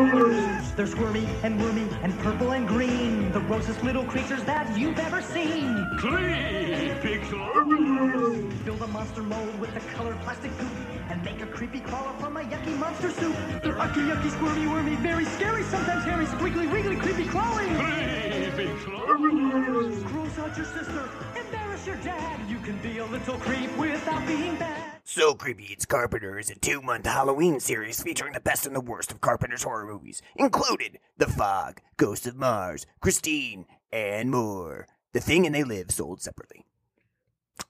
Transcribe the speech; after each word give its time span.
They're 0.00 0.86
squirmy 0.86 1.28
and 1.42 1.60
wormy 1.60 1.86
and 2.02 2.18
purple 2.20 2.52
and 2.52 2.66
green. 2.66 3.30
The 3.32 3.40
grossest 3.40 3.84
little 3.84 4.04
creatures 4.04 4.42
that 4.44 4.78
you've 4.78 4.98
ever 4.98 5.20
seen. 5.20 5.86
Creepy 5.98 7.18
crawlers. 7.26 8.54
Fill 8.64 8.76
the 8.76 8.86
monster 8.86 9.22
mold 9.22 9.60
with 9.60 9.74
the 9.74 9.80
colored 9.94 10.18
plastic 10.22 10.56
goop 10.58 10.70
and 11.10 11.22
make 11.22 11.42
a 11.42 11.46
creepy 11.46 11.80
crawler 11.80 12.14
from 12.18 12.38
a 12.38 12.40
yucky 12.40 12.78
monster 12.78 13.10
soup. 13.10 13.36
They're 13.62 13.78
ucky, 13.78 14.00
yucky, 14.00 14.30
squirmy, 14.30 14.66
wormy, 14.68 14.96
very 14.96 15.26
scary, 15.26 15.64
sometimes 15.64 16.04
hairy, 16.04 16.24
squiggly, 16.24 16.72
wiggly, 16.72 16.96
creepy 16.96 17.26
crawling. 17.26 17.74
Creepy 17.76 18.72
crawlers. 18.78 20.02
Gross 20.04 20.38
out 20.38 20.56
your 20.56 20.66
sister, 20.66 21.10
embarrass 21.36 21.86
your 21.86 21.96
dad. 21.96 22.48
You 22.48 22.58
can 22.60 22.78
be 22.78 22.98
a 22.98 23.04
little 23.04 23.36
creep 23.36 23.76
without 23.76 24.26
being 24.26 24.56
bad. 24.56 24.89
So 25.12 25.34
Creepy 25.34 25.64
It's 25.64 25.86
Carpenter 25.86 26.38
is 26.38 26.50
a 26.50 26.54
two 26.54 26.80
month 26.80 27.04
Halloween 27.04 27.58
series 27.58 28.00
featuring 28.00 28.32
the 28.32 28.38
best 28.38 28.64
and 28.64 28.76
the 28.76 28.80
worst 28.80 29.10
of 29.10 29.20
Carpenter's 29.20 29.64
horror 29.64 29.84
movies, 29.84 30.22
included 30.36 31.00
The 31.18 31.26
Fog, 31.26 31.80
Ghost 31.96 32.28
of 32.28 32.36
Mars, 32.36 32.86
Christine, 33.00 33.66
and 33.90 34.30
more. 34.30 34.86
The 35.12 35.18
Thing 35.18 35.46
and 35.46 35.54
They 35.56 35.64
Live 35.64 35.90
sold 35.90 36.22
separately. 36.22 36.64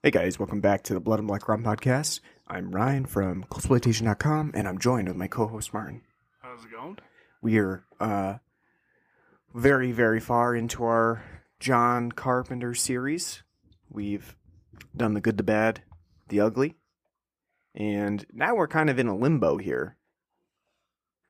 Hey 0.02 0.10
guys, 0.10 0.38
welcome 0.38 0.60
back 0.60 0.82
to 0.82 0.92
the 0.92 1.00
Blood 1.00 1.18
and 1.18 1.28
Black 1.28 1.48
Rum 1.48 1.64
podcast. 1.64 2.20
I'm 2.46 2.72
Ryan 2.72 3.06
from 3.06 3.44
Coldsploitation.com, 3.44 4.50
and 4.52 4.68
I'm 4.68 4.78
joined 4.78 5.08
with 5.08 5.16
my 5.16 5.26
co-host 5.26 5.72
Martin. 5.72 6.02
How's 6.42 6.66
it 6.66 6.70
going? 6.70 6.98
We 7.40 7.58
are 7.58 7.86
uh, 7.98 8.34
very, 9.54 9.92
very 9.92 10.20
far 10.20 10.54
into 10.54 10.84
our 10.84 11.24
John 11.58 12.12
Carpenter 12.12 12.74
series. 12.74 13.42
We've 13.88 14.36
done 14.94 15.14
the 15.14 15.22
good, 15.22 15.38
the 15.38 15.42
bad, 15.42 15.80
the 16.28 16.40
ugly, 16.40 16.76
and 17.74 18.24
now 18.32 18.54
we're 18.54 18.68
kind 18.68 18.90
of 18.90 18.98
in 18.98 19.06
a 19.08 19.16
limbo 19.16 19.56
here. 19.58 19.96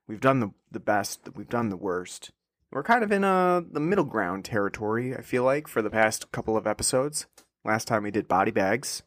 We've 0.06 0.20
done 0.20 0.40
the 0.40 0.50
the 0.70 0.80
best, 0.80 1.28
we've 1.34 1.48
done 1.48 1.68
the 1.68 1.76
worst. 1.76 2.30
We're 2.72 2.82
kind 2.84 3.02
of 3.02 3.10
in 3.12 3.24
a 3.24 3.62
the 3.70 3.80
middle 3.80 4.04
ground 4.04 4.44
territory. 4.44 5.16
I 5.16 5.22
feel 5.22 5.44
like 5.44 5.66
for 5.68 5.82
the 5.82 5.90
past 5.90 6.30
couple 6.32 6.56
of 6.56 6.66
episodes. 6.66 7.26
Last 7.64 7.86
time 7.88 8.04
we 8.04 8.10
did 8.10 8.26
Body 8.28 8.50
Bags, 8.52 9.02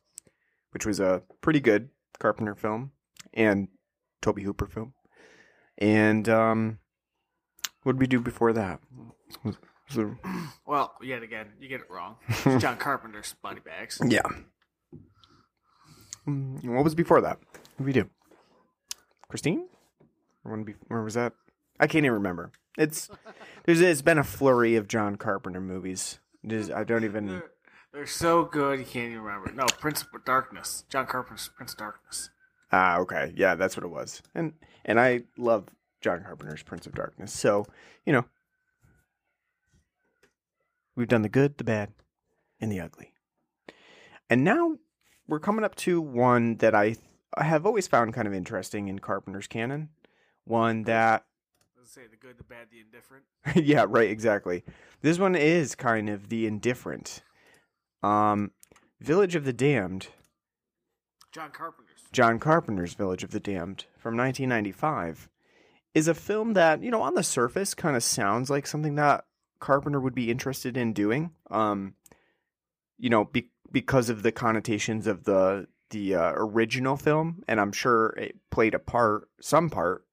which 0.72 0.86
was 0.86 1.00
a 1.00 1.24
pretty 1.42 1.60
good 1.60 1.90
Carpenter 2.20 2.56
film 2.56 2.92
and 3.34 3.68
Tobe 4.22 4.42
Hooper 4.42 4.68
film. 4.68 4.94
And 5.78 6.30
um, 6.30 6.78
what 7.82 7.94
did 7.94 8.00
we 8.02 8.08
do 8.08 8.20
before 8.20 8.54
that? 8.54 8.80
There- 9.96 10.20
Well, 10.68 10.94
yet 11.02 11.24
again, 11.24 11.48
you 11.60 11.68
get 11.68 11.82
it 11.82 11.90
wrong. 11.90 12.18
It's 12.30 12.62
John 12.62 12.78
Carpenter's 12.78 13.34
body 13.42 13.60
bags. 13.60 14.00
yeah. 14.08 14.22
Mm, 16.28 16.64
What 16.66 16.84
was 16.84 16.96
before 16.96 17.22
that? 17.22 17.40
What 17.40 17.78
did 17.78 17.86
we 17.86 17.94
do? 17.94 18.10
Christine? 19.28 19.68
Or, 20.46 20.52
when 20.52 20.64
be- 20.64 20.76
or 20.90 21.04
was 21.04 21.14
that? 21.16 21.34
I 21.80 21.88
can't 21.88 22.06
even 22.06 22.14
remember. 22.14 22.52
It's 22.78 23.10
there's 23.66 23.82
it's 23.82 24.02
been 24.02 24.18
a 24.18 24.24
flurry 24.24 24.76
of 24.76 24.88
John 24.88 25.16
Carpenter 25.16 25.62
movies. 25.62 26.20
It 26.44 26.52
is- 26.52 26.72
I 26.72 26.84
don't 26.84 27.04
even. 27.04 27.28
They're, 27.28 27.52
they're 27.94 28.06
so 28.08 28.44
good 28.46 28.80
you 28.80 28.86
can't 28.86 29.12
even 29.12 29.22
remember. 29.22 29.52
No, 29.54 29.66
Prince 29.80 30.02
of 30.02 30.08
Darkness. 30.26 30.84
John 30.90 31.06
Carpenter's 31.08 31.50
Prince 31.56 31.74
of 31.74 31.80
Darkness. 31.80 32.30
Ah, 32.72 32.98
okay. 33.00 33.32
Yeah, 33.36 33.56
that's 33.56 33.78
what 33.78 33.84
it 33.84 33.90
was. 33.90 34.22
And 34.34 34.54
and 34.86 35.00
I 35.00 35.24
love 35.38 35.66
John 36.02 36.24
Carpenter's 36.24 36.64
Prince 36.64 36.86
of 36.88 36.94
Darkness. 36.96 37.32
So, 37.32 37.66
you 38.06 38.14
know, 38.14 38.26
we've 40.96 41.08
done 41.08 41.22
the 41.22 41.30
good, 41.30 41.58
the 41.58 41.64
bad, 41.64 41.92
and 42.60 42.72
the 42.72 42.80
ugly. 42.80 43.14
And 44.30 44.44
now 44.44 44.78
we're 45.28 45.40
coming 45.40 45.64
up 45.64 45.76
to 45.76 46.02
one 46.02 46.58
that 46.58 46.76
I, 46.76 46.96
I 47.36 47.44
have 47.44 47.66
always 47.66 47.88
found 47.88 48.14
kind 48.14 48.28
of 48.28 48.34
interesting 48.34 48.88
in 48.88 49.00
Carpenter's 49.00 49.48
canon. 49.48 49.90
One 50.46 50.84
that 50.84 51.26
Let's 51.78 51.92
say 51.92 52.02
the 52.10 52.18
good, 52.18 52.38
the 52.38 52.44
bad, 52.44 52.68
the 52.72 52.80
indifferent. 52.80 53.26
yeah, 53.68 53.86
right, 53.88 54.10
exactly. 54.10 54.64
This 55.02 55.20
one 55.20 55.36
is 55.36 55.76
kind 55.76 56.10
of 56.10 56.30
the 56.30 56.46
indifferent. 56.48 57.22
Um 58.02 58.52
Village 59.00 59.36
of 59.36 59.44
the 59.44 59.54
Damned 59.54 60.08
John 61.34 61.50
Carpenter's. 61.52 62.04
John 62.12 62.40
Carpenter's 62.40 62.94
Village 62.94 63.24
of 63.24 63.32
the 63.32 63.40
Damned 63.40 63.86
from 63.98 64.16
1995 64.16 65.30
is 65.94 66.08
a 66.08 66.14
film 66.14 66.54
that, 66.54 66.84
you 66.84 66.92
know, 66.92 67.02
on 67.02 67.16
the 67.16 67.24
surface 67.24 67.74
kind 67.74 67.96
of 67.96 68.04
sounds 68.04 68.50
like 68.50 68.68
something 68.68 68.96
that 68.96 69.26
Carpenter 69.60 70.00
would 70.00 70.16
be 70.16 70.30
interested 70.30 70.78
in 70.78 70.94
doing. 70.94 71.32
Um, 71.50 71.96
you 72.98 73.10
know, 73.10 73.26
be- 73.26 73.52
because 73.74 74.10
of 74.10 74.24
the 74.24 74.32
connotations 74.32 75.08
of 75.08 75.26
the 75.26 75.68
the 75.90 76.16
uh, 76.16 76.32
original 76.36 76.96
film, 76.96 77.44
and 77.48 77.60
I'm 77.60 77.72
sure 77.72 78.16
it 78.18 78.36
played 78.50 78.74
a 78.74 78.80
part, 78.80 79.30
some 79.42 79.70
part, 79.70 80.06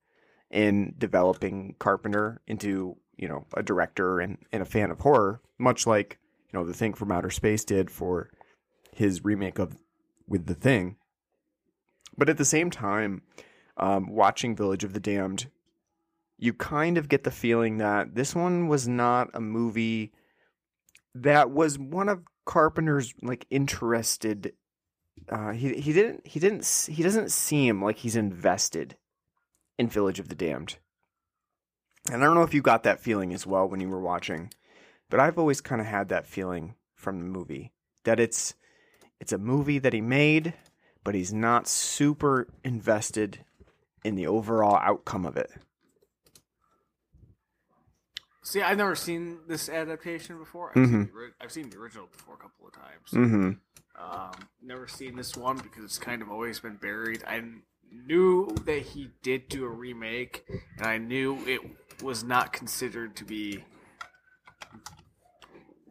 in 0.51 0.95
developing 0.99 1.77
Carpenter 1.79 2.41
into 2.47 2.97
you 3.17 3.29
know 3.29 3.47
a 3.55 3.63
director 3.63 4.19
and, 4.19 4.39
and 4.53 4.63
a 4.63 4.67
fan 4.67 4.91
of 4.91 5.01
horror, 5.01 5.41
much 5.59 5.87
like 5.87 6.19
you 6.53 6.59
know 6.59 6.67
the 6.67 6.75
Thing 6.75 6.95
from 6.95 7.13
Outer 7.13 7.31
Space 7.31 7.65
did 7.65 7.91
for 7.91 8.31
his 8.93 9.25
remake 9.25 9.59
of 9.59 9.77
with 10.27 10.47
the 10.47 10.55
Thing. 10.55 10.97
But 12.19 12.29
at 12.29 12.39
the 12.39 12.45
same 12.45 12.71
time, 12.71 13.23
um, 13.77 14.11
watching 14.11 14.57
Village 14.57 14.85
of 14.85 14.93
the 14.93 15.01
Damned, 15.01 15.47
you 16.37 16.53
kind 16.53 16.99
of 16.99 17.09
get 17.09 17.25
the 17.25 17.31
feeling 17.31 17.79
that 17.79 18.15
this 18.15 18.35
one 18.35 18.69
was 18.69 18.89
not 18.89 19.31
a 19.33 19.41
movie 19.41 20.13
that 21.15 21.51
was 21.51 21.79
one 21.79 22.09
of 22.09 22.23
Carpenter's 22.45 23.15
like 23.23 23.47
interested. 23.51 24.55
Uh, 25.29 25.53
he 25.53 25.75
he 25.75 25.93
didn't 25.93 26.27
he 26.27 26.41
didn't 26.41 26.89
he 26.91 27.03
doesn't 27.03 27.31
seem 27.31 27.83
like 27.83 27.99
he's 27.99 28.17
invested 28.17 28.97
in 29.79 29.89
Village 29.89 30.19
of 30.19 30.29
the 30.29 30.35
Damned. 30.35 30.77
And 32.11 32.23
I 32.23 32.27
don't 32.27 32.35
know 32.35 32.43
if 32.43 32.55
you 32.55 32.63
got 32.63 32.83
that 32.85 33.01
feeling 33.01 33.33
as 33.35 33.47
well 33.47 33.69
when 33.69 33.81
you 33.81 33.89
were 33.89 34.01
watching, 34.01 34.51
but 35.11 35.21
I've 35.21 35.39
always 35.39 35.61
kind 35.61 35.81
of 35.81 35.87
had 35.87 36.09
that 36.09 36.27
feeling 36.27 36.75
from 36.95 37.19
the 37.19 37.27
movie 37.27 37.73
that 38.05 38.19
it's 38.19 38.55
it's 39.21 39.33
a 39.33 39.39
movie 39.39 39.79
that 39.79 39.93
he 39.93 40.01
made 40.01 40.55
but 41.05 41.15
he's 41.15 41.33
not 41.33 41.69
super 41.69 42.49
invested 42.65 43.45
in 44.05 44.15
the 44.15 44.27
overall 44.27 44.77
outcome 44.77 45.25
of 45.25 45.37
it. 45.37 45.51
See, 48.43 48.63
I've 48.63 48.79
never 48.79 48.95
seen 48.95 49.39
this 49.47 49.69
adaptation 49.69 50.39
before. 50.39 50.71
I've, 50.71 50.87
seen, 50.87 51.11
the, 51.13 51.31
I've 51.41 51.53
seen 51.53 51.69
the 51.69 51.77
original 51.77 52.07
before 52.11 52.35
a 52.35 52.39
couple 52.39 52.67
of 52.67 52.73
times. 52.73 53.11
Mm-hmm. 53.13 53.51
Um, 54.03 54.49
never 54.63 54.89
seen 54.89 55.15
this 55.17 55.37
one 55.37 55.59
because 55.59 55.85
it's 55.85 55.99
kind 55.99 56.23
of 56.23 56.31
always 56.31 56.59
been 56.59 56.77
buried. 56.77 57.23
I 57.27 57.43
knew 57.93 58.49
that 58.65 58.81
he 58.81 59.11
did 59.23 59.49
do 59.49 59.65
a 59.65 59.69
remake, 59.69 60.45
and 60.79 60.87
I 60.87 60.97
knew 60.97 61.39
it 61.47 61.61
was 62.03 62.25
not 62.25 62.53
considered 62.53 63.15
to 63.17 63.25
be 63.25 63.65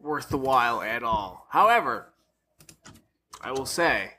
worth 0.02 0.28
the 0.28 0.38
while 0.38 0.82
at 0.82 1.04
all. 1.04 1.46
However, 1.50 2.12
I 3.40 3.52
will 3.52 3.66
say, 3.66 4.14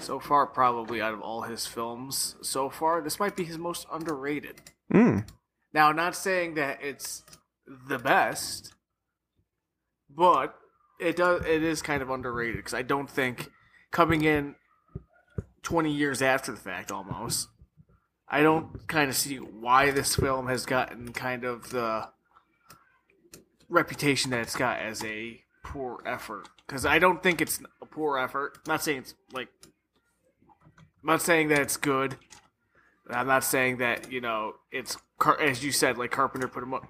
so 0.00 0.20
far, 0.20 0.46
probably 0.46 1.00
out 1.00 1.14
of 1.14 1.20
all 1.22 1.42
his 1.42 1.66
films 1.66 2.36
so 2.42 2.68
far, 2.68 3.00
this 3.00 3.18
might 3.18 3.36
be 3.36 3.44
his 3.44 3.58
most 3.58 3.86
underrated. 3.90 4.60
Mm. 4.92 5.26
Now, 5.72 5.92
not 5.92 6.14
saying 6.14 6.54
that 6.54 6.78
it's 6.82 7.22
the 7.88 7.98
best, 7.98 8.74
but 10.08 10.54
it 10.98 11.16
does. 11.16 11.44
It 11.44 11.62
is 11.62 11.82
kind 11.82 12.02
of 12.02 12.10
underrated 12.10 12.56
because 12.56 12.74
I 12.74 12.82
don't 12.82 13.08
think 13.08 13.50
coming 13.90 14.24
in 14.24 14.54
twenty 15.62 15.92
years 15.92 16.22
after 16.22 16.52
the 16.52 16.58
fact, 16.58 16.90
almost, 16.90 17.48
I 18.28 18.42
don't 18.42 18.86
kind 18.88 19.10
of 19.10 19.16
see 19.16 19.36
why 19.36 19.90
this 19.90 20.16
film 20.16 20.48
has 20.48 20.66
gotten 20.66 21.12
kind 21.12 21.44
of 21.44 21.70
the 21.70 22.08
reputation 23.68 24.30
that 24.30 24.40
it's 24.40 24.56
got 24.56 24.78
as 24.78 25.04
a 25.04 25.42
poor 25.62 26.02
effort. 26.06 26.48
Because 26.66 26.84
I 26.84 26.98
don't 26.98 27.22
think 27.22 27.40
it's 27.40 27.60
a 27.80 27.86
poor 27.86 28.18
effort. 28.18 28.58
I'm 28.58 28.72
not 28.72 28.82
saying 28.82 28.98
it's 28.98 29.14
like. 29.32 29.48
I'm 31.02 31.12
not 31.12 31.22
saying 31.22 31.48
that 31.48 31.60
it's 31.60 31.76
good. 31.76 32.16
I'm 33.08 33.28
not 33.28 33.44
saying 33.44 33.78
that 33.78 34.10
you 34.12 34.20
know 34.20 34.54
it's 34.72 34.96
as 35.40 35.64
you 35.64 35.72
said, 35.72 35.96
like 35.96 36.10
Carpenter 36.10 36.48
put 36.48 36.66
mo- 36.66 36.82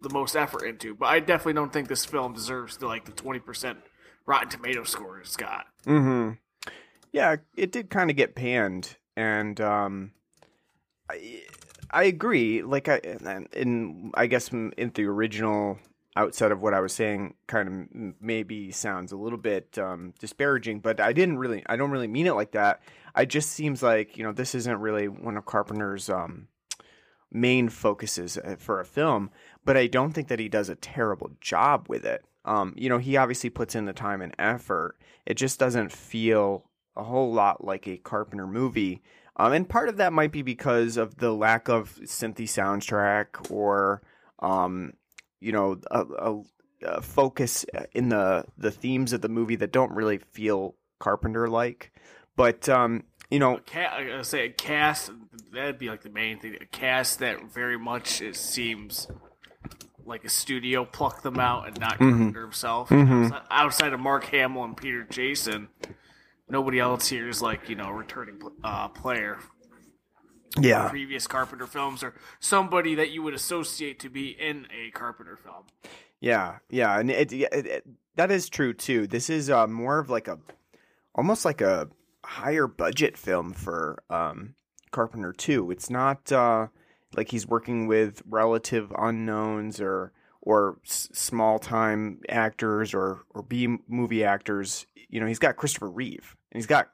the 0.00 0.10
most 0.10 0.36
effort 0.36 0.64
into, 0.64 0.94
but 0.94 1.06
I 1.06 1.20
definitely 1.20 1.54
don't 1.54 1.72
think 1.72 1.88
this 1.88 2.04
film 2.04 2.32
deserves 2.32 2.76
the 2.76 2.86
like 2.86 3.04
the 3.04 3.12
twenty 3.12 3.40
percent 3.40 3.78
Rotten 4.26 4.48
Tomato 4.48 4.84
score 4.84 5.18
it's 5.18 5.36
got. 5.36 5.66
Mm-hmm. 5.86 6.34
Yeah, 7.12 7.36
it 7.56 7.72
did 7.72 7.90
kind 7.90 8.10
of 8.10 8.16
get 8.16 8.34
panned, 8.34 8.96
and 9.16 9.60
um, 9.60 10.12
I 11.10 11.42
I 11.90 12.04
agree. 12.04 12.62
Like 12.62 12.88
I 12.88 13.00
in 13.52 14.12
I 14.14 14.26
guess 14.26 14.48
in 14.48 14.72
in 14.76 14.92
the 14.94 15.04
original 15.04 15.78
outside 16.18 16.50
of 16.50 16.60
what 16.60 16.74
I 16.74 16.80
was 16.80 16.92
saying, 16.92 17.34
kind 17.46 17.68
of 17.68 18.14
maybe 18.20 18.72
sounds 18.72 19.12
a 19.12 19.16
little 19.16 19.38
bit 19.38 19.78
um, 19.78 20.12
disparaging, 20.18 20.80
but 20.80 21.00
I 21.00 21.12
didn't 21.12 21.38
really. 21.38 21.62
I 21.66 21.76
don't 21.76 21.90
really 21.92 22.08
mean 22.08 22.26
it 22.26 22.34
like 22.34 22.52
that. 22.52 22.82
I 23.14 23.24
just 23.24 23.50
seems 23.50 23.82
like 23.82 24.16
you 24.16 24.24
know 24.24 24.32
this 24.32 24.54
isn't 24.54 24.80
really 24.80 25.08
one 25.08 25.36
of 25.36 25.46
Carpenter's 25.46 26.10
um, 26.10 26.48
main 27.30 27.68
focuses 27.68 28.36
uh, 28.36 28.56
for 28.58 28.80
a 28.80 28.84
film, 28.84 29.30
but 29.68 29.76
I 29.76 29.86
don't 29.86 30.12
think 30.12 30.28
that 30.28 30.38
he 30.38 30.48
does 30.48 30.70
a 30.70 30.76
terrible 30.76 31.32
job 31.42 31.90
with 31.90 32.06
it. 32.06 32.24
Um, 32.46 32.72
you 32.78 32.88
know, 32.88 32.96
he 32.96 33.18
obviously 33.18 33.50
puts 33.50 33.74
in 33.74 33.84
the 33.84 33.92
time 33.92 34.22
and 34.22 34.34
effort. 34.38 34.96
It 35.26 35.34
just 35.34 35.58
doesn't 35.58 35.92
feel 35.92 36.64
a 36.96 37.04
whole 37.04 37.34
lot 37.34 37.62
like 37.62 37.86
a 37.86 37.98
Carpenter 37.98 38.46
movie. 38.46 39.02
Um, 39.36 39.52
and 39.52 39.68
part 39.68 39.90
of 39.90 39.98
that 39.98 40.14
might 40.14 40.32
be 40.32 40.40
because 40.40 40.96
of 40.96 41.18
the 41.18 41.34
lack 41.34 41.68
of 41.68 41.96
synthy 42.04 42.44
soundtrack 42.44 43.50
or, 43.50 44.00
um, 44.38 44.94
you 45.38 45.52
know, 45.52 45.78
a, 45.90 46.00
a, 46.00 46.42
a 46.84 47.02
focus 47.02 47.66
in 47.92 48.08
the 48.08 48.46
the 48.56 48.70
themes 48.70 49.12
of 49.12 49.20
the 49.20 49.28
movie 49.28 49.56
that 49.56 49.70
don't 49.70 49.92
really 49.92 50.16
feel 50.16 50.76
Carpenter 50.98 51.46
like. 51.46 51.92
But 52.36 52.70
um, 52.70 53.04
you 53.30 53.38
know, 53.38 53.60
I 53.74 54.22
say 54.22 54.46
a 54.46 54.50
cast 54.50 55.10
that'd 55.52 55.78
be 55.78 55.90
like 55.90 56.04
the 56.04 56.08
main 56.08 56.38
thing. 56.38 56.56
A 56.58 56.64
cast 56.64 57.18
that 57.18 57.52
very 57.52 57.78
much 57.78 58.22
it 58.22 58.34
seems 58.34 59.08
like 60.08 60.24
a 60.24 60.28
studio 60.28 60.84
plucked 60.84 61.22
them 61.22 61.38
out 61.38 61.68
and 61.68 61.78
not 61.78 61.94
Mm-hmm. 61.98 62.10
Carpenter 62.10 62.42
himself. 62.42 62.90
Outside, 62.90 63.42
outside 63.50 63.92
of 63.92 64.00
Mark 64.00 64.24
Hamill 64.24 64.64
and 64.64 64.76
Peter 64.76 65.04
Jason, 65.08 65.68
nobody 66.48 66.80
else 66.80 67.08
here 67.08 67.28
is 67.28 67.40
like 67.42 67.68
you 67.68 67.76
know 67.76 67.86
a 67.88 67.92
returning 67.92 68.40
uh, 68.64 68.88
player. 68.88 69.38
yeah, 70.60 70.88
Previous 70.88 71.26
Carpenter 71.26 71.66
films 71.66 72.02
or 72.02 72.14
somebody 72.40 72.94
that 72.96 73.10
you 73.10 73.22
would 73.22 73.34
associate 73.34 74.00
to 74.00 74.08
be 74.08 74.30
in 74.30 74.66
a 74.74 74.90
Carpenter 74.90 75.36
film. 75.36 75.64
Yeah, 76.20 76.58
yeah, 76.70 76.98
and 76.98 77.10
it, 77.10 77.32
it, 77.32 77.48
it 77.52 77.84
that 78.16 78.30
is 78.30 78.48
true 78.48 78.72
too. 78.72 79.06
This 79.06 79.30
is 79.30 79.50
uh, 79.50 79.66
more 79.66 79.98
of 79.98 80.10
like 80.10 80.26
a 80.26 80.38
almost 81.14 81.44
like 81.44 81.60
a 81.60 81.88
higher 82.24 82.66
budget 82.66 83.16
film 83.16 83.52
for 83.52 84.02
um, 84.10 84.54
Carpenter 84.90 85.32
too. 85.32 85.70
It's 85.70 85.90
not 85.90 86.32
uh, 86.32 86.68
like 87.16 87.30
he's 87.30 87.46
working 87.46 87.86
with 87.86 88.22
relative 88.28 88.92
unknowns 88.96 89.80
or 89.80 90.12
or 90.40 90.78
s- 90.84 91.08
small 91.12 91.58
time 91.58 92.20
actors 92.28 92.94
or 92.94 93.24
or 93.30 93.42
B 93.42 93.78
movie 93.88 94.24
actors. 94.24 94.86
You 95.08 95.20
know, 95.20 95.26
he's 95.26 95.38
got 95.38 95.56
Christopher 95.56 95.90
Reeve 95.90 96.36
and 96.52 96.58
he's 96.58 96.66
got, 96.66 96.88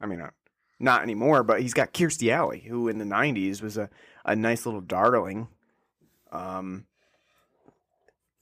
I 0.00 0.06
mean, 0.06 0.20
uh, 0.20 0.30
not 0.78 1.02
anymore, 1.02 1.42
but 1.42 1.60
he's 1.60 1.74
got 1.74 1.92
Kirstie 1.92 2.30
Alley, 2.30 2.60
who 2.60 2.88
in 2.88 2.98
the 2.98 3.04
'90s 3.04 3.62
was 3.62 3.76
a 3.76 3.90
a 4.24 4.36
nice 4.36 4.66
little 4.66 4.80
darling. 4.80 5.48
Um, 6.30 6.84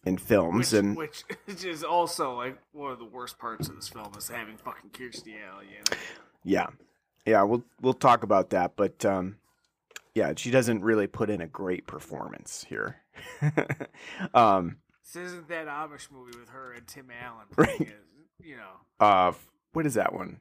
in 0.05 0.17
films 0.19 0.73
Which, 0.73 0.79
and 0.79 0.97
which 1.45 1.65
is 1.65 1.83
also 1.83 2.35
like 2.35 2.59
one 2.73 2.93
of 2.93 2.99
the 2.99 3.05
worst 3.05 3.39
parts 3.39 3.69
of 3.69 3.75
this 3.75 3.89
film 3.89 4.13
is 4.17 4.29
having 4.29 4.57
fucking 4.57 4.91
Kirstie 4.91 5.35
Alley 5.45 5.67
in 5.67 5.93
it. 5.93 5.99
Yeah, 6.45 6.69
yeah, 7.27 7.43
we'll 7.43 7.65
we'll 7.81 7.93
talk 7.93 8.23
about 8.23 8.51
that, 8.51 8.77
but 8.77 9.05
um, 9.05 9.37
yeah, 10.17 10.33
she 10.35 10.51
doesn't 10.51 10.83
really 10.83 11.07
put 11.07 11.29
in 11.29 11.43
a 11.43 11.47
great 11.47 11.87
performance 11.87 12.65
here. 12.67 12.97
um, 14.35 14.79
This 15.05 15.17
isn't 15.27 15.47
that 15.49 15.67
Amish 15.67 16.11
movie 16.11 16.39
with 16.39 16.49
her 16.49 16.73
and 16.73 16.87
Tim 16.87 17.09
Allen 17.23 17.45
Right. 17.57 17.81
it, 17.83 17.99
you 18.43 18.57
know. 18.57 18.73
uh, 19.07 19.33
what 19.75 19.85
is 19.85 19.93
that 19.95 20.15
one? 20.15 20.41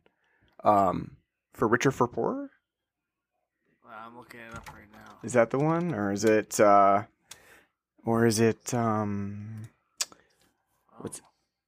Um, 0.64 1.18
for 1.54 1.68
richer 1.68 1.92
for 1.92 2.08
poorer? 2.08 2.50
Well, 3.84 3.94
I'm 4.02 4.18
looking 4.18 4.40
it 4.40 4.56
up 4.56 4.70
right 4.74 4.90
now. 4.94 5.18
Is 5.24 5.34
that 5.34 5.50
the 5.52 5.60
one, 5.60 5.94
or 5.94 6.14
is 6.14 6.24
it, 6.24 6.58
uh, 6.60 7.04
or 8.06 8.26
is 8.26 8.40
it 8.40 8.74
um, 8.74 9.68
what's 11.00 11.22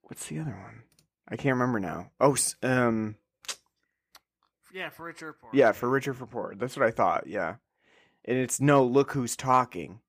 what's 0.04 0.27
the 0.27 0.39
other 0.39 0.51
one? 0.51 0.83
I 1.27 1.36
can't 1.36 1.56
remember 1.56 1.80
now. 1.81 2.12
Oh, 2.21 2.38
um, 2.63 3.15
Yeah, 4.74 4.89
for 4.89 5.06
Richard 5.06 5.33
Poor. 5.42 5.50
yeah, 5.54 5.74
for 5.74 5.89
richer 5.89 6.13
for 6.13 6.25
poorer. 6.25 6.56
That's 6.56 6.77
what 6.77 6.86
I 6.88 6.92
thought. 6.92 7.27
Yeah, 7.27 7.56
and 8.27 8.38
it's 8.38 8.59
no 8.59 8.83
look 8.85 9.13
who's 9.13 9.35
talking. 9.35 10.00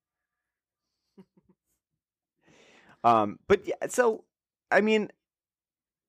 Um, 3.04 3.38
but 3.46 3.66
yeah, 3.66 3.86
so 3.88 4.24
I 4.70 4.80
mean, 4.80 5.08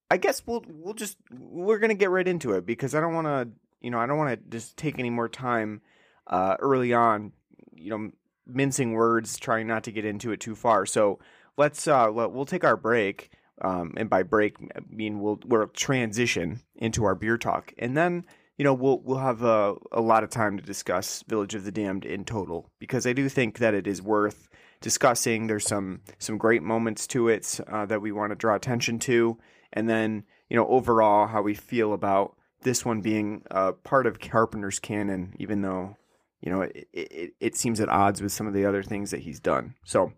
I 0.09 0.17
guess 0.17 0.41
we'll 0.45 0.63
we'll 0.67 0.95
just 0.95 1.17
we're 1.31 1.79
gonna 1.79 1.93
get 1.93 2.09
right 2.09 2.27
into 2.27 2.53
it 2.53 2.65
because 2.65 2.95
I 2.95 2.99
don't 2.99 3.13
want 3.13 3.27
to, 3.27 3.49
you 3.79 3.91
know, 3.91 3.99
I 3.99 4.07
don't 4.07 4.17
want 4.17 4.31
to 4.31 4.49
just 4.49 4.75
take 4.75 4.97
any 4.97 5.11
more 5.11 5.29
time 5.29 5.81
uh, 6.27 6.57
early 6.59 6.93
on, 6.93 7.31
you 7.75 7.91
know, 7.91 8.11
mincing 8.47 8.93
words, 8.93 9.37
trying 9.37 9.67
not 9.67 9.83
to 9.83 9.91
get 9.91 10.03
into 10.03 10.31
it 10.31 10.39
too 10.39 10.55
far. 10.55 10.85
So 10.85 11.19
let's 11.57 11.87
uh, 11.87 12.09
let, 12.11 12.31
we'll 12.31 12.45
take 12.45 12.63
our 12.63 12.75
break, 12.75 13.29
um, 13.61 13.93
and 13.97 14.09
by 14.09 14.23
break 14.23 14.57
I 14.75 14.79
mean 14.89 15.19
we'll 15.19 15.39
we'll 15.45 15.67
transition 15.67 16.61
into 16.75 17.05
our 17.05 17.15
beer 17.15 17.37
talk, 17.37 17.71
and 17.77 17.95
then 17.95 18.25
you 18.59 18.65
know 18.65 18.73
we'll 18.73 18.99
we'll 18.99 19.17
have 19.17 19.41
a, 19.41 19.75
a 19.93 20.01
lot 20.01 20.23
of 20.23 20.29
time 20.29 20.57
to 20.57 20.63
discuss 20.63 21.23
Village 21.27 21.55
of 21.55 21.63
the 21.63 21.71
Damned 21.71 22.03
in 22.03 22.25
total 22.25 22.69
because 22.77 23.07
I 23.07 23.13
do 23.13 23.29
think 23.29 23.57
that 23.59 23.73
it 23.73 23.87
is 23.87 24.01
worth 24.01 24.49
discussing. 24.81 25.47
There's 25.47 25.65
some 25.65 26.01
some 26.19 26.37
great 26.37 26.61
moments 26.61 27.07
to 27.07 27.29
it 27.29 27.59
uh, 27.71 27.85
that 27.85 28.01
we 28.01 28.11
want 28.11 28.31
to 28.31 28.35
draw 28.35 28.55
attention 28.55 28.99
to, 28.99 29.37
and 29.71 29.89
then 29.89 30.25
you 30.49 30.57
know 30.57 30.67
overall 30.67 31.25
how 31.25 31.41
we 31.41 31.53
feel 31.53 31.93
about 31.93 32.35
this 32.61 32.83
one 32.83 32.99
being 32.99 33.43
uh, 33.49 33.71
part 33.71 34.05
of 34.05 34.19
Carpenter's 34.19 34.79
canon, 34.79 35.35
even 35.39 35.61
though 35.61 35.95
you 36.41 36.51
know 36.51 36.63
it, 36.63 36.89
it 36.91 37.33
it 37.39 37.55
seems 37.55 37.79
at 37.79 37.87
odds 37.87 38.21
with 38.21 38.33
some 38.33 38.45
of 38.45 38.53
the 38.53 38.65
other 38.65 38.83
things 38.83 39.11
that 39.11 39.21
he's 39.21 39.39
done. 39.39 39.75
So 39.85 40.11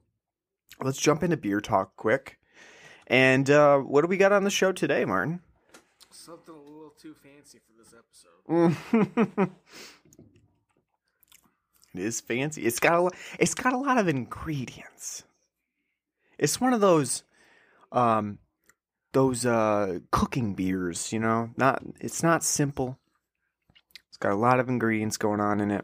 let's 0.81 0.99
jump 0.99 1.21
into 1.21 1.37
beer 1.37 1.61
talk 1.61 1.95
quick. 1.95 2.39
And 3.05 3.47
uh, 3.51 3.77
what 3.77 4.01
do 4.01 4.07
we 4.07 4.17
got 4.17 4.31
on 4.31 4.45
the 4.45 4.49
show 4.49 4.71
today, 4.71 5.05
Martin? 5.05 5.41
Something 6.09 6.55
little 6.91 7.13
too 7.13 7.15
fancy 7.21 7.59
for 7.59 7.73
this 7.77 7.93
episode. 7.93 9.51
It 11.93 12.03
is 12.03 12.21
fancy. 12.21 12.61
It's 12.65 12.79
got 12.79 12.93
a 12.93 13.01
lo- 13.01 13.09
it's 13.37 13.53
got 13.53 13.73
a 13.73 13.77
lot 13.77 13.97
of 13.97 14.07
ingredients. 14.07 15.25
It's 16.37 16.61
one 16.61 16.73
of 16.73 16.79
those 16.79 17.23
um 17.91 18.37
those 19.11 19.45
uh 19.45 19.99
cooking 20.09 20.53
beers, 20.53 21.11
you 21.11 21.19
know? 21.19 21.49
Not 21.57 21.83
it's 21.99 22.23
not 22.23 22.45
simple. 22.45 22.97
It's 24.07 24.15
got 24.17 24.31
a 24.31 24.35
lot 24.37 24.61
of 24.61 24.69
ingredients 24.69 25.17
going 25.17 25.41
on 25.41 25.59
in 25.59 25.69
it. 25.69 25.83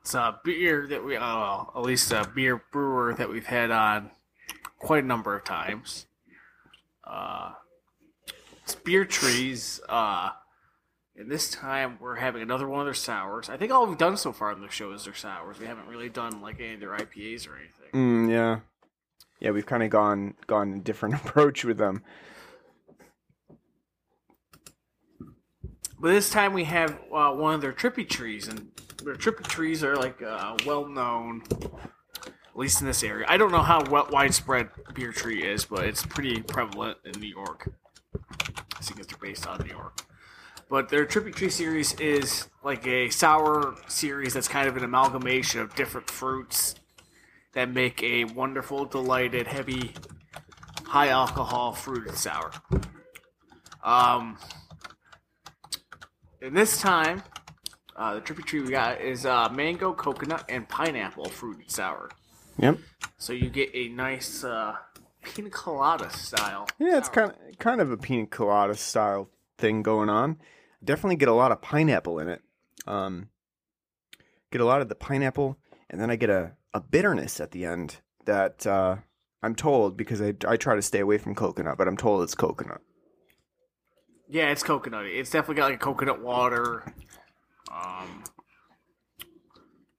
It's 0.00 0.14
a 0.14 0.40
beer 0.42 0.86
that 0.88 1.04
we, 1.04 1.16
uh, 1.16 1.20
well, 1.20 1.72
at 1.76 1.82
least 1.82 2.10
a 2.10 2.26
beer 2.34 2.62
brewer 2.72 3.12
that 3.12 3.28
we've 3.28 3.44
had 3.44 3.70
on 3.70 4.12
quite 4.78 5.04
a 5.04 5.06
number 5.06 5.36
of 5.36 5.44
times. 5.44 6.06
Uh, 7.04 7.52
it's 8.72 8.80
Beer 8.80 9.04
Trees. 9.04 9.80
Uh, 9.88 10.30
and 11.16 11.30
this 11.30 11.50
time 11.50 11.98
we're 12.00 12.16
having 12.16 12.40
another 12.40 12.66
one 12.66 12.80
of 12.80 12.86
their 12.86 12.94
sours. 12.94 13.50
I 13.50 13.56
think 13.58 13.70
all 13.70 13.86
we've 13.86 13.98
done 13.98 14.16
so 14.16 14.32
far 14.32 14.50
on 14.50 14.62
the 14.62 14.70
show 14.70 14.92
is 14.92 15.04
their 15.04 15.14
sours. 15.14 15.58
We 15.58 15.66
haven't 15.66 15.88
really 15.88 16.08
done 16.08 16.40
like 16.40 16.58
any 16.58 16.74
of 16.74 16.80
their 16.80 16.96
IPAs 16.96 17.46
or 17.46 17.56
anything. 17.56 17.92
Mm, 17.92 18.30
yeah. 18.30 18.60
Yeah, 19.40 19.50
we've 19.50 19.66
kind 19.66 19.82
of 19.82 19.90
gone 19.90 20.34
gone 20.46 20.72
a 20.72 20.78
different 20.78 21.14
approach 21.26 21.64
with 21.64 21.76
them. 21.76 22.02
But 25.98 26.12
this 26.12 26.30
time 26.30 26.52
we 26.54 26.64
have 26.64 26.98
uh, 27.14 27.32
one 27.32 27.54
of 27.54 27.60
their 27.60 27.72
trippy 27.72 28.08
trees, 28.08 28.48
and 28.48 28.70
their 29.04 29.14
trippy 29.14 29.46
trees 29.46 29.84
are 29.84 29.96
like 29.96 30.20
uh, 30.22 30.56
well 30.66 30.88
known, 30.88 31.42
at 32.22 32.56
least 32.56 32.80
in 32.80 32.86
this 32.86 33.04
area. 33.04 33.26
I 33.28 33.36
don't 33.36 33.52
know 33.52 33.62
how 33.62 33.84
widespread 34.10 34.70
beer 34.94 35.12
tree 35.12 35.44
is, 35.44 35.64
but 35.64 35.84
it's 35.84 36.04
pretty 36.04 36.42
prevalent 36.42 36.98
in 37.04 37.20
New 37.20 37.28
York. 37.28 37.70
I 38.90 38.94
think 38.94 39.08
they're 39.08 39.18
based 39.18 39.46
out 39.46 39.60
of 39.60 39.66
New 39.66 39.72
York. 39.72 40.02
But 40.68 40.88
their 40.88 41.04
trippy 41.06 41.34
tree 41.34 41.50
series 41.50 41.92
is 42.00 42.48
like 42.64 42.86
a 42.86 43.10
sour 43.10 43.74
series 43.88 44.34
that's 44.34 44.48
kind 44.48 44.68
of 44.68 44.76
an 44.76 44.84
amalgamation 44.84 45.60
of 45.60 45.74
different 45.74 46.10
fruits 46.10 46.74
that 47.52 47.70
make 47.70 48.02
a 48.02 48.24
wonderful, 48.24 48.86
delighted, 48.86 49.46
heavy, 49.46 49.94
high 50.86 51.08
alcohol 51.08 51.72
fruited 51.72 52.16
sour. 52.16 52.50
Um, 53.84 54.38
and 56.40 56.56
this 56.56 56.80
time, 56.80 57.22
uh, 57.94 58.14
the 58.14 58.20
trippy 58.20 58.44
tree 58.44 58.62
we 58.62 58.70
got 58.70 59.00
is 59.00 59.26
uh, 59.26 59.48
mango, 59.50 59.92
coconut, 59.92 60.44
and 60.48 60.68
pineapple 60.68 61.28
fruited 61.28 61.70
sour. 61.70 62.08
Yep. 62.58 62.78
So 63.18 63.32
you 63.32 63.50
get 63.50 63.70
a 63.74 63.88
nice 63.90 64.42
uh, 64.42 64.76
pina 65.22 65.50
colada 65.50 66.10
style. 66.10 66.68
Yeah, 66.78 66.98
it's 66.98 67.08
kind 67.08 67.30
of 67.30 67.58
kind 67.58 67.80
of 67.80 67.90
a 67.90 67.96
pina 67.96 68.26
colada 68.26 68.74
style 68.74 69.30
thing 69.58 69.82
going 69.82 70.08
on. 70.08 70.38
Definitely 70.84 71.16
get 71.16 71.28
a 71.28 71.34
lot 71.34 71.52
of 71.52 71.62
pineapple 71.62 72.18
in 72.18 72.28
it. 72.28 72.42
Um, 72.86 73.28
get 74.50 74.60
a 74.60 74.64
lot 74.64 74.80
of 74.80 74.88
the 74.88 74.94
pineapple, 74.94 75.58
and 75.88 76.00
then 76.00 76.10
I 76.10 76.16
get 76.16 76.30
a, 76.30 76.52
a 76.74 76.80
bitterness 76.80 77.40
at 77.40 77.52
the 77.52 77.64
end 77.64 78.00
that 78.24 78.66
uh, 78.66 78.96
I'm 79.42 79.54
told 79.54 79.96
because 79.96 80.20
I 80.20 80.34
I 80.46 80.56
try 80.56 80.74
to 80.74 80.82
stay 80.82 81.00
away 81.00 81.18
from 81.18 81.34
coconut, 81.34 81.78
but 81.78 81.88
I'm 81.88 81.96
told 81.96 82.22
it's 82.22 82.34
coconut. 82.34 82.80
Yeah, 84.28 84.50
it's 84.50 84.62
coconutty. 84.62 85.18
It's 85.18 85.30
definitely 85.30 85.56
got 85.56 85.70
like 85.70 85.74
a 85.74 85.84
coconut 85.84 86.22
water. 86.22 86.94
Um, 87.70 88.24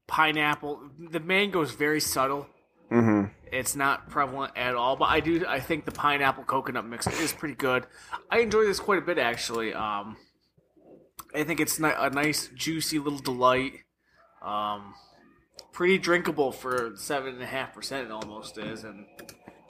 pineapple. 0.07 0.89
The 0.99 1.19
mango 1.19 1.61
is 1.61 1.71
very 1.71 1.99
subtle. 1.99 2.47
Mm-hmm. 2.91 3.31
It's 3.51 3.75
not 3.75 4.09
prevalent 4.09 4.53
at 4.55 4.75
all, 4.75 4.95
but 4.95 5.09
I 5.09 5.19
do. 5.19 5.45
I 5.47 5.59
think 5.59 5.85
the 5.85 5.91
pineapple 5.91 6.43
coconut 6.43 6.85
mix 6.85 7.07
is 7.07 7.33
pretty 7.33 7.55
good. 7.55 7.85
I 8.29 8.39
enjoy 8.39 8.65
this 8.65 8.79
quite 8.79 8.99
a 8.99 9.01
bit, 9.01 9.17
actually. 9.17 9.73
Um, 9.73 10.17
I 11.35 11.43
think 11.43 11.59
it's 11.59 11.79
a 11.79 12.09
nice, 12.09 12.49
juicy 12.55 12.99
little 12.99 13.19
delight. 13.19 13.73
Um, 14.41 14.93
pretty 15.71 15.97
drinkable 15.97 16.51
for 16.51 16.93
seven 16.95 17.35
and 17.35 17.43
a 17.43 17.47
half 17.47 17.73
percent. 17.73 18.07
It 18.07 18.11
almost 18.11 18.57
is, 18.57 18.83
and 18.83 19.05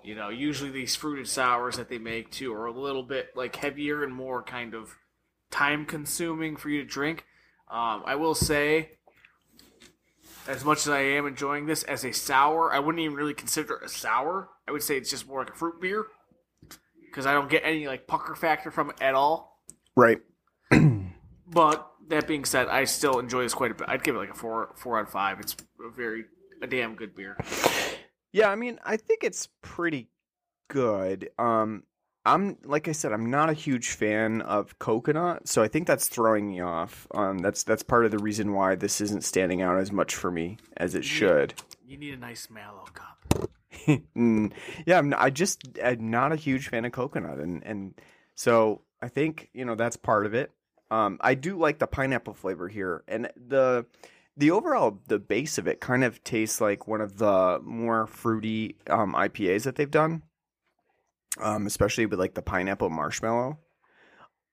you 0.03 0.15
know, 0.15 0.29
usually 0.29 0.71
these 0.71 0.95
fruited 0.95 1.27
sours 1.27 1.77
that 1.77 1.89
they 1.89 1.97
make 1.97 2.31
too 2.31 2.53
are 2.53 2.65
a 2.65 2.71
little 2.71 3.03
bit 3.03 3.29
like 3.35 3.55
heavier 3.55 4.03
and 4.03 4.13
more 4.13 4.43
kind 4.43 4.73
of 4.73 4.95
time 5.49 5.85
consuming 5.85 6.55
for 6.57 6.69
you 6.69 6.81
to 6.81 6.87
drink. 6.87 7.25
Um, 7.69 8.03
I 8.05 8.15
will 8.15 8.35
say, 8.35 8.91
as 10.47 10.63
much 10.65 10.79
as 10.79 10.89
I 10.89 10.99
am 10.99 11.25
enjoying 11.25 11.65
this 11.65 11.83
as 11.83 12.03
a 12.03 12.11
sour, 12.11 12.73
I 12.73 12.79
wouldn't 12.79 13.03
even 13.03 13.15
really 13.15 13.33
consider 13.33 13.75
it 13.75 13.83
a 13.83 13.89
sour. 13.89 14.49
I 14.67 14.71
would 14.71 14.83
say 14.83 14.97
it's 14.97 15.09
just 15.09 15.27
more 15.27 15.39
like 15.39 15.51
a 15.51 15.55
fruit 15.55 15.81
beer 15.81 16.05
because 17.05 17.25
I 17.25 17.33
don't 17.33 17.49
get 17.49 17.63
any 17.65 17.87
like 17.87 18.07
pucker 18.07 18.35
factor 18.35 18.71
from 18.71 18.89
it 18.89 19.01
at 19.01 19.15
all. 19.15 19.61
Right. 19.95 20.19
But 21.53 21.87
that 22.07 22.27
being 22.27 22.45
said, 22.45 22.67
I 22.67 22.85
still 22.85 23.19
enjoy 23.19 23.43
this 23.43 23.53
quite 23.53 23.71
a 23.71 23.75
bit. 23.75 23.87
I'd 23.87 24.03
give 24.03 24.15
it 24.15 24.19
like 24.19 24.31
a 24.31 24.33
four, 24.33 24.71
four 24.75 24.97
out 24.97 25.03
of 25.03 25.11
five. 25.11 25.39
It's 25.39 25.55
a 25.85 25.89
very, 25.89 26.25
a 26.61 26.67
damn 26.67 26.95
good 26.95 27.15
beer. 27.15 27.37
Yeah, 28.31 28.49
I 28.49 28.55
mean, 28.55 28.79
I 28.83 28.97
think 28.97 29.23
it's 29.23 29.49
pretty 29.61 30.09
good. 30.67 31.29
Um, 31.37 31.83
I'm 32.25 32.57
like 32.63 32.87
I 32.87 32.93
said, 32.93 33.11
I'm 33.11 33.29
not 33.29 33.49
a 33.49 33.53
huge 33.53 33.89
fan 33.89 34.41
of 34.41 34.79
coconut, 34.79 35.47
so 35.47 35.61
I 35.61 35.67
think 35.67 35.87
that's 35.87 36.07
throwing 36.07 36.47
me 36.47 36.61
off. 36.61 37.05
Um, 37.13 37.39
that's 37.39 37.63
that's 37.63 37.83
part 37.83 38.05
of 38.05 38.11
the 38.11 38.19
reason 38.19 38.53
why 38.53 38.75
this 38.75 39.01
isn't 39.01 39.23
standing 39.23 39.61
out 39.61 39.77
as 39.77 39.91
much 39.91 40.15
for 40.15 40.31
me 40.31 40.57
as 40.77 40.95
it 40.95 41.03
should. 41.03 41.53
You 41.85 41.97
need 41.97 42.13
a 42.13 42.17
nice 42.17 42.49
mallow 42.49 42.85
cup. 42.93 43.09
Mm, 44.15 44.53
yeah, 44.85 44.99
I'm, 44.99 45.13
I 45.17 45.29
just 45.29 45.79
I'm 45.83 46.09
not 46.09 46.31
a 46.31 46.37
huge 46.37 46.69
fan 46.69 46.85
of 46.85 46.93
coconut, 46.93 47.39
and 47.39 47.61
and 47.65 47.95
so 48.35 48.81
I 49.01 49.09
think 49.09 49.49
you 49.53 49.65
know 49.65 49.75
that's 49.75 49.97
part 49.97 50.25
of 50.25 50.33
it. 50.33 50.51
Um, 50.91 51.17
I 51.21 51.33
do 51.33 51.57
like 51.57 51.79
the 51.79 51.87
pineapple 51.87 52.35
flavor 52.35 52.69
here, 52.69 53.03
and 53.07 53.29
the 53.35 53.85
the 54.37 54.51
overall 54.51 54.99
the 55.07 55.19
base 55.19 55.57
of 55.57 55.67
it 55.67 55.81
kind 55.81 56.03
of 56.03 56.23
tastes 56.23 56.61
like 56.61 56.87
one 56.87 57.01
of 57.01 57.17
the 57.17 57.59
more 57.63 58.07
fruity 58.07 58.77
um, 58.89 59.13
IPAs 59.13 59.63
that 59.63 59.75
they've 59.75 59.89
done, 59.91 60.21
um, 61.41 61.65
especially 61.65 62.05
with 62.05 62.19
like 62.19 62.33
the 62.33 62.41
pineapple 62.41 62.89
marshmallow 62.89 63.57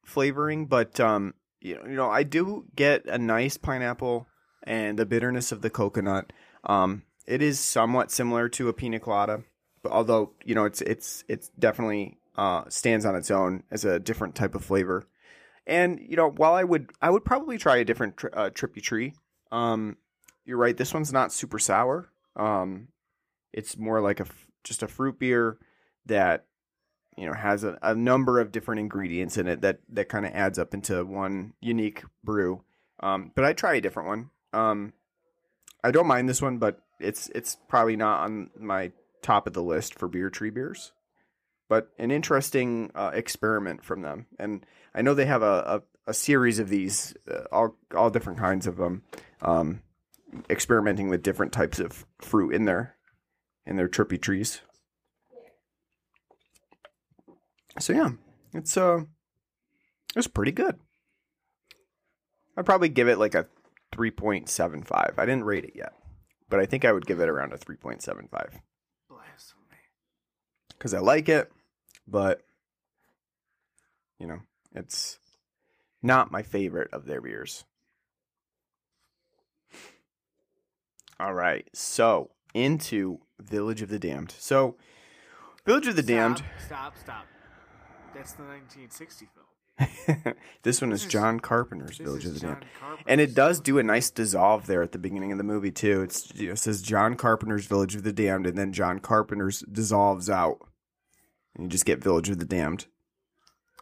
flavoring. 0.04 0.66
But 0.66 1.00
um, 1.00 1.34
you 1.60 1.76
know, 1.76 1.84
you 1.84 1.96
know, 1.96 2.10
I 2.10 2.22
do 2.22 2.66
get 2.74 3.06
a 3.06 3.18
nice 3.18 3.56
pineapple 3.56 4.26
and 4.62 4.98
the 4.98 5.06
bitterness 5.06 5.52
of 5.52 5.62
the 5.62 5.70
coconut. 5.70 6.32
Um, 6.64 7.02
it 7.26 7.42
is 7.42 7.58
somewhat 7.58 8.10
similar 8.10 8.48
to 8.50 8.68
a 8.68 8.72
pina 8.72 9.00
colada, 9.00 9.44
but 9.82 9.92
although 9.92 10.32
you 10.44 10.54
know 10.54 10.64
it's 10.64 10.80
it's 10.82 11.24
it's 11.28 11.48
definitely 11.58 12.18
uh, 12.36 12.64
stands 12.68 13.04
on 13.04 13.16
its 13.16 13.30
own 13.30 13.62
as 13.70 13.84
a 13.84 14.00
different 14.00 14.34
type 14.34 14.54
of 14.54 14.64
flavor. 14.64 15.06
And 15.66 16.00
you 16.00 16.16
know, 16.16 16.30
while 16.30 16.54
I 16.54 16.64
would 16.64 16.90
I 17.00 17.10
would 17.10 17.24
probably 17.24 17.58
try 17.58 17.76
a 17.76 17.84
different 17.84 18.16
tri- 18.16 18.30
uh, 18.32 18.50
trippy 18.50 18.82
tree. 18.82 19.14
Um, 19.52 19.96
you're 20.44 20.58
right. 20.58 20.76
This 20.76 20.94
one's 20.94 21.12
not 21.12 21.32
super 21.32 21.58
sour. 21.58 22.10
Um, 22.36 22.88
it's 23.52 23.76
more 23.76 24.00
like 24.00 24.20
a 24.20 24.24
f- 24.24 24.46
just 24.64 24.82
a 24.82 24.88
fruit 24.88 25.18
beer 25.18 25.58
that 26.06 26.46
you 27.20 27.26
know 27.26 27.34
has 27.34 27.64
a, 27.64 27.78
a 27.82 27.94
number 27.94 28.40
of 28.40 28.50
different 28.50 28.80
ingredients 28.80 29.36
in 29.36 29.46
it 29.46 29.60
that 29.60 29.80
that 29.90 30.08
kind 30.08 30.24
of 30.24 30.32
adds 30.32 30.58
up 30.58 30.72
into 30.72 31.04
one 31.04 31.52
unique 31.60 32.02
brew. 32.24 32.64
Um, 33.00 33.30
but 33.34 33.44
I 33.44 33.52
try 33.52 33.74
a 33.74 33.80
different 33.80 34.08
one. 34.08 34.30
Um, 34.54 34.94
I 35.84 35.90
don't 35.90 36.06
mind 36.06 36.28
this 36.28 36.40
one, 36.40 36.56
but 36.56 36.80
it's 36.98 37.28
it's 37.34 37.58
probably 37.68 37.96
not 37.96 38.20
on 38.20 38.48
my 38.58 38.92
top 39.20 39.46
of 39.46 39.52
the 39.52 39.62
list 39.62 39.98
for 39.98 40.08
beer 40.08 40.30
tree 40.30 40.48
beers. 40.48 40.92
But 41.68 41.90
an 41.98 42.10
interesting 42.10 42.90
uh, 42.94 43.10
experiment 43.12 43.84
from 43.84 44.00
them, 44.00 44.26
and 44.38 44.64
I 44.94 45.02
know 45.02 45.12
they 45.12 45.26
have 45.26 45.42
a, 45.42 45.82
a, 46.06 46.10
a 46.10 46.14
series 46.14 46.58
of 46.58 46.70
these, 46.70 47.14
uh, 47.30 47.44
all 47.52 47.76
all 47.94 48.08
different 48.08 48.38
kinds 48.38 48.66
of 48.66 48.76
them, 48.76 49.02
um, 49.42 49.82
experimenting 50.48 51.10
with 51.10 51.22
different 51.22 51.52
types 51.52 51.78
of 51.78 52.06
fruit 52.18 52.54
in 52.54 52.64
their 52.64 52.96
in 53.66 53.76
their 53.76 53.88
trippy 53.88 54.20
trees. 54.20 54.62
So 57.80 57.92
yeah, 57.94 58.10
it's 58.52 58.76
uh, 58.76 59.00
it's 60.14 60.26
pretty 60.26 60.52
good. 60.52 60.78
I'd 62.56 62.66
probably 62.66 62.90
give 62.90 63.08
it 63.08 63.18
like 63.18 63.34
a 63.34 63.46
three 63.90 64.10
point 64.10 64.48
seven 64.48 64.82
five. 64.82 65.14
I 65.16 65.24
didn't 65.24 65.44
rate 65.44 65.64
it 65.64 65.72
yet, 65.74 65.94
but 66.48 66.60
I 66.60 66.66
think 66.66 66.84
I 66.84 66.92
would 66.92 67.06
give 67.06 67.20
it 67.20 67.28
around 67.28 67.52
a 67.52 67.58
three 67.58 67.76
point 67.76 68.02
seven 68.02 68.28
five 68.30 68.60
Blasphemy. 69.08 69.78
because 70.70 70.92
I 70.92 70.98
like 70.98 71.28
it, 71.28 71.50
but 72.06 72.42
you 74.18 74.26
know, 74.26 74.40
it's 74.74 75.18
not 76.02 76.30
my 76.30 76.42
favorite 76.42 76.92
of 76.92 77.06
their 77.06 77.22
beers. 77.22 77.64
All 81.18 81.34
right, 81.34 81.68
so 81.74 82.30
into 82.54 83.20
Village 83.38 83.82
of 83.82 83.88
the 83.88 83.98
Damned. 83.98 84.34
So, 84.38 84.76
Village 85.66 85.86
of 85.86 85.96
the 85.96 86.02
Damned. 86.02 86.38
Stop, 86.64 86.94
stop, 86.94 86.94
stop. 87.02 87.26
That's 88.14 88.32
the 88.32 88.42
1960 88.42 89.28
film. 89.34 90.34
this 90.62 90.80
one 90.82 90.92
is 90.92 91.06
John 91.06 91.40
Carpenter's 91.40 91.96
Village 91.96 92.26
of 92.26 92.34
the 92.34 92.40
Damned. 92.40 92.66
And 93.06 93.20
it 93.20 93.34
does 93.34 93.60
do 93.60 93.78
a 93.78 93.82
nice 93.82 94.10
dissolve 94.10 94.66
there 94.66 94.82
at 94.82 94.92
the 94.92 94.98
beginning 94.98 95.32
of 95.32 95.38
the 95.38 95.44
movie 95.44 95.70
too. 95.70 96.02
It's 96.02 96.30
you 96.34 96.48
know, 96.48 96.52
it 96.52 96.58
says 96.58 96.82
John 96.82 97.14
Carpenter's 97.14 97.66
Village 97.66 97.94
of 97.94 98.02
the 98.02 98.12
Damned, 98.12 98.46
and 98.46 98.58
then 98.58 98.72
John 98.74 98.98
Carpenter's 98.98 99.60
dissolves 99.72 100.28
out, 100.28 100.58
and 101.54 101.64
you 101.64 101.70
just 101.70 101.86
get 101.86 102.02
Village 102.02 102.28
of 102.28 102.38
the 102.38 102.44
Damned. 102.44 102.86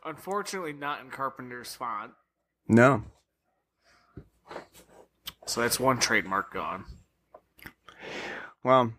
Unfortunately, 0.04 0.72
not 0.72 1.00
in 1.00 1.10
Carpenter's 1.10 1.74
font. 1.74 2.12
No, 2.68 3.02
So 5.46 5.62
that's 5.62 5.80
one 5.80 5.98
trademark 5.98 6.52
gone. 6.52 6.84
well, 8.62 8.92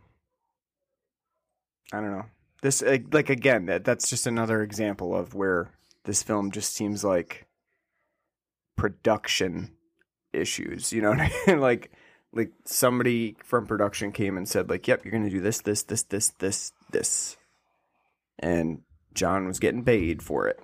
I 1.94 2.02
don't 2.02 2.12
know. 2.12 2.26
This 2.62 2.82
uh, 2.82 2.98
like 3.12 3.30
again, 3.30 3.66
that 3.68 3.86
that's 3.86 4.10
just 4.10 4.28
another 4.28 4.62
example 4.62 5.16
of 5.16 5.34
where 5.34 5.72
this 6.06 6.24
film 6.24 6.52
just 6.52 6.74
seems 6.74 7.04
like 7.04 7.48
production 8.76 9.72
issues. 10.34 10.92
You 10.92 11.02
know 11.02 11.12
what 11.12 11.20
I 11.22 11.32
mean? 11.48 11.60
like 11.60 11.92
like 12.34 12.52
somebody 12.66 13.38
from 13.44 13.66
production 13.66 14.12
came 14.12 14.38
and 14.38 14.48
said 14.48 14.70
like, 14.70 14.88
"Yep, 14.88 15.06
you're 15.06 15.12
going 15.12 15.24
to 15.24 15.30
do 15.30 15.42
this, 15.42 15.62
this, 15.62 15.84
this, 15.84 16.04
this, 16.04 16.30
this, 16.40 16.74
this," 16.92 17.38
and 18.38 18.82
John 19.14 19.48
was 19.48 19.60
getting 19.60 19.84
paid 19.84 20.22
for 20.22 20.48
it. 20.48 20.60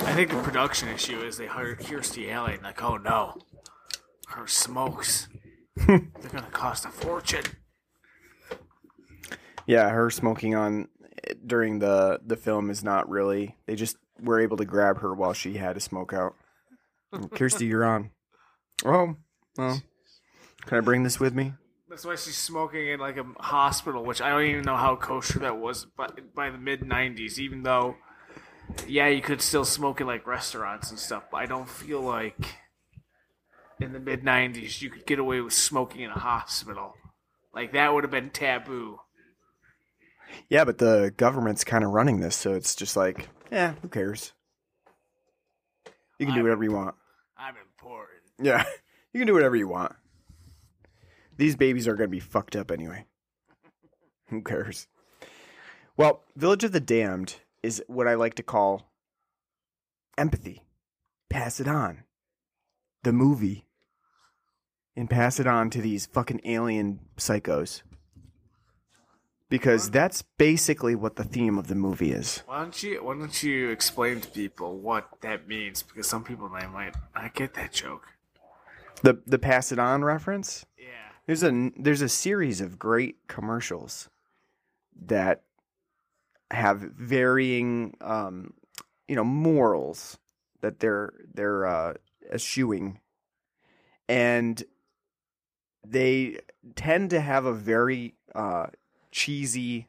I 0.00 0.12
think 0.14 0.30
the 0.30 0.42
production 0.42 0.88
issue 0.88 1.20
is 1.20 1.36
they 1.36 1.46
hired 1.46 1.80
Kirstie 1.80 2.30
Alley 2.30 2.54
and 2.54 2.62
like, 2.62 2.82
oh 2.82 2.96
no, 2.96 3.36
her 4.28 4.46
smokes. 4.46 5.28
They're 5.76 6.00
gonna 6.32 6.46
cost 6.52 6.84
a 6.84 6.88
fortune. 6.88 7.44
Yeah, 9.66 9.88
her 9.88 10.10
smoking 10.10 10.54
on 10.54 10.88
during 11.46 11.78
the 11.78 12.20
the 12.24 12.36
film 12.36 12.70
is 12.70 12.84
not 12.84 13.08
really. 13.08 13.56
They 13.66 13.76
just 13.76 13.96
were 14.20 14.40
able 14.40 14.56
to 14.58 14.64
grab 14.64 14.98
her 15.00 15.14
while 15.14 15.32
she 15.32 15.54
had 15.54 15.76
a 15.76 15.80
smoke 15.80 16.12
out. 16.12 16.34
Kirsty, 17.34 17.66
you're 17.66 17.84
on. 17.84 18.10
Oh, 18.84 19.16
well, 19.56 19.82
can 20.66 20.78
I 20.78 20.80
bring 20.80 21.02
this 21.02 21.20
with 21.20 21.34
me? 21.34 21.54
That's 21.88 22.04
why 22.04 22.16
she's 22.16 22.36
smoking 22.36 22.88
in 22.88 22.98
like 22.98 23.16
a 23.16 23.26
hospital, 23.38 24.04
which 24.04 24.20
I 24.20 24.30
don't 24.30 24.42
even 24.42 24.64
know 24.64 24.76
how 24.76 24.96
kosher 24.96 25.38
that 25.40 25.58
was 25.58 25.84
by, 25.84 26.08
by 26.34 26.50
the 26.50 26.58
mid 26.58 26.80
'90s. 26.80 27.38
Even 27.38 27.62
though, 27.62 27.96
yeah, 28.88 29.06
you 29.08 29.22
could 29.22 29.40
still 29.40 29.64
smoke 29.64 30.00
in 30.00 30.06
like 30.06 30.26
restaurants 30.26 30.90
and 30.90 30.98
stuff, 30.98 31.24
but 31.30 31.38
I 31.38 31.46
don't 31.46 31.68
feel 31.68 32.00
like 32.00 32.56
in 33.80 33.92
the 33.92 34.00
mid 34.00 34.22
'90s 34.22 34.82
you 34.82 34.90
could 34.90 35.06
get 35.06 35.18
away 35.18 35.40
with 35.40 35.52
smoking 35.52 36.00
in 36.00 36.10
a 36.10 36.18
hospital. 36.18 36.94
Like 37.54 37.72
that 37.72 37.94
would 37.94 38.02
have 38.02 38.10
been 38.10 38.30
taboo. 38.30 38.98
Yeah, 40.48 40.64
but 40.64 40.78
the 40.78 41.12
government's 41.16 41.64
kind 41.64 41.84
of 41.84 41.90
running 41.90 42.20
this, 42.20 42.36
so 42.36 42.52
it's 42.52 42.74
just 42.74 42.96
like, 42.96 43.28
yeah, 43.50 43.74
who 43.82 43.88
cares? 43.88 44.32
You 46.18 46.26
can 46.26 46.34
do 46.34 46.40
I'm 46.40 46.44
whatever 46.44 46.64
you 46.64 46.72
want. 46.72 46.94
I'm 47.36 47.54
important. 47.56 48.20
Yeah, 48.40 48.64
you 49.12 49.20
can 49.20 49.26
do 49.26 49.34
whatever 49.34 49.56
you 49.56 49.68
want. 49.68 49.94
These 51.36 51.56
babies 51.56 51.88
are 51.88 51.96
going 51.96 52.08
to 52.08 52.16
be 52.16 52.20
fucked 52.20 52.54
up 52.54 52.70
anyway. 52.70 53.06
Who 54.28 54.42
cares? 54.42 54.86
Well, 55.96 56.22
Village 56.36 56.64
of 56.64 56.72
the 56.72 56.80
Damned 56.80 57.36
is 57.62 57.82
what 57.86 58.06
I 58.06 58.14
like 58.14 58.34
to 58.34 58.42
call 58.42 58.92
empathy. 60.16 60.62
Pass 61.28 61.60
it 61.60 61.68
on. 61.68 62.04
The 63.02 63.12
movie. 63.12 63.66
And 64.96 65.10
pass 65.10 65.40
it 65.40 65.46
on 65.46 65.70
to 65.70 65.80
these 65.80 66.06
fucking 66.06 66.40
alien 66.44 67.00
psychos. 67.16 67.82
Because 69.50 69.90
that's 69.90 70.22
basically 70.22 70.94
what 70.94 71.16
the 71.16 71.24
theme 71.24 71.58
of 71.58 71.68
the 71.68 71.74
movie 71.74 72.10
is. 72.12 72.42
Why 72.46 72.62
don't 72.62 72.82
you 72.82 73.04
Why 73.04 73.14
don't 73.14 73.42
you 73.42 73.70
explain 73.70 74.20
to 74.20 74.28
people 74.28 74.78
what 74.78 75.08
that 75.20 75.46
means? 75.46 75.82
Because 75.82 76.08
some 76.08 76.24
people 76.24 76.48
they 76.48 76.66
might 76.66 76.94
not 77.14 77.34
get 77.34 77.54
that 77.54 77.72
joke. 77.72 78.08
The 79.02 79.20
the 79.26 79.38
pass 79.38 79.70
it 79.70 79.78
on 79.78 80.02
reference? 80.02 80.64
Yeah. 80.78 80.86
There's 81.26 81.42
a 81.42 81.70
there's 81.76 82.02
a 82.02 82.08
series 82.08 82.60
of 82.60 82.78
great 82.78 83.16
commercials 83.28 84.08
that 85.06 85.42
have 86.50 86.78
varying 86.80 87.96
um, 88.00 88.54
you 89.08 89.16
know 89.16 89.24
morals 89.24 90.18
that 90.60 90.80
they're 90.80 91.12
they're 91.32 91.66
uh, 91.66 91.94
eschewing, 92.32 93.00
and 94.08 94.62
they 95.86 96.38
tend 96.76 97.10
to 97.10 97.20
have 97.20 97.44
a 97.44 97.52
very 97.52 98.14
uh, 98.34 98.66
cheesy 99.14 99.88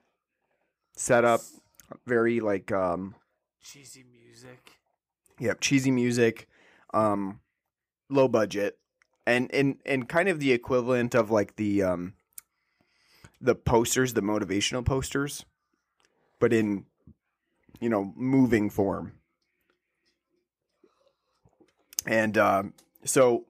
setup, 0.96 1.42
very 2.06 2.40
like 2.40 2.72
um, 2.72 3.16
Cheesy 3.62 4.06
music. 4.10 4.72
Yep, 5.40 5.60
cheesy 5.60 5.92
music. 5.92 6.48
Um, 6.94 7.42
low 8.10 8.28
budget, 8.30 8.78
and 9.26 9.52
and 9.54 9.78
and 9.86 10.08
kind 10.08 10.30
of 10.30 10.40
the 10.40 10.54
equivalent 10.54 11.16
of 11.16 11.32
like 11.32 11.56
the 11.58 11.82
um 11.84 12.14
the 13.42 13.56
posters, 13.56 14.14
the 14.14 14.22
motivational 14.22 14.86
posters, 14.86 15.44
but 16.40 16.54
in 16.54 16.86
you 17.82 17.90
know 17.90 18.14
moving 18.16 18.70
form. 18.70 19.14
And 22.06 22.38
um, 22.38 22.74
so 23.04 23.46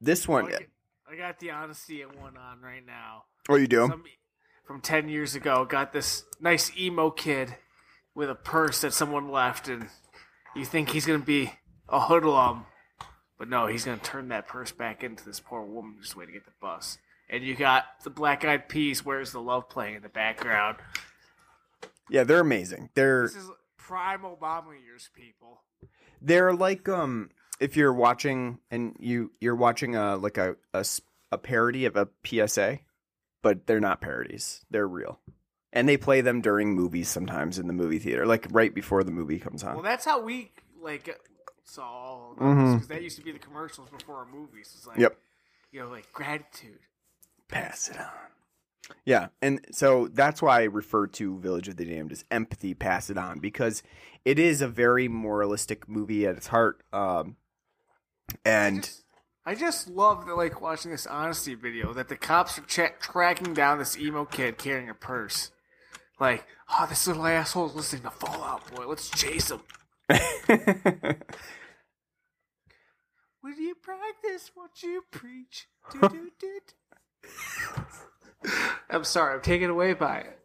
this 0.00 0.26
one, 0.26 0.46
I 0.46 1.16
got- 1.16 1.38
the 1.38 1.52
honesty 1.52 2.02
at 2.02 2.18
one 2.18 2.36
on 2.36 2.60
right 2.60 2.84
now. 2.84 3.22
what 3.46 3.60
you 3.60 3.68
do? 3.68 3.86
Some, 3.88 4.02
from 4.70 4.80
10 4.80 5.08
years 5.08 5.34
ago, 5.34 5.64
got 5.64 5.92
this 5.92 6.22
nice 6.38 6.70
emo 6.78 7.10
kid 7.10 7.56
with 8.14 8.30
a 8.30 8.36
purse 8.36 8.82
that 8.82 8.92
someone 8.94 9.28
left, 9.28 9.66
and 9.66 9.88
you 10.54 10.64
think 10.64 10.90
he's 10.90 11.04
going 11.04 11.18
to 11.18 11.26
be 11.26 11.52
a 11.88 11.98
hoodlum. 11.98 12.66
But 13.36 13.48
no, 13.48 13.66
he's 13.66 13.84
going 13.84 13.98
to 13.98 14.04
turn 14.04 14.28
that 14.28 14.46
purse 14.46 14.70
back 14.70 15.02
into 15.02 15.24
this 15.24 15.40
poor 15.40 15.64
woman 15.64 15.96
just 16.00 16.14
waiting 16.14 16.34
to 16.34 16.38
get 16.38 16.46
the 16.46 16.52
bus. 16.60 16.98
And 17.28 17.42
you 17.42 17.56
got 17.56 17.86
the 18.04 18.10
Black 18.10 18.44
Eyed 18.44 18.68
Peas, 18.68 19.04
Where's 19.04 19.32
the 19.32 19.40
Love 19.40 19.68
playing 19.68 19.96
in 19.96 20.02
the 20.02 20.08
background. 20.08 20.76
Yeah, 22.08 22.22
they're 22.22 22.38
amazing. 22.38 22.90
They're 22.94 23.24
This 23.24 23.34
is 23.34 23.50
prime 23.76 24.20
Obama 24.20 24.80
years, 24.80 25.10
people. 25.16 25.62
they're 26.22 26.54
like 26.54 26.88
um 26.88 27.30
if 27.58 27.76
you're 27.76 27.92
watching 27.92 28.60
and 28.70 28.94
you 29.00 29.32
you're 29.40 29.56
watching 29.56 29.96
a 29.96 30.14
like 30.14 30.38
a 30.38 30.54
a, 30.72 30.84
a 31.32 31.38
parody 31.38 31.86
of 31.86 31.96
a 31.96 32.06
PSA, 32.24 32.78
but 33.42 33.66
they're 33.66 33.80
not 33.80 34.00
parodies. 34.00 34.64
They're 34.70 34.88
real. 34.88 35.20
And 35.72 35.88
they 35.88 35.96
play 35.96 36.20
them 36.20 36.40
during 36.40 36.74
movies 36.74 37.08
sometimes 37.08 37.58
in 37.58 37.66
the 37.66 37.72
movie 37.72 37.98
theater, 37.98 38.26
like 38.26 38.46
right 38.50 38.74
before 38.74 39.04
the 39.04 39.12
movie 39.12 39.38
comes 39.38 39.62
on. 39.62 39.74
Well, 39.74 39.84
that's 39.84 40.04
how 40.04 40.20
we, 40.20 40.50
like, 40.80 41.16
saw 41.64 41.84
all 41.84 42.32
of 42.32 42.38
Mhm. 42.38 42.74
because 42.74 42.88
that 42.88 43.02
used 43.02 43.18
to 43.18 43.24
be 43.24 43.30
the 43.32 43.38
commercials 43.38 43.88
before 43.90 44.16
our 44.16 44.26
movies. 44.26 44.72
It's 44.76 44.86
like, 44.86 44.98
Yep. 44.98 45.16
you 45.70 45.80
know, 45.80 45.88
like 45.88 46.12
gratitude. 46.12 46.80
Pass 47.48 47.88
it 47.88 47.98
on. 47.98 48.08
Yeah, 49.04 49.28
and 49.40 49.64
so 49.70 50.08
that's 50.08 50.42
why 50.42 50.62
I 50.62 50.64
refer 50.64 51.06
to 51.06 51.38
Village 51.38 51.68
of 51.68 51.76
the 51.76 51.84
Damned 51.84 52.10
as 52.10 52.24
empathy, 52.30 52.74
pass 52.74 53.08
it 53.08 53.16
on, 53.16 53.38
because 53.38 53.84
it 54.24 54.38
is 54.40 54.60
a 54.60 54.68
very 54.68 55.06
moralistic 55.06 55.88
movie 55.88 56.26
at 56.26 56.36
its 56.36 56.48
heart. 56.48 56.82
Um, 56.92 57.36
and 58.44 58.90
I 59.44 59.54
just 59.54 59.88
love 59.88 60.26
that, 60.26 60.36
like 60.36 60.60
watching 60.60 60.90
this 60.90 61.06
honesty 61.06 61.54
video 61.54 61.94
that 61.94 62.08
the 62.08 62.16
cops 62.16 62.58
are 62.58 62.62
tra- 62.62 62.92
tracking 63.00 63.54
down 63.54 63.78
this 63.78 63.98
emo 63.98 64.24
kid 64.24 64.58
carrying 64.58 64.90
a 64.90 64.94
purse. 64.94 65.50
Like, 66.18 66.46
oh, 66.68 66.86
this 66.88 67.06
little 67.06 67.26
asshole's 67.26 67.74
listening 67.74 68.02
to 68.02 68.10
Fall 68.10 68.44
Out 68.44 68.74
Boy. 68.74 68.86
Let's 68.86 69.08
chase 69.08 69.50
him. 69.50 69.60
Will 73.42 73.54
you 73.56 73.74
practice 73.76 74.50
what 74.54 74.82
you 74.82 75.02
preach? 75.10 75.66
Do, 75.90 76.00
do, 76.00 76.08
do, 76.38 76.60
do. 77.22 78.50
I'm 78.90 79.04
sorry, 79.04 79.34
I'm 79.34 79.40
taken 79.40 79.70
away 79.70 79.94
by 79.94 80.18
it. 80.18 80.38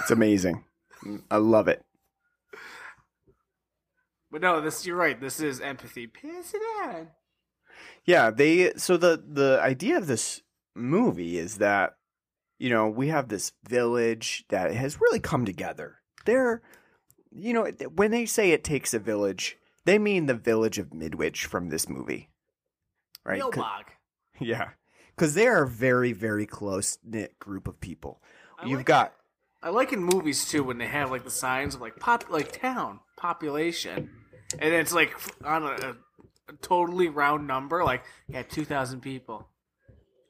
it's 0.00 0.10
amazing. 0.10 0.64
I 1.30 1.38
love 1.38 1.68
it. 1.68 1.82
But 4.30 4.42
no, 4.42 4.60
this 4.60 4.84
you're 4.84 4.96
right. 4.96 5.18
This 5.18 5.40
is 5.40 5.60
empathy. 5.60 6.06
Pass 6.06 6.52
it 6.52 6.60
on. 6.84 7.08
Yeah, 8.06 8.30
they 8.30 8.72
so 8.76 8.96
the 8.96 9.22
the 9.26 9.58
idea 9.60 9.98
of 9.98 10.06
this 10.06 10.42
movie 10.74 11.38
is 11.38 11.58
that 11.58 11.96
you 12.58 12.70
know, 12.70 12.88
we 12.88 13.08
have 13.08 13.28
this 13.28 13.52
village 13.68 14.44
that 14.48 14.72
has 14.72 14.98
really 14.98 15.20
come 15.20 15.44
together. 15.44 15.96
They're 16.24 16.62
you 17.32 17.52
know, 17.52 17.66
when 17.94 18.12
they 18.12 18.24
say 18.24 18.52
it 18.52 18.64
takes 18.64 18.94
a 18.94 18.98
village, 18.98 19.58
they 19.84 19.98
mean 19.98 20.26
the 20.26 20.34
village 20.34 20.78
of 20.78 20.94
Midwich 20.94 21.44
from 21.44 21.68
this 21.68 21.88
movie. 21.88 22.30
Right? 23.24 23.42
Millbog. 23.42 23.84
Yeah. 24.40 24.70
Cuz 25.16 25.34
they 25.34 25.46
are 25.46 25.64
a 25.64 25.68
very 25.68 26.12
very 26.12 26.46
close 26.46 26.98
knit 27.04 27.38
group 27.38 27.66
of 27.66 27.80
people. 27.80 28.22
I 28.58 28.66
You've 28.66 28.80
like 28.80 28.86
got 28.86 29.14
I 29.62 29.70
like 29.70 29.92
in 29.92 30.02
movies 30.02 30.48
too 30.48 30.62
when 30.62 30.78
they 30.78 30.86
have 30.86 31.10
like 31.10 31.24
the 31.24 31.30
signs 31.30 31.74
of 31.74 31.80
like 31.80 31.96
pop, 31.96 32.30
like 32.30 32.52
town 32.52 33.00
population, 33.16 34.10
and 34.58 34.72
it's 34.72 34.92
like 34.92 35.12
on 35.44 35.64
a 35.64 35.96
totally 36.62 37.08
round 37.08 37.46
number, 37.46 37.84
like 37.84 38.02
yeah, 38.28 38.42
two 38.42 38.64
thousand 38.64 39.00
people. 39.00 39.48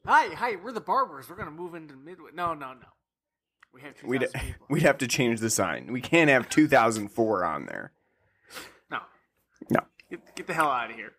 Hi, 0.07 0.29
hi, 0.35 0.57
we're 0.63 0.73
the 0.73 0.81
barbers. 0.81 1.29
We're 1.29 1.37
gonna 1.37 1.51
move 1.51 1.75
into 1.75 1.95
Midway. 1.97 2.31
No, 2.35 2.55
no, 2.55 2.73
no. 2.75 2.87
We 3.73 3.81
have 3.83 3.95
two 3.99 4.07
we'd, 4.07 4.21
people. 4.35 4.67
we'd 4.71 4.83
have 4.83 4.99
to 4.99 5.09
change 5.09 5.41
the 5.41 5.51
sign. 5.51 5.93
We 5.93 6.01
can't 6.01 6.31
have 6.31 6.49
2004 6.49 7.45
on 7.45 7.67
there. 7.67 7.93
no, 8.91 9.01
No. 9.71 9.81
get, 10.11 10.35
get 10.35 10.47
the 10.47 10.55
hell 10.55 10.71
out 10.71 10.91
of 10.91 10.97
here. 10.97 11.13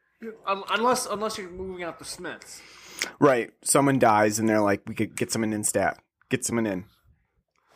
Un- 0.47 0.63
Unless 0.71 1.05
unless 1.05 1.37
you're 1.37 1.49
moving 1.49 1.83
out 1.83 1.99
the 1.99 2.05
Smiths. 2.05 2.61
Right. 3.19 3.51
Someone 3.63 3.99
dies 3.99 4.39
and 4.39 4.49
they're 4.49 4.61
like, 4.61 4.81
we 4.87 4.95
could 4.95 5.15
get 5.15 5.31
someone 5.31 5.53
in 5.53 5.63
stat. 5.63 5.99
Get 6.29 6.43
someone 6.43 6.65
in. 6.65 6.85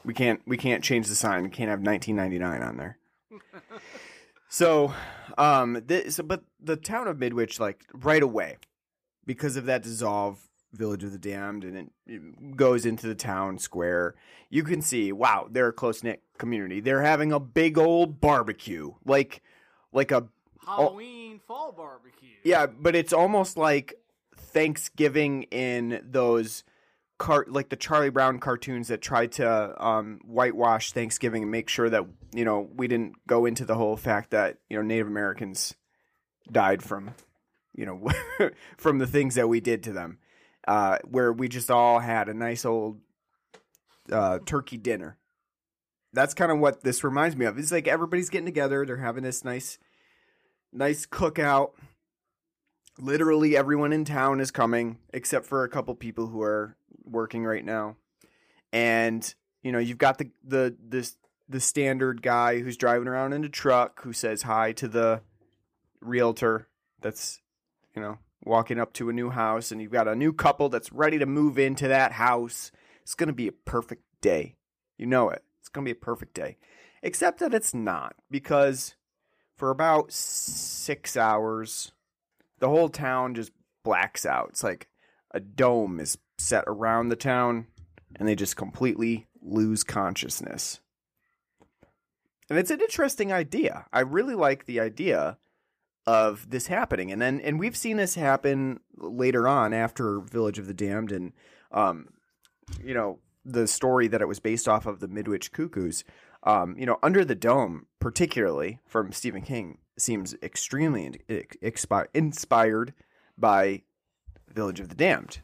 We 0.04 0.16
can't 0.16 0.42
we 0.48 0.58
can't 0.58 0.84
change 0.84 1.08
the 1.08 1.16
sign. 1.16 1.44
We 1.44 1.50
can't 1.50 1.70
have 1.70 1.82
1999 1.82 2.68
on 2.68 2.78
there. 2.78 2.98
so, 4.52 4.94
um 5.38 5.82
this 5.88 6.20
but 6.20 6.44
the 6.60 6.76
town 6.76 7.08
of 7.08 7.18
Midwich 7.18 7.58
like 7.60 7.86
right 7.94 8.22
away 8.22 8.58
because 9.26 9.56
of 9.56 9.66
that 9.66 9.82
dissolve 9.82 10.40
village 10.74 11.04
of 11.04 11.12
the 11.12 11.18
damned 11.18 11.64
and 11.64 11.78
it, 11.78 11.88
it 12.06 12.58
goes 12.58 12.86
into 12.86 13.08
the 13.08 13.16
town 13.16 13.58
square. 13.58 14.16
You 14.50 14.64
can 14.64 14.82
see, 14.82 15.12
wow, 15.14 15.48
they're 15.50 15.70
a 15.70 15.74
close-knit 15.74 16.22
community. 16.38 16.82
They're 16.82 17.02
having 17.02 17.32
a 17.32 17.40
big 17.40 17.78
old 17.78 18.20
barbecue. 18.20 18.94
Like 19.06 19.42
like 19.94 20.12
a 20.12 20.28
Halloween 20.66 21.40
fall 21.48 21.72
barbecue. 21.72 22.30
yeah, 22.44 22.66
but 22.68 22.96
it's 22.96 23.14
almost 23.14 23.58
like 23.58 23.96
Thanksgiving 24.36 25.44
in 25.44 26.02
those 26.04 26.64
car 27.22 27.46
like 27.48 27.70
the 27.70 27.76
Charlie 27.76 28.10
Brown 28.10 28.40
cartoons 28.40 28.88
that 28.88 29.00
tried 29.00 29.34
to 29.34 29.86
um, 29.86 30.20
whitewash 30.26 30.92
Thanksgiving 30.92 31.44
and 31.44 31.52
make 31.52 31.70
sure 31.70 31.88
that 31.88 32.04
you 32.34 32.44
know 32.44 32.68
we 32.76 32.88
didn't 32.88 33.14
go 33.28 33.46
into 33.46 33.64
the 33.64 33.76
whole 33.76 33.96
fact 33.96 34.32
that 34.32 34.58
you 34.72 34.76
know 34.76 34.82
Native 34.82 35.06
Americans 35.06 35.76
died 36.52 36.82
from 36.82 37.14
you 37.76 37.86
know 37.86 38.08
from 38.78 38.98
the 38.98 39.06
things 39.06 39.36
that 39.36 39.48
we 39.48 39.60
did 39.60 39.84
to 39.84 39.94
them, 39.94 40.18
uh, 40.68 40.98
where 41.04 41.32
we 41.32 41.48
just 41.48 41.70
all 41.70 42.00
had 42.00 42.28
a 42.28 42.34
nice 42.34 42.66
old 42.66 43.00
uh, 44.12 44.40
turkey 44.44 44.78
dinner. 44.78 45.20
That's 46.14 46.34
kind 46.34 46.52
of 46.52 46.58
what 46.58 46.82
this 46.82 47.04
reminds 47.04 47.36
me 47.36 47.46
of. 47.46 47.60
It's 47.60 47.72
like 47.72 47.88
everybody's 47.88 48.32
getting 48.32 48.48
together. 48.48 48.84
They're 48.84 48.98
having 48.98 49.24
this 49.24 49.46
nice, 49.46 49.78
nice 50.74 51.06
cookout 51.06 51.74
literally 53.00 53.56
everyone 53.56 53.94
in 53.94 54.04
town 54.06 54.40
is 54.40 54.52
coming 54.52 54.98
except 55.14 55.46
for 55.46 55.64
a 55.64 55.70
couple 55.70 55.96
people 55.96 56.28
who 56.28 56.42
are 56.42 56.76
working 57.12 57.43
right 57.43 57.65
now. 57.65 57.95
And 58.74 59.34
you 59.62 59.71
know 59.71 59.80
you've 59.80 59.97
got 59.97 60.17
the 60.17 60.32
the 60.43 60.76
this 60.82 61.17
the 61.50 61.60
standard 61.60 62.21
guy 62.21 62.60
who's 62.60 62.78
driving 62.78 63.08
around 63.08 63.34
in 63.34 63.43
a 63.43 63.50
truck 63.50 64.02
who 64.04 64.13
says 64.13 64.43
hi 64.43 64.71
to 64.71 64.88
the 64.88 65.21
realtor 66.00 66.67
that's 67.02 67.41
you 67.95 68.02
know 68.02 68.17
walking 68.43 68.80
up 68.80 68.93
to 68.93 69.10
a 69.10 69.13
new 69.13 69.30
house. 69.30 69.71
And 69.71 69.82
you've 69.82 69.91
got 69.91 70.08
a 70.08 70.15
new 70.15 70.34
couple 70.34 70.69
that's 70.69 70.91
ready 70.91 71.19
to 71.19 71.26
move 71.26 71.60
into 71.60 71.88
that 71.88 72.13
house. 72.13 72.71
It's 73.04 73.15
going 73.15 73.28
to 73.28 73.34
be 73.34 73.47
a 73.47 73.52
perfect 73.52 74.04
day. 74.21 74.56
You 74.97 75.06
know 75.06 75.30
it. 75.30 75.43
It's 75.60 75.69
going 75.69 75.86
to 75.86 75.93
be 75.93 75.97
a 75.97 76.06
perfect 76.06 76.34
day. 76.34 76.58
Except 77.04 77.39
that 77.39 77.54
it's 77.54 77.74
not 77.74 78.15
because 78.30 78.95
for 79.58 79.69
about 79.69 80.12
6 80.12 81.17
hours 81.17 81.91
the 82.62 82.69
whole 82.69 82.89
town 82.89 83.36
just 83.36 83.52
blacks 83.84 84.26
out. 84.26 84.50
It's 84.50 84.63
like 84.63 84.88
a 85.32 85.39
dome 85.41 86.00
is 86.00 86.17
set 86.41 86.63
around 86.67 87.10
the 87.10 87.15
town 87.15 87.67
and 88.15 88.27
they 88.27 88.36
just 88.36 88.56
completely 88.56 89.27
lose 89.41 89.84
consciousness. 89.84 90.80
And 92.49 92.60
it's 92.60 92.71
an 92.71 92.82
interesting 92.82 93.32
idea. 93.32 93.86
I 93.93 94.01
really 94.01 94.36
like 94.36 94.65
the 94.65 94.80
idea 94.80 95.38
of 96.06 96.49
this 96.49 96.67
happening. 96.67 97.12
And 97.12 97.21
then 97.21 97.39
and 97.41 97.60
we've 97.60 97.77
seen 97.77 97.97
this 97.97 98.15
happen 98.15 98.80
later 98.97 99.47
on 99.47 99.73
after 99.73 100.19
Village 100.19 100.60
of 100.60 100.67
the 100.67 100.73
Damned 100.73 101.12
and 101.12 101.34
um 101.71 102.10
you 102.84 102.93
know 102.93 103.19
the 103.45 103.67
story 103.67 104.08
that 104.08 104.21
it 104.21 104.27
was 104.27 104.39
based 104.39 104.67
off 104.67 104.86
of 104.86 104.99
the 104.99 105.08
Midwich 105.08 105.51
Cuckoos. 105.51 106.04
Um, 106.43 106.75
you 106.77 106.86
know, 106.86 106.97
Under 107.04 107.23
the 107.23 107.36
Dome, 107.36 107.86
particularly 107.99 108.80
from 108.86 109.12
Stephen 109.12 109.41
King, 109.41 109.77
seems 109.97 110.36
extremely 110.41 111.06
in- 111.06 111.43
expi- 111.63 112.08
inspired 112.13 112.93
by 113.38 113.84
Village 114.47 114.80
of 114.80 114.89
the 114.89 114.95
Damned, 114.95 115.41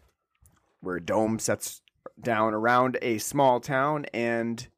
where 0.87 0.95
a 0.95 1.01
dome 1.01 1.37
sets 1.37 1.81
down 2.17 2.53
around 2.53 2.97
a 3.01 3.17
small 3.17 3.59
town 3.59 4.05
and 4.13 4.69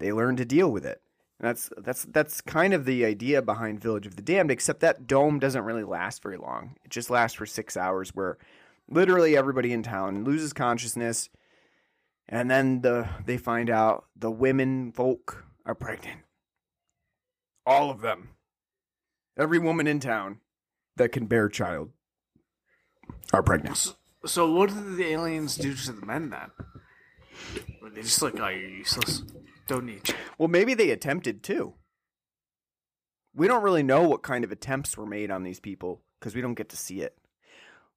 they 0.00 0.12
learn 0.12 0.34
to 0.34 0.44
deal 0.44 0.72
with 0.72 0.84
it. 0.84 1.00
And 1.38 1.48
that's 1.48 1.70
that's 1.78 2.04
that's 2.06 2.40
kind 2.40 2.74
of 2.74 2.84
the 2.84 3.04
idea 3.04 3.40
behind 3.42 3.80
Village 3.80 4.04
of 4.04 4.16
the 4.16 4.22
Damned, 4.22 4.50
except 4.50 4.80
that 4.80 5.06
dome 5.06 5.38
doesn't 5.38 5.62
really 5.62 5.84
last 5.84 6.20
very 6.20 6.36
long. 6.36 6.74
It 6.84 6.90
just 6.90 7.10
lasts 7.10 7.36
for 7.36 7.46
six 7.46 7.76
hours, 7.76 8.10
where 8.12 8.38
literally 8.90 9.36
everybody 9.36 9.72
in 9.72 9.84
town 9.84 10.24
loses 10.24 10.52
consciousness, 10.52 11.28
and 12.28 12.50
then 12.50 12.80
the 12.80 13.08
they 13.24 13.38
find 13.38 13.70
out 13.70 14.06
the 14.16 14.32
women 14.32 14.90
folk 14.90 15.44
are 15.64 15.76
pregnant. 15.76 16.22
All 17.64 17.88
of 17.88 18.00
them. 18.00 18.30
Every 19.38 19.60
woman 19.60 19.86
in 19.86 20.00
town 20.00 20.40
that 20.96 21.12
can 21.12 21.26
bear 21.26 21.48
child 21.48 21.90
are 23.32 23.44
pregnant. 23.44 23.94
So, 24.24 24.52
what 24.52 24.68
did 24.68 24.96
the 24.96 25.06
aliens 25.06 25.56
do 25.56 25.74
to 25.74 25.92
the 25.92 26.06
men 26.06 26.30
then? 26.30 26.50
Were 27.80 27.90
they 27.90 28.02
just 28.02 28.22
like, 28.22 28.38
oh, 28.38 28.48
you're 28.48 28.68
useless. 28.68 29.22
Don't 29.66 29.86
need 29.86 30.08
you. 30.08 30.14
Well, 30.38 30.48
maybe 30.48 30.74
they 30.74 30.90
attempted 30.90 31.42
to. 31.44 31.74
We 33.34 33.48
don't 33.48 33.62
really 33.62 33.82
know 33.82 34.02
what 34.02 34.22
kind 34.22 34.44
of 34.44 34.52
attempts 34.52 34.96
were 34.96 35.06
made 35.06 35.30
on 35.30 35.42
these 35.42 35.60
people 35.60 36.02
because 36.18 36.34
we 36.34 36.40
don't 36.40 36.54
get 36.54 36.68
to 36.70 36.76
see 36.76 37.00
it. 37.00 37.16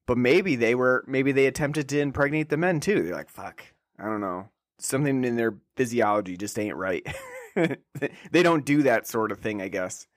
But 0.07 0.17
maybe 0.17 0.55
they 0.55 0.75
were 0.75 1.03
maybe 1.07 1.31
they 1.31 1.47
attempted 1.47 1.89
to 1.89 1.99
impregnate 1.99 2.49
the 2.49 2.57
men 2.57 2.79
too. 2.79 3.03
They're 3.03 3.15
like, 3.15 3.29
fuck, 3.29 3.63
I 3.99 4.05
don't 4.05 4.21
know. 4.21 4.49
Something 4.79 5.23
in 5.23 5.35
their 5.35 5.55
physiology 5.75 6.37
just 6.37 6.57
ain't 6.59 6.75
right. 6.75 7.05
they 7.55 8.43
don't 8.43 8.65
do 8.65 8.83
that 8.83 9.07
sort 9.07 9.31
of 9.31 9.39
thing, 9.39 9.61
I 9.61 9.67
guess. 9.67 10.07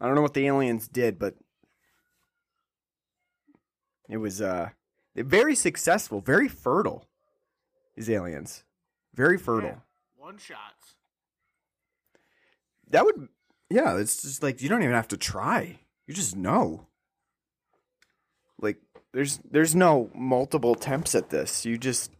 I 0.00 0.06
don't 0.06 0.14
know 0.14 0.22
what 0.22 0.34
the 0.34 0.46
aliens 0.46 0.88
did, 0.88 1.18
but 1.18 1.34
it 4.08 4.18
was 4.18 4.40
uh 4.40 4.70
very 5.14 5.54
successful, 5.54 6.20
very 6.20 6.48
fertile. 6.48 7.06
These 7.96 8.10
aliens. 8.10 8.64
Very 9.14 9.38
fertile. 9.38 9.70
Yeah. 9.70 9.76
One 10.16 10.36
shots. 10.36 10.96
That 12.90 13.04
would, 13.04 13.28
yeah. 13.70 13.96
It's 13.96 14.22
just 14.22 14.42
like 14.42 14.60
you 14.60 14.68
don't 14.68 14.82
even 14.82 14.94
have 14.94 15.08
to 15.08 15.16
try. 15.16 15.78
You 16.06 16.14
just 16.14 16.36
know. 16.36 16.86
Like 18.60 18.76
there's 19.12 19.40
there's 19.50 19.74
no 19.74 20.10
multiple 20.14 20.74
attempts 20.74 21.14
at 21.14 21.30
this. 21.30 21.64
You 21.64 21.78
just 21.78 22.10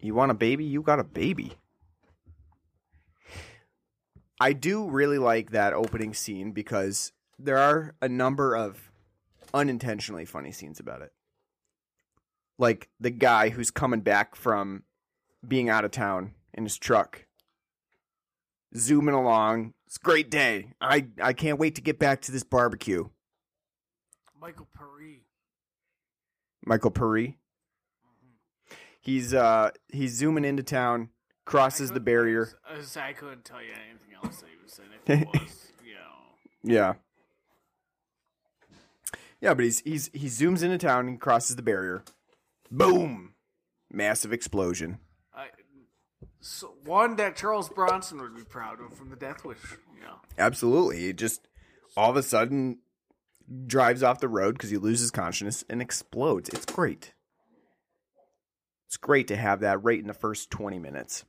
you 0.00 0.14
want 0.14 0.30
a 0.30 0.34
baby, 0.34 0.64
you 0.64 0.82
got 0.82 1.00
a 1.00 1.04
baby. 1.04 1.54
I 4.38 4.52
do 4.52 4.88
really 4.90 5.18
like 5.18 5.52
that 5.52 5.72
opening 5.72 6.12
scene 6.12 6.52
because 6.52 7.12
there 7.38 7.56
are 7.56 7.94
a 8.02 8.08
number 8.08 8.54
of 8.54 8.90
unintentionally 9.54 10.26
funny 10.26 10.52
scenes 10.52 10.80
about 10.80 11.00
it. 11.00 11.12
Like 12.58 12.90
the 13.00 13.10
guy 13.10 13.48
who's 13.48 13.70
coming 13.70 14.00
back 14.00 14.36
from 14.36 14.82
being 15.46 15.70
out 15.70 15.84
of 15.84 15.90
town 15.92 16.34
in 16.52 16.64
his 16.64 16.76
truck, 16.76 17.24
zooming 18.76 19.14
along. 19.14 19.72
It's 19.86 19.96
a 19.96 20.00
great 20.00 20.30
day. 20.30 20.72
I, 20.80 21.06
I 21.22 21.32
can't 21.32 21.58
wait 21.58 21.76
to 21.76 21.80
get 21.80 21.98
back 21.98 22.20
to 22.22 22.32
this 22.32 22.42
barbecue. 22.44 23.08
Michael 24.40 24.68
Paré. 24.78 25.20
Michael 26.66 26.90
Puri. 26.90 27.38
He's 29.00 29.34
uh 29.34 29.70
he's 29.88 30.14
zooming 30.14 30.44
into 30.46 30.62
town, 30.62 31.10
crosses 31.44 31.90
the 31.92 32.00
barrier. 32.00 32.48
I, 32.68 32.78
was- 32.78 32.96
I 32.96 33.12
couldn't 33.12 33.44
tell 33.44 33.60
you 33.62 33.68
anything 33.90 34.14
else 34.22 34.40
that 34.40 34.48
he 34.48 34.56
was 34.62 34.72
saying. 34.72 34.88
If 35.06 35.22
it 35.36 35.42
was, 35.42 35.72
you 35.84 35.92
know. 35.94 36.74
Yeah. 36.74 36.94
Yeah, 39.44 39.52
but 39.52 39.66
he's 39.66 39.80
he's 39.80 40.10
he 40.14 40.28
zooms 40.28 40.62
into 40.62 40.78
town 40.78 41.06
and 41.06 41.20
crosses 41.20 41.56
the 41.56 41.62
barrier. 41.62 42.02
Boom! 42.70 43.34
Massive 43.92 44.32
explosion. 44.32 45.00
I, 45.34 45.48
so 46.40 46.72
one 46.82 47.16
that 47.16 47.36
Charles 47.36 47.68
Bronson 47.68 48.22
would 48.22 48.34
be 48.34 48.42
proud 48.42 48.80
of 48.80 48.94
from 48.94 49.10
the 49.10 49.16
Death 49.16 49.44
Wish. 49.44 49.58
Yeah. 50.00 50.14
Absolutely. 50.38 51.00
He 51.00 51.12
just 51.12 51.46
all 51.94 52.08
of 52.08 52.16
a 52.16 52.22
sudden 52.22 52.78
drives 53.66 54.02
off 54.02 54.18
the 54.18 54.28
road 54.28 54.54
because 54.54 54.70
he 54.70 54.78
loses 54.78 55.10
consciousness 55.10 55.62
and 55.68 55.82
explodes. 55.82 56.48
It's 56.48 56.64
great. 56.64 57.12
It's 58.86 58.96
great 58.96 59.28
to 59.28 59.36
have 59.36 59.60
that 59.60 59.84
right 59.84 60.00
in 60.00 60.06
the 60.06 60.14
first 60.14 60.50
20 60.50 60.78
minutes. 60.78 61.26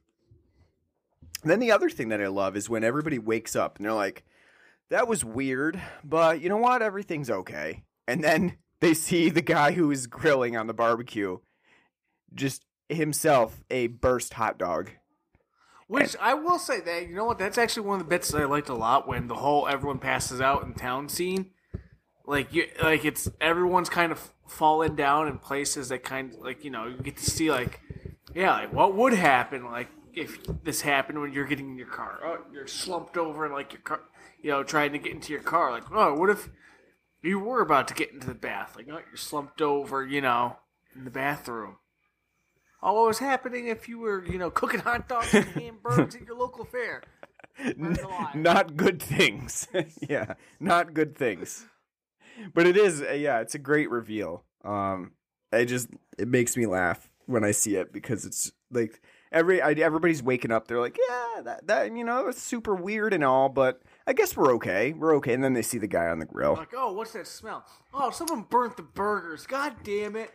And 1.42 1.52
then 1.52 1.60
the 1.60 1.74
other 1.74 1.90
thing 1.90 2.08
that 2.10 2.22
I 2.22 2.28
love 2.28 2.56
is 2.56 2.70
when 2.70 2.86
everybody 2.86 3.20
wakes 3.20 3.58
up 3.58 3.76
and 3.76 3.86
they're 3.86 3.92
like, 3.92 4.24
that 4.90 5.10
was 5.10 5.26
weird, 5.26 5.82
but 6.02 6.40
you 6.40 6.48
know 6.48 6.56
what? 6.56 6.82
Everything's 6.82 7.30
okay. 7.30 7.84
And 8.08 8.24
then 8.24 8.58
they 8.80 8.94
see 8.94 9.30
the 9.30 9.42
guy 9.42 9.72
who 9.72 9.90
is 9.92 10.08
grilling 10.08 10.56
on 10.56 10.68
the 10.68 10.74
barbecue 10.74 11.40
just 12.34 12.66
himself 12.90 13.64
a 13.70 13.88
burst 13.88 14.34
hot 14.36 14.58
dog. 14.58 14.92
Which 15.88 16.16
I 16.20 16.34
will 16.34 16.60
say 16.60 16.82
that 16.82 17.08
you 17.08 17.16
know 17.16 17.26
what 17.26 17.38
that's 17.38 17.58
actually 17.58 17.88
one 17.88 18.00
of 18.00 18.06
the 18.06 18.10
bits 18.10 18.30
that 18.30 18.42
I 18.42 18.46
liked 18.46 18.70
a 18.70 18.74
lot 18.74 19.08
when 19.08 19.28
the 19.28 19.36
whole 19.36 19.68
everyone 19.68 20.00
passes 20.00 20.42
out 20.42 20.64
in 20.64 20.74
town 20.74 21.10
scene. 21.10 21.52
Like 22.26 22.54
you, 22.54 22.68
like 22.82 23.06
it's 23.06 23.30
everyone's 23.40 23.90
kind 23.90 24.12
of 24.12 24.34
fallen 24.48 24.96
down 24.96 25.28
in 25.28 25.38
places 25.38 25.90
that 25.90 26.04
kind 26.04 26.34
of 26.34 26.40
like 26.40 26.64
you 26.64 26.72
know 26.72 26.88
you 26.88 26.98
get 26.98 27.18
to 27.18 27.30
see 27.30 27.52
like 27.52 27.82
yeah 28.34 28.54
like 28.54 28.74
what 28.74 28.96
would 28.96 29.14
happen 29.14 29.66
like 29.66 29.90
if 30.14 30.40
this 30.64 30.82
happened 30.82 31.20
when 31.20 31.34
you're 31.34 31.46
getting 31.46 31.70
in 31.70 31.78
your 31.78 31.88
car 31.88 32.20
oh 32.24 32.38
you're 32.54 32.68
slumped 32.68 33.18
over 33.18 33.46
in 33.46 33.52
like 33.52 33.74
your 33.74 33.82
car 33.82 34.02
you 34.42 34.52
know 34.52 34.64
trying 34.64 34.92
to 34.92 35.00
get 35.00 35.12
into 35.12 35.34
your 35.34 35.42
car 35.42 35.72
like 35.72 35.84
oh 35.92 36.14
what 36.14 36.30
if 36.30 36.50
you 37.26 37.40
were 37.40 37.62
about 37.62 37.88
to 37.88 37.94
get 37.94 38.12
into 38.12 38.28
the 38.28 38.34
bath 38.34 38.76
like 38.76 38.88
oh 38.90 39.00
you're 39.08 39.18
slumped 39.18 39.62
over 39.62 40.06
you 40.06 40.22
know 40.22 40.56
in 40.96 41.04
the 41.04 41.12
bathroom 41.12 41.78
Oh, 42.86 42.94
what 42.94 43.08
was 43.08 43.18
happening 43.18 43.68
if 43.68 43.90
you 43.90 43.98
were, 43.98 44.24
you 44.24 44.38
know, 44.38 44.52
cooking 44.52 44.80
hot 44.80 45.10
dogs 45.10 45.34
and 45.34 45.46
hamburgers 45.56 46.14
at 46.14 46.22
your 46.22 46.38
local 46.38 46.66
fair? 46.66 47.02
Not 48.36 48.78
good 48.78 49.02
things. 49.02 49.68
yeah, 50.08 50.34
not 50.60 50.94
good 50.94 51.18
things. 51.18 51.66
But 52.54 52.68
it 52.68 52.78
is, 52.78 53.02
uh, 53.02 53.14
yeah, 53.14 53.40
it's 53.40 53.56
a 53.56 53.60
great 53.60 53.90
reveal. 53.90 54.44
Um, 54.64 55.14
I 55.54 55.64
just 55.64 55.88
it 56.18 56.28
makes 56.28 56.58
me 56.58 56.66
laugh 56.66 57.10
when 57.28 57.46
I 57.46 57.52
see 57.52 57.78
it 57.78 57.94
because 57.94 58.26
it's 58.26 58.52
like 58.72 59.02
every 59.32 59.62
I, 59.62 59.72
everybody's 59.72 60.22
waking 60.22 60.52
up. 60.52 60.68
They're 60.68 60.82
like, 60.82 60.98
yeah, 61.10 61.42
that 61.44 61.68
that 61.68 61.96
you 61.96 62.04
know, 62.04 62.28
it's 62.28 62.42
super 62.42 62.76
weird 62.76 63.14
and 63.14 63.24
all, 63.24 63.48
but 63.48 63.82
I 64.08 64.14
guess 64.14 64.38
we're 64.38 64.54
okay. 64.56 64.94
We're 64.94 65.16
okay. 65.18 65.34
And 65.34 65.44
then 65.44 65.54
they 65.54 65.62
see 65.64 65.78
the 65.80 65.88
guy 65.88 66.08
on 66.08 66.20
the 66.20 66.26
grill. 66.26 66.54
Like, 66.54 66.74
oh, 66.76 66.92
what's 66.94 67.14
that 67.14 67.26
smell? 67.28 67.66
Oh, 67.94 68.12
someone 68.12 68.46
burnt 68.50 68.78
the 68.78 68.84
burgers. 68.84 69.48
God 69.48 69.76
damn 69.84 70.16
it, 70.16 70.32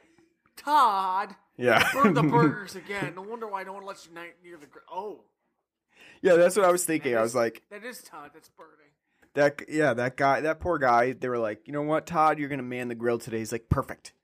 Todd! 0.57 1.35
Yeah, 1.57 1.87
Burned 1.93 2.17
the 2.17 2.23
burgers 2.25 2.75
again. 2.75 3.15
No 3.15 3.23
wonder 3.23 3.47
why 3.47 3.63
no 3.65 3.73
one 3.75 3.85
lets 3.85 4.07
you 4.07 4.15
night 4.15 4.35
near 4.43 4.57
the. 4.57 4.67
Gr- 4.67 4.79
oh, 4.91 5.25
yeah, 6.23 6.35
that's 6.37 6.57
what 6.57 6.65
I 6.65 6.73
was 6.73 6.85
thinking. 6.85 7.13
that 7.13 7.19
I 7.19 7.23
is- 7.23 7.27
was 7.29 7.35
like, 7.35 7.63
that 7.71 7.85
is 7.85 8.03
Todd. 8.03 8.31
That's 8.35 8.49
burning. 8.49 8.73
that 9.35 9.63
yeah, 9.69 9.95
that 9.95 10.17
guy, 10.17 10.41
that 10.41 10.61
poor 10.61 10.79
guy. 10.79 11.13
They 11.13 11.29
were 11.29 11.39
like, 11.39 11.67
you 11.67 11.73
know 11.73 11.83
what, 11.83 12.07
Todd, 12.07 12.39
you're 12.39 12.49
gonna 12.49 12.63
man 12.63 12.89
the 12.89 12.95
grill 12.95 13.19
today. 13.19 13.39
He's 13.39 13.53
like, 13.53 13.69
perfect. 13.69 14.15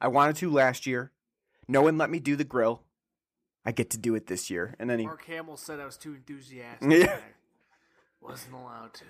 I 0.00 0.08
wanted 0.08 0.36
to 0.36 0.50
last 0.50 0.86
year. 0.86 1.12
No 1.68 1.82
one 1.82 1.96
let 1.98 2.10
me 2.10 2.18
do 2.18 2.34
the 2.36 2.44
grill. 2.44 2.82
I 3.64 3.72
get 3.72 3.90
to 3.90 3.98
do 3.98 4.14
it 4.14 4.26
this 4.28 4.48
year. 4.50 4.74
And 4.78 4.88
then 4.88 4.98
he, 5.00 5.06
Mark 5.06 5.24
Hamill 5.24 5.56
said 5.56 5.80
I 5.80 5.84
was 5.86 5.96
too 5.96 6.14
enthusiastic. 6.14 6.90
Yeah. 7.08 7.18
Wasn't 8.28 8.54
allowed 8.54 8.92
to. 8.94 9.04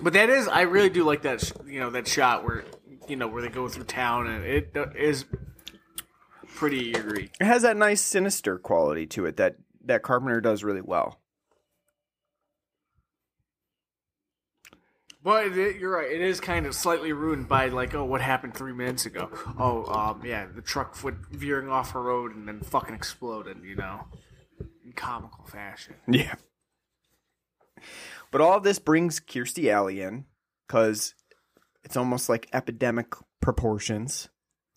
But 0.00 0.14
that 0.14 0.30
is, 0.30 0.48
I 0.48 0.62
really 0.62 0.88
do 0.88 1.04
like 1.04 1.22
that. 1.22 1.52
You 1.66 1.80
know, 1.80 1.90
that 1.90 2.06
shot 2.06 2.44
where 2.44 2.64
you 3.06 3.16
know 3.16 3.28
where 3.28 3.42
they 3.42 3.48
go 3.48 3.68
through 3.68 3.84
town, 3.84 4.26
and 4.28 4.44
it 4.44 4.70
uh, 4.76 4.86
pretty 6.54 6.94
eerie. 6.96 7.30
it 7.40 7.44
has 7.44 7.62
that 7.62 7.76
nice 7.76 8.00
sinister 8.00 8.58
quality 8.58 9.06
to 9.06 9.26
it 9.26 9.36
that 9.36 9.56
that 9.84 10.02
Carpenter 10.02 10.40
does 10.40 10.64
really 10.64 10.80
well. 10.80 11.20
But 15.22 15.58
it, 15.58 15.76
you're 15.76 15.96
right. 15.96 16.10
It 16.10 16.20
is 16.20 16.40
kind 16.40 16.64
of 16.64 16.74
slightly 16.74 17.12
ruined 17.12 17.48
by 17.48 17.68
like, 17.68 17.94
oh, 17.94 18.04
what 18.04 18.20
happened 18.20 18.54
three 18.54 18.72
minutes 18.72 19.04
ago? 19.04 19.30
Oh, 19.58 19.84
um, 19.92 20.22
yeah, 20.24 20.46
the 20.46 20.62
truck 20.62 21.02
went 21.02 21.18
veering 21.30 21.68
off 21.68 21.94
a 21.94 22.00
road 22.00 22.34
and 22.34 22.48
then 22.48 22.60
fucking 22.60 22.94
exploded. 22.94 23.58
You 23.62 23.76
know, 23.76 24.06
in 24.88 24.92
comical 24.94 25.44
fashion. 25.44 25.94
Yeah. 26.08 26.34
But 28.30 28.40
all 28.40 28.56
of 28.56 28.64
this 28.64 28.78
brings 28.78 29.20
Kirstie 29.20 29.70
Alley 29.70 30.00
in 30.00 30.24
because 30.66 31.14
it's 31.84 31.96
almost 31.96 32.28
like 32.28 32.48
epidemic 32.52 33.12
proportions, 33.40 34.28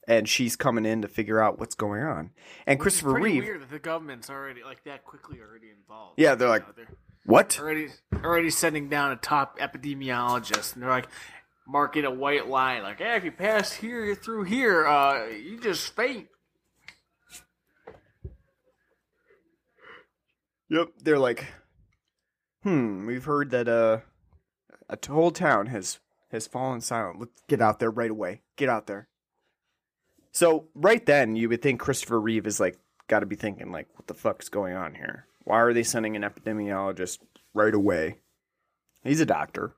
and 0.07 0.29
she's 0.29 0.55
coming 0.55 0.85
in 0.85 1.01
to 1.01 1.07
figure 1.07 1.41
out 1.41 1.59
what's 1.59 1.75
going 1.75 2.03
on. 2.03 2.31
And 2.67 2.77
Which 2.79 2.83
Christopher 2.83 3.11
pretty 3.13 3.25
Reeve, 3.39 3.43
Weird 3.43 3.61
that 3.61 3.69
the 3.71 3.79
government's 3.79 4.29
already 4.29 4.63
like 4.63 4.83
that 4.85 5.03
quickly 5.03 5.39
already 5.39 5.69
involved. 5.71 6.19
Yeah, 6.19 6.35
they're 6.35 6.47
like- 6.49 6.75
they're 6.75 6.87
what? 7.25 7.59
already 7.59 7.89
already 8.23 8.49
sending 8.49 8.87
down 8.89 9.11
a 9.11 9.15
top 9.15 9.59
epidemiologist, 9.59 10.73
and 10.73 10.83
they're 10.83 10.89
like 10.89 11.07
marking 11.67 12.05
a 12.05 12.11
white 12.11 12.47
line, 12.47 12.83
like, 12.83 12.99
"Hey, 12.99 13.15
if 13.15 13.23
you 13.23 13.31
pass 13.31 13.73
here 13.73 14.03
you're 14.05 14.15
through 14.15 14.43
here, 14.43 14.85
uh, 14.85 15.25
you 15.27 15.59
just 15.59 15.95
faint." 15.95 16.27
Yep. 20.71 20.87
They're 21.03 21.19
like, 21.19 21.47
hmm, 22.63 23.05
we've 23.05 23.25
heard 23.25 23.51
that 23.51 23.67
uh, 23.67 23.99
a 24.89 24.97
whole 25.05 25.31
town 25.31 25.67
has 25.67 25.99
has 26.31 26.47
fallen 26.47 26.79
silent. 26.79 27.19
Let's 27.19 27.43
get 27.49 27.61
out 27.61 27.79
there 27.79 27.91
right 27.91 28.09
away. 28.09 28.41
Get 28.55 28.69
out 28.69 28.87
there. 28.87 29.09
So 30.31 30.69
right 30.73 31.05
then, 31.05 31.35
you 31.35 31.49
would 31.49 31.61
think 31.61 31.81
Christopher 31.81 32.21
Reeve 32.21 32.47
is 32.47 32.61
like, 32.61 32.79
got 33.09 33.19
to 33.19 33.25
be 33.25 33.35
thinking 33.35 33.73
like, 33.73 33.89
what 33.95 34.07
the 34.07 34.13
fuck's 34.13 34.47
going 34.47 34.73
on 34.73 34.95
here? 34.95 35.27
Why 35.43 35.59
are 35.59 35.73
they 35.73 35.83
sending 35.83 36.15
an 36.15 36.21
epidemiologist 36.21 37.17
right 37.53 37.73
away? 37.73 38.19
He's 39.03 39.19
a 39.19 39.25
doctor. 39.25 39.75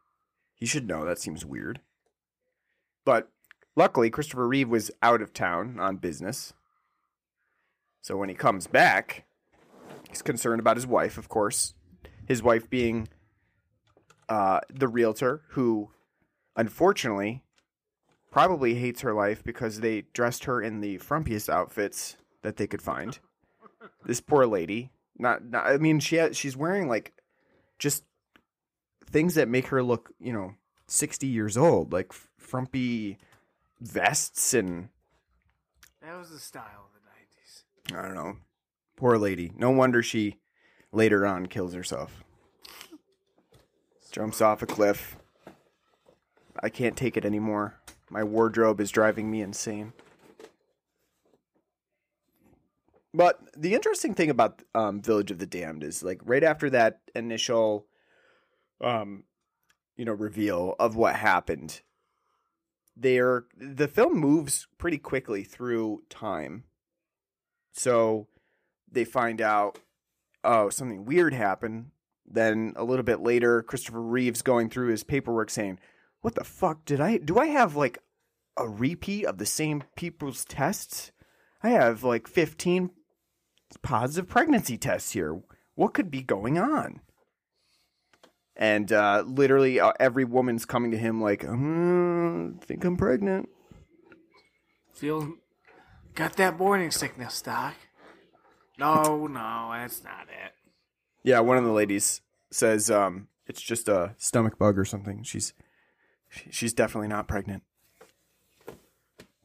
He 0.54 0.68
should 0.68 0.88
know. 0.88 1.06
That 1.06 1.18
seems 1.18 1.44
weird. 1.44 1.80
But 3.04 3.30
luckily, 3.76 4.12
Christopher 4.12 4.48
Reeve 4.48 4.70
was 4.70 4.92
out 5.02 5.24
of 5.24 5.34
town 5.34 5.80
on 5.80 5.98
business. 5.98 6.54
So 8.02 8.16
when 8.16 8.30
he 8.30 8.36
comes 8.36 8.68
back, 8.68 9.26
he's 10.14 10.22
concerned 10.22 10.60
about 10.60 10.78
his 10.78 10.86
wife, 10.86 11.18
of 11.18 11.28
course. 11.28 11.74
His 12.28 12.44
wife 12.44 12.70
being 12.70 13.08
uh, 14.30 14.60
the 14.70 14.88
realtor 14.88 15.42
who, 15.50 15.90
unfortunately, 16.56 17.44
probably 18.32 18.76
hates 18.76 19.02
her 19.02 19.14
life 19.14 19.44
because 19.44 19.80
they 19.80 20.02
dressed 20.14 20.46
her 20.46 20.62
in 20.62 20.82
the 20.82 21.00
frumpiest 21.00 21.50
outfits 21.50 22.16
that 22.44 22.58
they 22.58 22.68
could 22.68 22.82
find. 22.82 23.20
this 24.06 24.22
poor 24.22 24.46
lady, 24.46 24.92
not, 25.18 25.44
not 25.44 25.66
I 25.66 25.78
mean, 25.78 26.00
she 26.00 26.18
has, 26.18 26.38
she's 26.38 26.56
wearing 26.56 26.88
like 26.88 27.14
just 27.80 28.04
things 29.10 29.34
that 29.34 29.48
make 29.50 29.68
her 29.68 29.82
look, 29.82 30.12
you 30.20 30.32
know, 30.32 30.54
sixty 30.88 31.28
years 31.28 31.58
old, 31.58 31.92
like 31.92 32.14
frumpy 32.38 33.18
vests 33.82 34.54
and 34.54 34.90
That 36.02 36.18
was 36.20 36.30
the 36.30 36.40
style 36.40 36.86
of 36.86 36.94
the 36.94 37.94
90s. 37.94 38.00
I 38.00 38.02
don't 38.04 38.16
know. 38.16 38.38
Poor 39.04 39.18
lady. 39.18 39.52
No 39.58 39.70
wonder 39.70 40.02
she 40.02 40.38
later 40.94 41.28
on 41.28 41.48
kills 41.48 41.74
herself. 41.74 42.24
Jumps 44.14 44.40
off 44.40 44.62
a 44.62 44.66
cliff. 44.66 45.18
I 46.62 46.70
can't 46.70 46.96
take 46.96 47.18
it 47.18 47.26
anymore. 47.26 47.82
My 48.10 48.24
wardrobe 48.24 48.80
is 48.80 48.92
driving 48.92 49.30
me 49.30 49.42
insane. 49.42 49.92
But 53.14 53.42
the 53.58 53.74
interesting 53.74 54.14
thing 54.14 54.30
about 54.30 54.62
um, 54.74 55.02
Village 55.02 55.32
of 55.32 55.40
the 55.40 55.46
Damned 55.46 55.84
is 55.84 56.02
like 56.02 56.22
right 56.24 56.42
after 56.42 56.70
that 56.70 57.02
initial, 57.14 57.86
um, 58.80 59.26
you 59.98 60.06
know, 60.06 60.14
reveal 60.14 60.78
of 60.80 60.96
what 60.96 61.18
happened, 61.18 61.82
there 62.96 63.48
the 63.58 63.90
film 63.90 64.18
moves 64.18 64.66
pretty 64.78 64.98
quickly 64.98 65.44
through 65.44 66.04
time. 66.10 66.64
So 67.74 68.28
they 68.94 69.04
find 69.04 69.42
out, 69.42 69.80
oh, 70.44 70.70
something 70.70 71.06
weird 71.06 71.34
happened. 71.34 71.92
Then 72.26 72.74
a 72.76 72.84
little 72.84 73.04
bit 73.04 73.20
later, 73.20 73.62
Christopher 73.62 74.02
Reeves 74.02 74.42
going 74.42 74.70
through 74.70 74.88
his 74.88 75.04
paperwork 75.04 75.50
saying, 75.50 75.80
"What 76.22 76.36
the 76.36 76.44
fuck 76.44 76.86
did 76.86 77.02
I 77.02 77.18
do? 77.18 77.38
I 77.38 77.48
have 77.48 77.76
like 77.76 78.00
a 78.56 78.68
repeat 78.68 79.26
of 79.26 79.38
the 79.38 79.46
same 79.46 79.84
people's 79.96 80.46
tests? 80.46 81.12
I 81.62 81.70
have 81.70 82.04
like 82.04 82.28
15 82.28 82.92
positive 83.82 84.30
pregnancy 84.30 84.78
tests 84.78 85.12
here. 85.12 85.42
What 85.76 85.94
could 85.94 86.10
be 86.10 86.22
going 86.22 86.58
on?" 86.58 87.02
And 88.56 88.92
uh, 88.92 89.24
literally, 89.28 89.80
uh, 89.80 89.94
every 90.00 90.26
woman's 90.26 90.66
coming 90.66 90.92
to 90.92 90.98
him 90.98 91.22
like, 91.22 91.42
mm, 91.42 92.56
"I 92.56 92.66
think 92.66 92.86
I'm 92.86 92.96
pregnant." 92.96 93.50
Feel 94.94 95.34
got 96.16 96.38
that 96.38 96.58
morning 96.58 96.92
sickness, 96.92 97.42
Doc. 97.42 97.74
No, 98.78 99.28
no, 99.28 99.70
that's 99.74 100.04
not 100.04 100.28
it. 100.30 100.54
Yeah, 101.24 101.40
one 101.40 101.58
of 101.58 101.64
the 101.64 101.72
ladies 101.72 102.22
says 102.52 102.90
um, 102.90 103.28
it's 103.48 103.62
just 103.62 103.88
a 103.88 104.16
stomach 104.18 104.58
bug 104.58 104.78
or 104.78 104.86
something. 104.86 105.24
She's 105.24 105.54
she's 106.50 106.74
definitely 106.74 107.08
not 107.08 107.28
pregnant. 107.28 107.64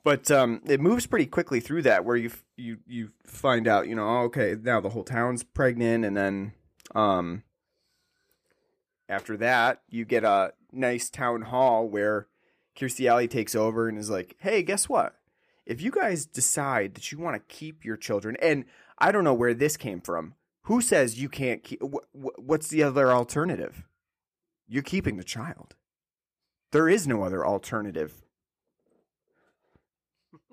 But 0.05 0.31
um, 0.31 0.63
it 0.65 0.81
moves 0.81 1.07
pretty 1.07 1.27
quickly 1.27 1.61
through 1.61 1.83
that, 1.83 2.05
where 2.05 2.17
you 2.17 2.31
you 2.57 2.79
you 2.87 3.11
find 3.27 3.69
out, 3.69 3.89
you 3.89 3.95
know, 3.95 4.21
okay, 4.21 4.57
now 4.61 4.81
the 4.81 4.89
whole 4.89 5.05
town's 5.05 5.43
pregnant, 5.43 6.05
and 6.05 6.17
then 6.17 6.53
um, 6.95 7.43
after 9.09 9.37
that, 9.37 9.83
you 9.91 10.05
get 10.05 10.25
a 10.25 10.55
nice 10.73 11.11
town 11.11 11.43
hall 11.43 11.87
where 11.87 12.27
Kirstie 12.75 13.09
Alley 13.09 13.29
takes 13.29 13.55
over 13.55 13.89
and 13.89 13.99
is 13.99 14.09
like, 14.09 14.37
"Hey, 14.39 14.63
guess 14.63 14.89
what? 14.89 15.18
If 15.69 15.83
you 15.83 15.91
guys 15.91 16.25
decide 16.25 16.95
that 16.95 17.13
you 17.13 17.19
want 17.19 17.37
to 17.37 17.55
keep 17.55 17.85
your 17.85 17.99
children, 17.99 18.39
and 18.41 18.65
I 18.99 19.13
don't 19.13 19.23
know 19.23 19.35
where 19.35 19.53
this 19.53 19.77
came 19.77 20.01
from, 20.01 20.35
who 20.63 20.81
says 20.81 21.21
you 21.21 21.29
can't 21.29 21.63
keep? 21.63 21.83
Wh- 21.83 22.09
wh- 22.19 22.39
what's 22.39 22.69
the 22.69 22.83
other 22.83 23.13
alternative? 23.13 23.85
You're 24.67 24.83
keeping 24.83 25.19
the 25.19 25.25
child. 25.25 25.75
There 26.73 26.89
is 26.89 27.07
no 27.07 27.23
other 27.23 27.47
alternative. 27.47 28.23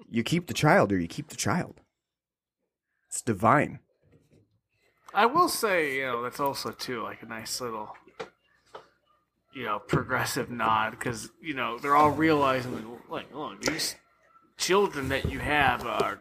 You 0.10 0.21
keep 0.21 0.47
the 0.47 0.54
child, 0.54 0.91
or 0.91 0.99
you 0.99 1.08
keep 1.08 1.30
the 1.30 1.38
child. 1.38 1.80
It's 3.08 3.21
divine. 3.21 3.80
I 5.13 5.28
will 5.28 5.47
say, 5.47 5.95
you 5.95 6.08
know, 6.08 6.23
that's 6.23 6.41
also 6.41 6.71
too 6.71 7.01
like 7.04 7.23
a 7.23 7.25
nice 7.25 7.62
little, 7.62 7.95
you 9.54 9.63
know, 9.63 9.80
progressive 9.80 10.49
nod 10.49 10.91
because 10.91 11.30
you 11.41 11.54
know 11.54 11.80
they're 11.80 11.95
all 11.95 12.12
realizing 12.12 12.99
like, 13.10 13.34
look, 13.34 13.62
these 13.62 13.95
children 14.58 15.10
that 15.10 15.30
you 15.32 15.39
have 15.39 15.86
are. 15.86 16.20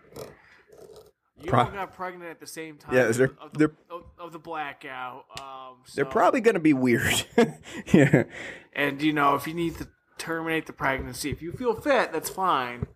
You 1.40 1.50
Pro- 1.50 1.64
all 1.64 1.70
got 1.70 1.94
pregnant 1.94 2.30
at 2.30 2.40
the 2.40 2.46
same 2.46 2.78
time. 2.78 2.94
Yeah, 2.94 3.08
they're- 3.08 3.36
of, 3.40 3.52
the, 3.52 3.58
they're- 3.58 3.74
of, 3.90 4.04
of 4.18 4.32
the 4.32 4.38
blackout. 4.38 5.24
Um, 5.40 5.76
They're 5.94 6.04
probably 6.04 6.40
going 6.40 6.54
to 6.54 6.60
be 6.60 6.72
weird. 6.72 7.26
yeah. 7.92 8.24
And 8.72 9.02
you 9.02 9.12
know, 9.12 9.34
if 9.34 9.46
you 9.46 9.54
need 9.54 9.76
to 9.76 9.88
terminate 10.16 10.66
the 10.66 10.72
pregnancy, 10.72 11.30
if 11.30 11.42
you 11.42 11.52
feel 11.52 11.74
fit, 11.74 12.12
that's 12.12 12.30
fine. 12.30 12.86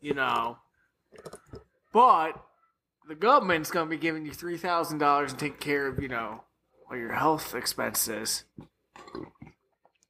You 0.00 0.14
know, 0.14 0.58
but 1.92 2.40
the 3.08 3.14
government's 3.14 3.70
gonna 3.70 3.90
be 3.90 3.96
giving 3.96 4.24
you 4.24 4.32
three 4.32 4.56
thousand 4.58 4.98
dollars 4.98 5.32
and 5.32 5.40
take 5.40 5.58
care 5.58 5.86
of 5.88 6.00
you 6.00 6.08
know 6.08 6.44
all 6.88 6.96
your 6.96 7.12
health 7.12 7.54
expenses. 7.54 8.44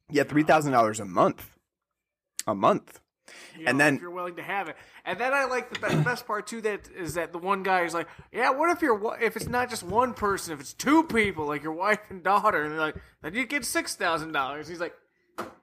Yeah, 0.09 0.23
three 0.23 0.43
thousand 0.43 0.73
dollars 0.73 0.99
a 0.99 1.05
month. 1.05 1.51
A 2.45 2.53
month. 2.53 2.99
You 3.59 3.65
And 3.67 3.77
know, 3.77 3.83
then- 3.85 3.95
if 3.95 4.01
you're 4.01 4.11
willing 4.11 4.35
to 4.35 4.43
have 4.43 4.67
it. 4.69 4.75
And 5.05 5.19
then 5.19 5.33
I 5.33 5.45
like 5.45 5.69
the, 5.79 5.87
the 5.95 6.01
best 6.03 6.25
part 6.27 6.47
too 6.47 6.61
that 6.61 6.89
is 6.95 7.13
that 7.15 7.31
the 7.31 7.37
one 7.39 7.63
guy 7.63 7.83
is 7.83 7.93
like, 7.93 8.07
yeah, 8.31 8.49
what 8.51 8.69
if 8.71 8.81
you're 8.81 9.17
if 9.21 9.35
it's 9.35 9.47
not 9.47 9.69
just 9.69 9.83
one 9.83 10.13
person, 10.13 10.53
if 10.53 10.59
it's 10.59 10.73
two 10.73 11.03
people, 11.03 11.45
like 11.47 11.63
your 11.63 11.71
wife 11.73 11.99
and 12.09 12.23
daughter, 12.23 12.63
and 12.63 12.71
they're 12.73 12.79
like, 12.79 12.95
then 13.21 13.33
you 13.33 13.45
get 13.45 13.63
six 13.65 13.95
thousand 13.95 14.31
dollars. 14.33 14.67
He's 14.67 14.79
like, 14.81 14.93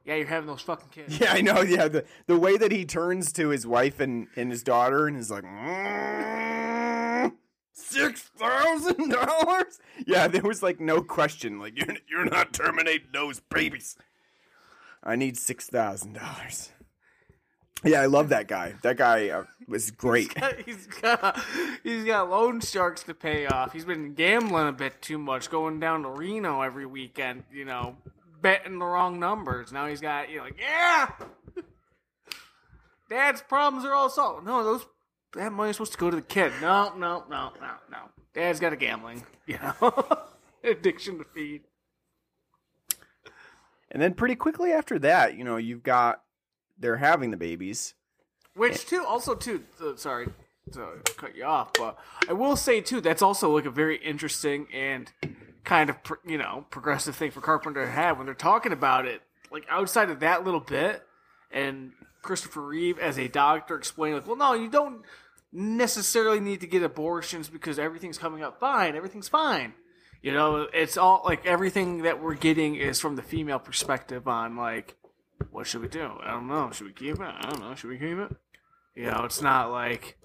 yeah, 0.05 0.15
you're 0.15 0.27
having 0.27 0.47
those 0.47 0.61
fucking 0.63 0.89
kids. 0.91 1.19
Yeah, 1.21 1.33
I 1.33 1.41
know. 1.41 1.61
Yeah, 1.63 1.89
the 1.89 2.05
the 2.27 2.39
way 2.39 2.57
that 2.57 2.73
he 2.73 2.85
turns 2.85 3.33
to 3.35 3.49
his 3.49 3.67
wife 3.67 4.01
and, 4.01 4.29
and 4.37 4.51
his 4.51 4.63
daughter 4.63 5.07
and 5.07 5.17
is 5.17 5.31
like, 5.31 5.45
"Mm, 5.45 7.33
six 7.73 8.23
thousand 8.23 9.11
dollars. 9.11 9.79
Yeah, 10.07 10.27
there 10.29 10.43
was 10.43 10.63
like 10.63 10.81
no 10.81 11.03
question. 11.03 11.59
Like 11.61 11.79
you're 11.79 11.97
you're 12.09 12.25
not 12.25 12.53
terminating 12.53 13.09
those 13.13 13.41
babies. 13.41 13.97
I 15.03 15.17
need 15.17 15.37
six 15.37 15.67
thousand 15.69 16.15
dollars. 16.15 16.71
Yeah, 17.85 18.01
I 18.01 18.07
love 18.07 18.31
that 18.31 18.49
guy. 18.49 18.75
That 18.83 18.97
guy 18.97 19.29
uh, 19.29 19.45
was 19.69 19.91
great. 19.91 20.35
he's 20.67 20.87
got 20.87 21.39
he's 21.83 22.05
got 22.05 22.31
loan 22.31 22.61
sharks 22.61 23.03
to 23.05 23.15
pay 23.15 23.47
off. 23.47 23.73
He's 23.73 23.85
been 23.85 24.15
gambling 24.15 24.69
a 24.69 24.73
bit 24.73 25.03
too 25.03 25.19
much, 25.19 25.51
going 25.51 25.81
down 25.81 26.03
to 26.03 26.09
Reno 26.09 26.63
every 26.63 26.87
weekend. 26.87 27.45
You 27.53 27.67
know, 27.67 27.97
betting 28.41 28.79
the 28.79 28.85
wrong 28.87 29.21
numbers. 29.21 29.73
Now 29.73 29.87
he's 29.87 30.01
got 30.01 30.31
you 30.31 30.39
know, 30.39 30.45
like 30.45 30.59
yeah. 30.59 31.11
Dad's 33.11 33.43
problems 33.43 33.85
are 33.85 33.93
all 33.93 34.09
solved. 34.09 34.47
No, 34.47 34.65
those 34.65 34.87
that 35.35 35.53
money's 35.53 35.77
supposed 35.77 35.93
to 35.93 35.99
go 35.99 36.11
to 36.11 36.17
the 36.17 36.23
kid. 36.23 36.53
No, 36.61 36.95
no, 36.97 37.25
no, 37.29 37.53
no, 37.61 37.71
no. 37.91 37.99
Dad's 38.33 38.61
got 38.61 38.73
a 38.73 38.77
gambling, 38.77 39.25
you 39.47 39.59
know, 39.59 40.19
addiction 40.63 41.19
to 41.19 41.25
feed. 41.25 41.63
And 43.91 44.03
then 44.03 44.15
pretty 44.15 44.35
quickly 44.35 44.73
after 44.73 44.99
that, 45.01 45.37
you 45.37 45.45
know, 45.45 45.57
you've 45.57 45.85
got 45.85 46.24
they're 46.79 46.97
having 46.97 47.31
the 47.31 47.37
babies. 47.37 47.95
Which 48.55 48.87
too, 48.87 49.05
also 49.05 49.35
too. 49.35 49.65
Uh, 49.81 49.97
sorry 49.97 50.29
to 50.73 51.03
cut 51.17 51.37
you 51.37 51.45
off, 51.45 51.73
but 51.75 51.99
I 52.29 52.33
will 52.33 52.57
say 52.57 52.81
too 52.81 53.01
that's 53.01 53.21
also 53.23 53.55
like 53.55 53.67
a 53.67 53.71
very 53.71 53.97
interesting 53.97 54.67
and 54.73 55.11
kind 55.63 55.91
of 55.91 55.97
you 56.27 56.39
know 56.39 56.65
progressive 56.71 57.17
thing 57.17 57.31
for 57.31 57.41
Carpenter 57.41 57.85
to 57.85 57.91
have 57.91 58.17
when 58.17 58.27
they're 58.27 58.35
talking 58.35 58.73
about 58.73 59.07
it. 59.07 59.23
Like 59.51 59.67
outside 59.69 60.11
of 60.11 60.21
that 60.21 60.45
little 60.45 60.61
bit, 60.61 61.03
and 61.51 61.93
Christopher 62.23 62.63
Reeve 62.63 62.99
as 62.99 63.19
a 63.19 63.29
doctor 63.29 63.77
explaining 63.77 64.19
like, 64.19 64.27
well, 64.27 64.37
no, 64.37 64.55
you 64.55 64.69
don't 64.69 65.03
necessarily 65.53 66.41
need 66.41 66.61
to 66.61 66.67
get 66.67 66.83
abortions 66.83 67.49
because 67.49 67.79
everything's 67.79 68.19
coming 68.19 68.43
up 68.43 68.59
fine. 68.59 68.97
Everything's 68.97 69.29
fine. 69.29 69.75
You 70.23 70.33
know, 70.33 70.67
it's 70.73 70.97
all 70.97 71.23
like 71.25 71.45
everything 71.47 72.03
that 72.03 72.23
we're 72.23 72.35
getting 72.35 72.77
is 72.77 72.99
from 72.99 73.15
the 73.15 73.23
female 73.23 73.59
perspective 73.59 74.27
on 74.27 74.57
like 74.57 74.97
what 75.51 75.67
should 75.67 75.83
we 75.83 75.89
do? 75.89 76.11
I 76.23 76.33
don't 76.33 76.49
know. 76.49 76.71
Should 76.71 76.87
we 76.87 76.93
keep 76.93 77.15
it? 77.15 77.21
I 77.21 77.49
don't 77.49 77.61
know. 77.61 77.75
Should 77.75 77.91
we 77.91 77.99
keep 77.99 78.19
it? 78.19 78.37
You 78.95 79.07
know, 79.07 79.23
it's 79.25 79.43
not 79.43 79.71
like 79.71 80.19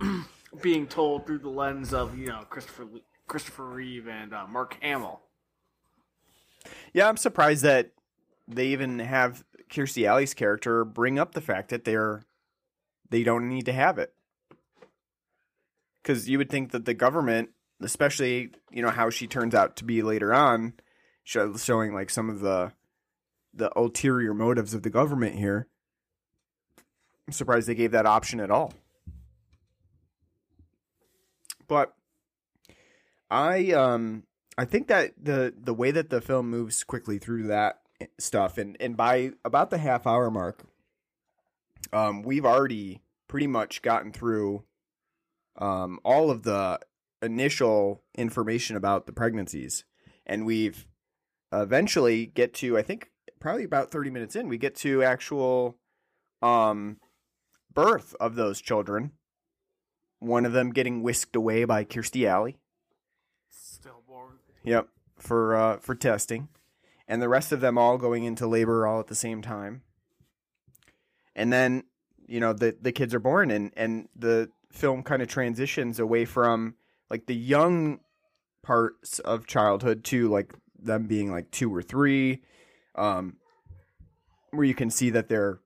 being 0.62 0.86
told 0.86 1.26
through 1.26 1.38
the 1.38 1.48
lens 1.48 1.92
of 1.92 2.16
you 2.16 2.26
know 2.26 2.44
Christopher 2.48 2.86
Christopher 3.26 3.66
Reeve 3.66 4.08
and 4.08 4.32
uh, 4.32 4.46
Mark 4.46 4.76
Hamill. 4.80 5.20
Yeah, 6.92 7.08
I'm 7.08 7.16
surprised 7.16 7.62
that 7.62 7.92
they 8.46 8.68
even 8.68 8.98
have 8.98 9.44
Kirstie 9.70 10.06
Alley's 10.06 10.34
character 10.34 10.84
bring 10.84 11.18
up 11.18 11.34
the 11.34 11.40
fact 11.40 11.68
that 11.70 11.84
they're 11.84 12.22
they 13.10 13.22
don't 13.22 13.48
need 13.48 13.66
to 13.66 13.72
have 13.72 13.98
it. 13.98 14.12
Because 16.02 16.28
you 16.28 16.38
would 16.38 16.50
think 16.50 16.72
that 16.72 16.84
the 16.84 16.94
government, 16.94 17.50
especially 17.80 18.50
you 18.70 18.82
know 18.82 18.90
how 18.90 19.10
she 19.10 19.26
turns 19.26 19.54
out 19.54 19.76
to 19.76 19.84
be 19.84 20.02
later 20.02 20.32
on, 20.32 20.74
showing 21.24 21.92
like 21.94 22.10
some 22.10 22.30
of 22.30 22.40
the 22.40 22.72
the 23.58 23.70
ulterior 23.76 24.32
motives 24.32 24.74
of 24.74 24.82
the 24.82 24.90
government 24.90 25.36
here. 25.36 25.68
I'm 27.26 27.32
surprised 27.32 27.68
they 27.68 27.74
gave 27.74 27.90
that 27.92 28.06
option 28.06 28.40
at 28.40 28.50
all. 28.50 28.72
But 31.66 31.94
I 33.30 33.72
um 33.72 34.24
I 34.56 34.64
think 34.64 34.88
that 34.88 35.12
the 35.22 35.52
the 35.56 35.74
way 35.74 35.90
that 35.90 36.08
the 36.10 36.20
film 36.20 36.48
moves 36.50 36.82
quickly 36.84 37.18
through 37.18 37.48
that 37.48 37.80
stuff, 38.18 38.56
and 38.56 38.76
and 38.80 38.96
by 38.96 39.32
about 39.44 39.70
the 39.70 39.78
half 39.78 40.06
hour 40.06 40.30
mark, 40.30 40.64
um, 41.92 42.22
we've 42.22 42.46
already 42.46 43.02
pretty 43.28 43.46
much 43.46 43.82
gotten 43.82 44.12
through 44.12 44.64
um 45.58 46.00
all 46.04 46.30
of 46.30 46.44
the 46.44 46.80
initial 47.20 48.02
information 48.16 48.76
about 48.76 49.04
the 49.06 49.12
pregnancies, 49.12 49.84
and 50.24 50.46
we've 50.46 50.86
eventually 51.52 52.26
get 52.26 52.54
to 52.54 52.78
I 52.78 52.82
think 52.82 53.10
probably 53.40 53.64
about 53.64 53.90
thirty 53.90 54.10
minutes 54.10 54.36
in, 54.36 54.48
we 54.48 54.58
get 54.58 54.74
to 54.76 55.02
actual 55.02 55.76
um 56.42 56.98
birth 57.72 58.14
of 58.20 58.34
those 58.34 58.60
children. 58.60 59.12
One 60.20 60.44
of 60.44 60.52
them 60.52 60.72
getting 60.72 61.02
whisked 61.02 61.36
away 61.36 61.64
by 61.64 61.84
Kirstie 61.84 62.26
Alley. 62.26 62.58
Stillborn. 63.50 64.38
Yep, 64.64 64.88
for 65.16 65.54
uh, 65.54 65.76
for 65.78 65.94
testing, 65.94 66.48
and 67.06 67.22
the 67.22 67.28
rest 67.28 67.52
of 67.52 67.60
them 67.60 67.78
all 67.78 67.98
going 67.98 68.24
into 68.24 68.46
labor 68.46 68.86
all 68.86 69.00
at 69.00 69.06
the 69.06 69.14
same 69.14 69.42
time. 69.42 69.82
And 71.36 71.52
then 71.52 71.84
you 72.26 72.40
know 72.40 72.52
the 72.52 72.76
the 72.80 72.92
kids 72.92 73.14
are 73.14 73.20
born, 73.20 73.50
and 73.50 73.72
and 73.76 74.08
the 74.16 74.50
film 74.72 75.02
kind 75.02 75.22
of 75.22 75.28
transitions 75.28 75.98
away 75.98 76.24
from 76.24 76.74
like 77.10 77.26
the 77.26 77.34
young 77.34 78.00
parts 78.62 79.18
of 79.20 79.46
childhood 79.46 80.04
to 80.04 80.28
like 80.28 80.52
them 80.78 81.06
being 81.06 81.30
like 81.30 81.50
two 81.50 81.74
or 81.74 81.82
three, 81.82 82.42
um, 82.98 83.36
where 84.50 84.64
you 84.64 84.74
can 84.74 84.90
see 84.90 85.10
that 85.10 85.28
they're 85.28 85.60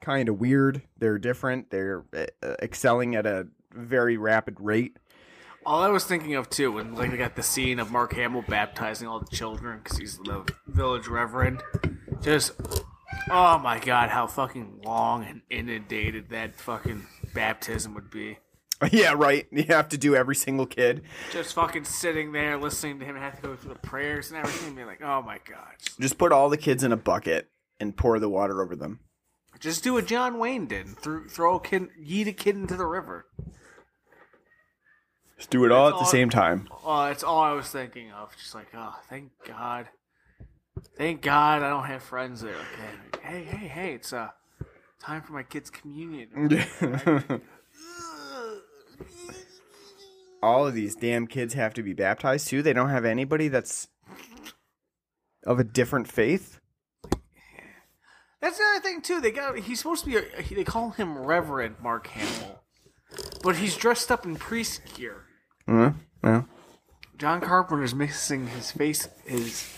kind 0.00 0.28
of 0.28 0.38
weird, 0.38 0.82
they're 0.98 1.18
different, 1.18 1.70
they're 1.70 2.04
uh, 2.14 2.54
excelling 2.62 3.16
at 3.16 3.26
a 3.26 3.48
very 3.72 4.16
rapid 4.16 4.56
rate. 4.60 4.98
All 5.66 5.82
I 5.82 5.88
was 5.88 6.04
thinking 6.04 6.34
of 6.34 6.50
too, 6.50 6.72
when 6.72 6.94
like 6.94 7.10
we 7.10 7.16
got 7.16 7.36
the 7.36 7.42
scene 7.42 7.80
of 7.80 7.90
Mark 7.90 8.12
Hamill 8.12 8.44
baptizing 8.46 9.08
all 9.08 9.18
the 9.18 9.34
children 9.34 9.80
because 9.82 9.96
he's 9.96 10.18
the 10.18 10.44
village 10.66 11.08
reverend. 11.08 11.62
Just, 12.20 12.52
oh 13.30 13.58
my 13.58 13.78
god, 13.78 14.10
how 14.10 14.26
fucking 14.26 14.82
long 14.84 15.24
and 15.24 15.40
inundated 15.48 16.28
that 16.30 16.54
fucking 16.54 17.06
baptism 17.32 17.94
would 17.94 18.10
be. 18.10 18.38
Yeah, 18.92 19.14
right. 19.16 19.46
You 19.50 19.64
have 19.64 19.88
to 19.90 19.98
do 19.98 20.14
every 20.14 20.34
single 20.36 20.66
kid. 20.66 21.02
Just 21.32 21.54
fucking 21.54 21.84
sitting 21.84 22.32
there 22.32 22.56
listening 22.56 22.98
to 23.00 23.04
him 23.04 23.16
have 23.16 23.36
to 23.36 23.42
go 23.42 23.56
through 23.56 23.74
the 23.74 23.78
prayers 23.80 24.30
and 24.30 24.38
everything, 24.38 24.68
and 24.68 24.76
be 24.76 24.84
like, 24.84 25.02
oh 25.02 25.22
my 25.22 25.38
god. 25.48 25.74
Just 26.00 26.18
put 26.18 26.32
all 26.32 26.48
the 26.48 26.56
kids 26.56 26.82
in 26.84 26.92
a 26.92 26.96
bucket 26.96 27.48
and 27.80 27.96
pour 27.96 28.18
the 28.18 28.28
water 28.28 28.62
over 28.62 28.76
them. 28.76 29.00
Just 29.60 29.84
do 29.84 29.94
what 29.94 30.06
John 30.06 30.38
Wayne 30.38 30.66
did, 30.66 30.88
throw, 30.98 31.24
throw 31.28 31.56
a 31.56 31.60
kid, 31.60 31.88
yeet 32.00 32.26
a 32.26 32.32
kid 32.32 32.56
into 32.56 32.76
the 32.76 32.86
river. 32.86 33.26
Just 35.36 35.50
do 35.50 35.64
it 35.64 35.72
all 35.72 35.88
at 35.88 35.92
the 35.92 35.96
all- 35.98 36.04
same 36.04 36.30
time. 36.30 36.68
Oh, 36.84 37.04
that's 37.06 37.24
all 37.24 37.40
I 37.40 37.52
was 37.52 37.68
thinking 37.68 38.10
of. 38.12 38.36
Just 38.36 38.54
like, 38.54 38.68
oh, 38.74 38.94
thank 39.08 39.30
God. 39.46 39.88
Thank 40.96 41.22
God 41.22 41.62
I 41.62 41.68
don't 41.70 41.84
have 41.84 42.02
friends 42.02 42.40
there. 42.40 42.54
Okay. 42.54 43.20
Hey, 43.22 43.44
hey, 43.44 43.66
hey, 43.68 43.94
it's 43.94 44.12
uh 44.12 44.28
time 45.00 45.22
for 45.22 45.32
my 45.32 45.42
kid's 45.42 45.70
communion. 45.70 46.28
all 50.42 50.66
of 50.66 50.74
these 50.74 50.94
damn 50.94 51.26
kids 51.26 51.54
have 51.54 51.74
to 51.74 51.82
be 51.82 51.94
baptized 51.94 52.48
too. 52.48 52.62
They 52.62 52.72
don't 52.72 52.90
have 52.90 53.04
anybody 53.04 53.48
that's 53.48 53.88
of 55.46 55.58
a 55.58 55.64
different 55.64 56.08
faith. 56.08 56.60
That's 58.40 58.58
the 58.58 58.64
other 58.64 58.80
thing 58.82 59.00
too. 59.00 59.20
They 59.20 59.30
got 59.30 59.58
he's 59.58 59.78
supposed 59.78 60.04
to 60.04 60.10
be. 60.10 60.16
A, 60.16 60.54
they 60.54 60.64
call 60.64 60.90
him 60.90 61.16
Reverend 61.16 61.76
Mark 61.82 62.08
Hamill, 62.08 62.60
but 63.42 63.56
he's 63.56 63.74
dressed 63.74 64.12
up 64.12 64.26
in 64.26 64.36
priest 64.36 64.82
gear. 64.94 65.24
Mm, 65.66 65.94
well, 66.22 66.46
John 67.16 67.40
Carpenter's 67.40 67.94
mixing 67.94 68.48
his 68.48 68.70
face, 68.70 69.08
his 69.24 69.72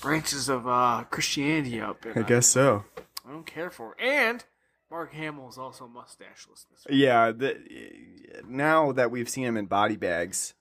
branches 0.00 0.48
of 0.48 0.68
uh, 0.68 1.04
Christianity 1.10 1.80
up. 1.80 2.06
I 2.14 2.22
guess 2.22 2.46
so. 2.46 2.84
I 3.26 3.32
don't 3.32 3.46
care 3.46 3.70
for 3.70 3.96
it. 3.98 4.04
And 4.04 4.44
Mark 4.90 5.12
Hamill 5.12 5.48
is 5.48 5.58
also 5.58 5.86
mustacheless. 5.86 6.64
This 6.70 6.86
Yeah. 6.88 7.30
The, 7.32 8.42
now 8.46 8.92
that 8.92 9.10
we've 9.10 9.28
seen 9.28 9.44
him 9.44 9.56
in 9.56 9.66
body 9.66 9.96
bags, 9.96 10.54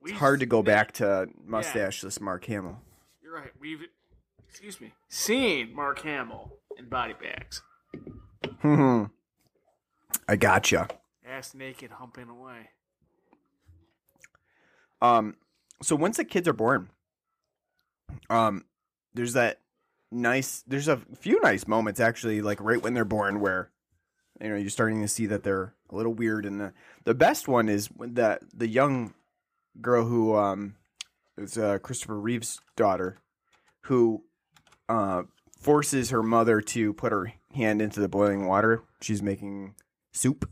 We've- 0.00 0.12
it's 0.12 0.20
hard 0.20 0.40
to 0.40 0.46
go 0.46 0.62
back 0.62 0.92
to 0.92 1.28
mustacheless 1.44 2.20
Mark 2.20 2.44
Hamill. 2.44 2.80
You're 3.22 3.34
right. 3.34 3.50
We've 3.58 3.80
excuse 4.48 4.80
me 4.80 4.92
seen 5.08 5.74
Mark 5.74 5.98
Hamill 6.00 6.56
in 6.78 6.88
body 6.88 7.14
bags, 7.14 7.62
Hmm. 8.60 9.04
I 10.28 10.36
gotcha. 10.36 10.88
ass 11.26 11.52
naked, 11.54 11.90
humping 11.90 12.28
away. 12.28 12.70
Um, 15.02 15.36
so 15.82 15.94
once 15.96 16.16
the 16.16 16.24
kids 16.24 16.48
are 16.48 16.52
born, 16.54 16.90
um, 18.30 18.64
there's 19.12 19.32
that 19.34 19.60
nice. 20.10 20.62
There's 20.66 20.88
a 20.88 21.00
few 21.18 21.40
nice 21.40 21.66
moments 21.66 22.00
actually, 22.00 22.42
like 22.42 22.60
right 22.60 22.82
when 22.82 22.94
they're 22.94 23.04
born, 23.04 23.40
where 23.40 23.70
you 24.40 24.48
know 24.48 24.56
you're 24.56 24.70
starting 24.70 25.02
to 25.02 25.08
see 25.08 25.26
that 25.26 25.42
they're 25.42 25.74
a 25.90 25.96
little 25.96 26.14
weird. 26.14 26.46
And 26.46 26.60
the 26.60 26.72
the 27.04 27.14
best 27.14 27.48
one 27.48 27.68
is 27.68 27.88
that 27.98 28.42
the 28.54 28.68
young 28.68 29.14
girl 29.80 30.06
who 30.06 30.34
um 30.36 30.76
is 31.36 31.58
uh, 31.58 31.78
Christopher 31.78 32.18
Reeve's 32.18 32.60
daughter, 32.76 33.18
who 33.82 34.24
uh 34.88 35.22
forces 35.58 36.10
her 36.10 36.22
mother 36.22 36.60
to 36.60 36.92
put 36.92 37.12
her 37.12 37.32
hand 37.54 37.80
into 37.80 38.00
the 38.00 38.08
boiling 38.08 38.46
water. 38.46 38.82
She's 39.00 39.22
making 39.22 39.74
soup. 40.12 40.48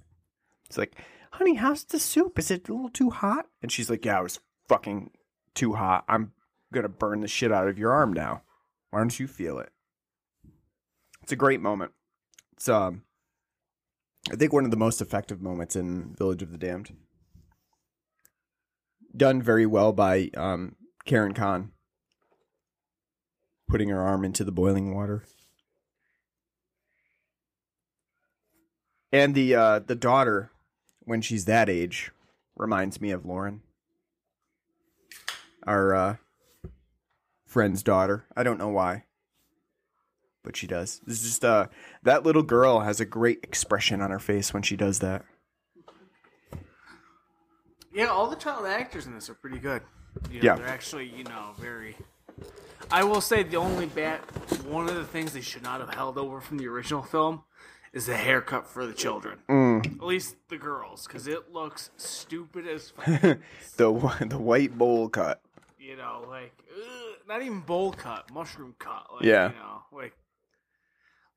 It's 0.67 0.79
like, 0.79 0.97
honey, 1.33 1.55
how's 1.55 1.85
the 1.85 1.99
soup? 1.99 2.39
Is 2.39 2.51
it 2.51 2.69
a 2.69 2.73
little 2.73 2.89
too 2.89 3.11
hot? 3.11 3.47
And 3.63 3.71
she's 3.71 3.91
like, 3.91 4.05
yeah, 4.05 4.19
it 4.19 4.23
was 4.23 4.41
fucking 4.69 5.11
too 5.55 5.75
hot. 5.75 6.05
I'm 6.09 6.33
gonna 6.73 6.89
burn 6.89 7.21
the 7.21 7.29
shit 7.29 7.53
out 7.53 7.69
of 7.69 7.79
your 7.79 7.93
arm 7.93 8.13
now. 8.13 8.43
Why 8.95 9.01
don't 9.01 9.19
you 9.19 9.27
feel 9.27 9.59
it? 9.59 9.71
It's 11.25 11.33
a 11.33 11.37
great 11.37 11.61
moment. 11.61 11.91
It's 12.53 12.69
um, 12.69 13.03
I 14.31 14.37
think 14.37 14.53
one 14.53 14.65
of 14.65 14.71
the 14.71 14.77
most 14.77 15.01
effective 15.01 15.43
moments 15.43 15.75
in 15.75 16.15
Village 16.15 16.43
of 16.43 16.53
the 16.53 16.59
Damned. 16.59 16.93
Done 19.17 19.43
very 19.43 19.67
well 19.67 19.93
by 19.93 20.31
um 20.37 20.77
Karen 21.05 21.35
Kahn. 21.35 21.73
Putting 23.69 23.89
her 23.89 24.01
arm 24.01 24.25
into 24.25 24.45
the 24.45 24.53
boiling 24.53 24.95
water. 24.95 25.25
And 29.11 29.35
the 29.35 29.57
uh 29.57 29.79
the 29.81 29.97
daughter, 29.97 30.53
when 31.01 31.21
she's 31.21 31.47
that 31.47 31.69
age, 31.69 32.13
reminds 32.55 33.01
me 33.01 33.11
of 33.11 33.27
Lauren. 33.27 33.63
Our 35.67 35.97
uh 35.97 36.17
friend's 37.55 37.85
daughter. 37.85 38.25
I 38.37 38.43
don't 38.43 38.59
know 38.59 38.69
why. 38.69 39.05
But 40.43 40.57
she 40.57 40.67
does. 40.67 41.01
It's 41.07 41.23
just 41.23 41.45
uh 41.45 41.69
that 42.03 42.25
little 42.25 42.43
girl 42.43 42.81
has 42.81 42.99
a 43.01 43.05
great 43.07 43.39
expression 43.45 44.03
on 44.03 44.11
her 44.11 44.19
face 44.19 44.53
when 44.53 44.65
she 44.65 44.77
does 44.77 44.99
that. 44.99 45.25
Yeah, 47.93 48.07
all 48.07 48.29
the 48.29 48.37
child 48.37 48.67
actors 48.67 49.07
in 49.07 49.15
this 49.15 49.31
are 49.31 49.35
pretty 49.35 49.59
good. 49.59 49.83
You 50.31 50.41
know, 50.41 50.45
Yeah. 50.47 50.57
they're 50.57 50.67
actually 50.69 51.07
you 51.07 51.25
know 51.25 51.53
very. 51.59 51.97
I 52.91 53.05
will 53.05 53.21
say 53.21 53.45
the 53.45 53.57
only 53.57 53.87
bad 53.87 54.19
one 54.67 54.89
of 54.89 54.97
the 54.97 55.05
things 55.05 55.33
they 55.33 55.41
should 55.41 55.63
not 55.63 55.81
have 55.81 55.95
held 55.95 56.19
over 56.19 56.41
from 56.41 56.59
the 56.59 56.67
original 56.67 57.03
film 57.03 57.45
is 57.93 58.07
the 58.07 58.17
haircut 58.17 58.67
for 58.67 58.85
the 58.85 58.93
children. 58.93 59.39
Mm. 59.49 59.87
At 60.01 60.03
least 60.05 60.35
the 60.49 60.59
girls, 60.59 61.07
because 61.07 61.29
it 61.29 61.53
looks 61.53 61.91
stupid 61.97 62.67
as 62.67 62.91
fuck. 62.97 63.39
the 63.77 64.27
the 64.29 64.39
white 64.39 64.77
bowl 64.77 65.09
cut. 65.09 65.41
you 65.79 65.97
know, 65.97 66.25
like 66.29 66.53
ugh, 66.77 67.14
not 67.27 67.43
even 67.43 67.61
bowl 67.61 67.93
cut, 67.93 68.31
mushroom 68.33 68.75
cut. 68.79 69.07
Like, 69.15 69.25
Yeah. 69.25 69.49
you 69.49 69.55
know, 69.57 69.83
like 69.93 70.15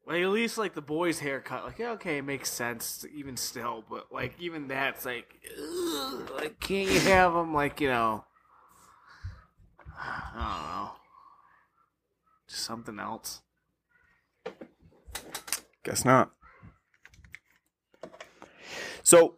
like 0.05 0.21
at 0.23 0.29
least 0.29 0.57
like 0.57 0.73
the 0.73 0.81
boys' 0.81 1.19
haircut. 1.19 1.65
Like 1.65 1.79
yeah, 1.79 1.91
okay, 1.91 2.17
it 2.19 2.23
makes 2.23 2.49
sense 2.49 3.05
even 3.13 3.35
still, 3.37 3.83
but 3.89 4.11
like 4.11 4.33
even 4.39 4.67
that's 4.67 5.05
like, 5.05 5.35
ugh, 5.57 6.31
like 6.35 6.59
can't 6.59 6.89
you 6.89 6.99
have 7.01 7.33
them 7.33 7.53
like 7.53 7.81
you 7.81 7.89
know? 7.89 8.23
I 9.99 10.31
don't 10.33 10.69
know, 10.85 10.91
just 12.47 12.63
something 12.63 12.99
else. 12.99 13.41
Guess 15.83 16.05
not. 16.05 16.31
So, 19.03 19.37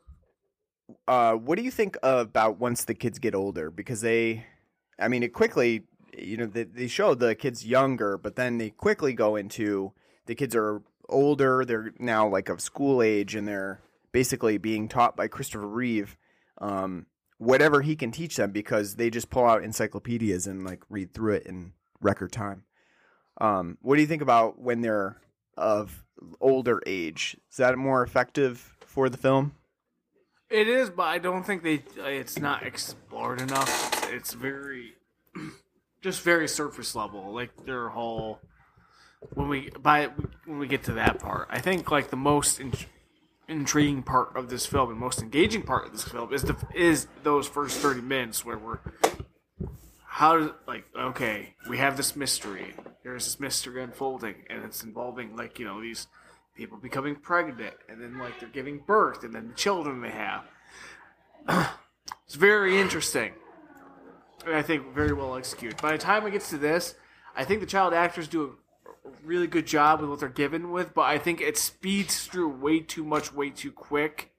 uh, 1.07 1.33
what 1.33 1.57
do 1.57 1.63
you 1.63 1.71
think 1.71 1.95
about 2.03 2.59
once 2.59 2.85
the 2.85 2.95
kids 2.95 3.19
get 3.19 3.35
older? 3.35 3.69
Because 3.69 4.01
they, 4.01 4.45
I 4.99 5.07
mean, 5.07 5.21
it 5.21 5.31
quickly, 5.31 5.83
you 6.17 6.37
know, 6.37 6.45
they, 6.45 6.63
they 6.63 6.87
show 6.87 7.13
the 7.15 7.35
kids 7.35 7.65
younger, 7.65 8.17
but 8.17 8.35
then 8.35 8.57
they 8.57 8.69
quickly 8.69 9.13
go 9.13 9.35
into 9.35 9.93
the 10.25 10.35
kids 10.35 10.55
are 10.55 10.81
older. 11.07 11.65
They're 11.65 11.93
now 11.99 12.27
like 12.27 12.49
of 12.49 12.61
school 12.61 13.01
age, 13.01 13.35
and 13.35 13.47
they're 13.47 13.81
basically 14.11 14.57
being 14.57 14.87
taught 14.87 15.15
by 15.15 15.27
Christopher 15.27 15.67
Reeve, 15.67 16.17
um, 16.59 17.05
whatever 17.37 17.81
he 17.81 17.95
can 17.95 18.11
teach 18.11 18.35
them, 18.35 18.51
because 18.51 18.95
they 18.95 19.09
just 19.09 19.29
pull 19.29 19.45
out 19.45 19.63
encyclopedias 19.63 20.47
and 20.47 20.63
like 20.63 20.83
read 20.89 21.13
through 21.13 21.35
it 21.35 21.45
in 21.45 21.73
record 22.01 22.31
time. 22.31 22.63
Um, 23.41 23.77
what 23.81 23.95
do 23.95 24.01
you 24.01 24.07
think 24.07 24.21
about 24.21 24.59
when 24.59 24.81
they're 24.81 25.17
of 25.57 26.03
older 26.41 26.81
age? 26.85 27.37
Is 27.49 27.57
that 27.57 27.77
more 27.77 28.03
effective 28.03 28.75
for 28.81 29.09
the 29.09 29.17
film? 29.17 29.53
It 30.49 30.67
is, 30.67 30.89
but 30.89 31.03
I 31.03 31.19
don't 31.19 31.43
think 31.43 31.63
they. 31.63 31.83
It's 31.97 32.39
not 32.39 32.63
explored 32.63 33.39
enough. 33.39 34.11
It's 34.11 34.33
very 34.33 34.95
just 36.01 36.21
very 36.21 36.47
surface 36.47 36.95
level, 36.95 37.33
like 37.33 37.65
their 37.65 37.89
whole. 37.89 38.39
When 39.33 39.49
we 39.49 39.69
by 39.81 40.09
when 40.45 40.59
we 40.59 40.67
get 40.67 40.83
to 40.85 40.93
that 40.93 41.19
part, 41.19 41.47
I 41.51 41.59
think 41.59 41.91
like 41.91 42.09
the 42.09 42.15
most 42.15 42.59
in, 42.59 42.73
intriguing 43.49 44.03
part 44.03 44.35
of 44.37 44.49
this 44.49 44.65
film 44.65 44.91
and 44.91 44.99
most 44.99 45.21
engaging 45.21 45.63
part 45.63 45.85
of 45.85 45.91
this 45.91 46.03
film 46.03 46.31
is 46.33 46.43
the 46.43 46.55
is 46.73 47.07
those 47.23 47.47
first 47.47 47.79
thirty 47.79 47.99
minutes 47.99 48.45
where 48.45 48.57
we're 48.57 48.79
how 50.05 50.37
does 50.37 50.51
like 50.67 50.85
okay 50.97 51.55
we 51.67 51.77
have 51.77 51.97
this 51.97 52.15
mystery 52.15 52.75
there's 53.03 53.25
this 53.25 53.39
mystery 53.39 53.81
unfolding 53.81 54.35
and 54.49 54.63
it's 54.63 54.83
involving 54.83 55.35
like 55.35 55.57
you 55.57 55.65
know 55.65 55.81
these 55.81 56.07
people 56.55 56.77
becoming 56.77 57.15
pregnant 57.15 57.73
and 57.87 58.01
then 58.01 58.17
like 58.19 58.39
they're 58.39 58.49
giving 58.49 58.79
birth 58.85 59.23
and 59.23 59.33
then 59.33 59.47
the 59.47 59.53
children 59.53 60.01
they 60.01 60.11
have 60.11 60.43
it's 62.25 62.35
very 62.35 62.79
interesting 62.79 63.31
and 64.49 64.57
i 64.57 64.61
think 64.61 64.93
very 64.93 65.13
well 65.13 65.35
executed. 65.35 65.81
By 65.81 65.93
the 65.93 65.97
time 65.97 66.25
it 66.25 66.31
gets 66.31 66.49
to 66.49 66.57
this 66.57 66.95
i 67.35 67.43
think 67.43 67.59
the 67.61 67.65
child 67.67 67.93
actors 67.93 68.27
do 68.27 68.43
a 68.43 69.09
really 69.23 69.47
good 69.47 69.65
job 69.67 70.01
with 70.01 70.09
what 70.09 70.19
they're 70.19 70.29
given 70.29 70.71
with 70.71 70.93
but 70.93 71.03
i 71.03 71.17
think 71.17 71.41
it 71.41 71.57
speeds 71.57 72.25
through 72.25 72.49
way 72.49 72.79
too 72.79 73.03
much 73.03 73.33
way 73.33 73.49
too 73.49 73.71
quick 73.71 74.31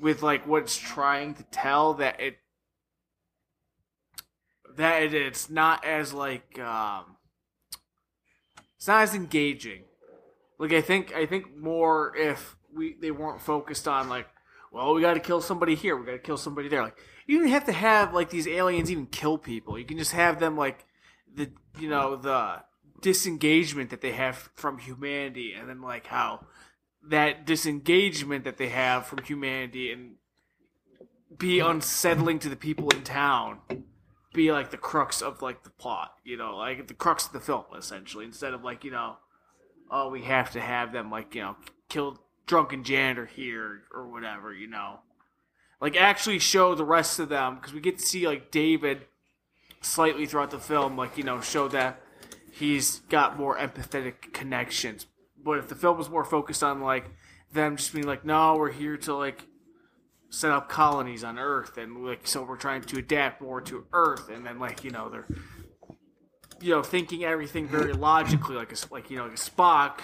with 0.00 0.22
like 0.22 0.46
what 0.46 0.62
it's 0.62 0.76
trying 0.76 1.34
to 1.34 1.42
tell 1.44 1.94
that 1.94 2.20
it 2.20 2.38
that 4.76 5.02
it- 5.02 5.14
it's 5.14 5.50
not 5.50 5.84
as 5.84 6.12
like 6.12 6.58
um 6.58 7.16
it's 8.76 8.86
not 8.86 9.02
as 9.02 9.14
engaging. 9.14 9.82
Like 10.58 10.72
i 10.72 10.80
think 10.80 11.14
i 11.14 11.26
think 11.26 11.56
more 11.56 12.16
if 12.16 12.56
we 12.72 12.94
they 13.00 13.10
weren't 13.10 13.40
focused 13.40 13.88
on 13.88 14.08
like 14.08 14.28
well 14.72 14.94
we 14.94 15.00
got 15.00 15.14
to 15.14 15.20
kill 15.20 15.40
somebody 15.40 15.74
here 15.74 15.96
we 15.96 16.04
got 16.06 16.12
to 16.12 16.18
kill 16.18 16.36
somebody 16.36 16.68
there. 16.68 16.82
Like 16.82 16.96
you 17.28 17.38
don't 17.38 17.48
have 17.48 17.64
to 17.64 17.72
have 17.72 18.12
like 18.12 18.30
these 18.30 18.48
aliens 18.48 18.90
even 18.90 19.06
kill 19.06 19.38
people 19.38 19.78
you 19.78 19.84
can 19.84 19.98
just 19.98 20.12
have 20.12 20.40
them 20.40 20.56
like 20.56 20.84
the 21.32 21.50
you 21.78 21.88
know 21.88 22.16
the 22.16 22.60
disengagement 23.00 23.90
that 23.90 24.00
they 24.00 24.12
have 24.12 24.50
from 24.54 24.78
humanity 24.78 25.52
and 25.52 25.68
then 25.68 25.80
like 25.80 26.06
how 26.06 26.44
that 27.08 27.46
disengagement 27.46 28.44
that 28.44 28.56
they 28.56 28.68
have 28.68 29.06
from 29.06 29.22
humanity 29.22 29.92
and 29.92 30.16
be 31.36 31.60
unsettling 31.60 32.38
to 32.38 32.48
the 32.48 32.56
people 32.56 32.88
in 32.90 33.02
town 33.02 33.60
be 34.32 34.52
like 34.52 34.70
the 34.70 34.76
crux 34.76 35.22
of 35.22 35.42
like 35.42 35.64
the 35.64 35.70
plot, 35.70 36.14
you 36.24 36.36
know, 36.36 36.56
like 36.56 36.86
the 36.86 36.94
crux 36.94 37.26
of 37.26 37.32
the 37.32 37.40
film 37.40 37.64
essentially, 37.76 38.24
instead 38.24 38.54
of 38.54 38.62
like, 38.62 38.84
you 38.84 38.90
know, 38.90 39.16
oh 39.90 40.08
we 40.10 40.22
have 40.22 40.50
to 40.52 40.60
have 40.60 40.92
them 40.92 41.10
like, 41.10 41.34
you 41.34 41.42
know, 41.42 41.56
kill 41.88 42.18
drunken 42.46 42.84
janitor 42.84 43.26
here 43.26 43.82
or 43.92 44.08
whatever, 44.08 44.52
you 44.52 44.66
know. 44.66 45.00
Like 45.80 45.96
actually 45.96 46.38
show 46.38 46.74
the 46.74 46.84
rest 46.84 47.18
of 47.18 47.28
them 47.28 47.56
because 47.56 47.72
we 47.72 47.80
get 47.80 47.98
to 47.98 48.04
see 48.04 48.26
like 48.26 48.50
David 48.50 49.06
slightly 49.80 50.26
throughout 50.26 50.50
the 50.50 50.58
film, 50.58 50.96
like, 50.96 51.16
you 51.16 51.24
know, 51.24 51.40
show 51.40 51.68
that 51.68 52.00
he's 52.50 53.00
got 53.08 53.38
more 53.38 53.56
empathetic 53.56 54.32
connections. 54.32 55.06
But 55.42 55.58
if 55.58 55.68
the 55.68 55.74
film 55.74 55.98
was 55.98 56.10
more 56.10 56.24
focused 56.24 56.62
on 56.62 56.80
like 56.80 57.10
them 57.52 57.76
just 57.76 57.92
being 57.92 58.06
like, 58.06 58.24
no, 58.24 58.56
we're 58.56 58.72
here 58.72 58.96
to 58.98 59.14
like 59.14 59.46
set 60.30 60.50
up 60.50 60.68
colonies 60.68 61.24
on 61.24 61.38
Earth, 61.38 61.78
and 61.78 62.04
like 62.04 62.26
so 62.26 62.42
we're 62.42 62.56
trying 62.56 62.82
to 62.82 62.98
adapt 62.98 63.40
more 63.40 63.60
to 63.62 63.86
Earth, 63.92 64.28
and 64.28 64.44
then 64.44 64.58
like 64.58 64.84
you 64.84 64.90
know 64.90 65.08
they're 65.08 65.26
you 66.60 66.70
know 66.70 66.82
thinking 66.82 67.24
everything 67.24 67.66
very 67.66 67.92
logically, 67.92 68.56
like 68.56 68.72
a 68.72 68.76
like 68.92 69.10
you 69.10 69.16
know 69.16 69.24
like 69.24 69.34
a 69.34 69.36
Spock, 69.36 70.00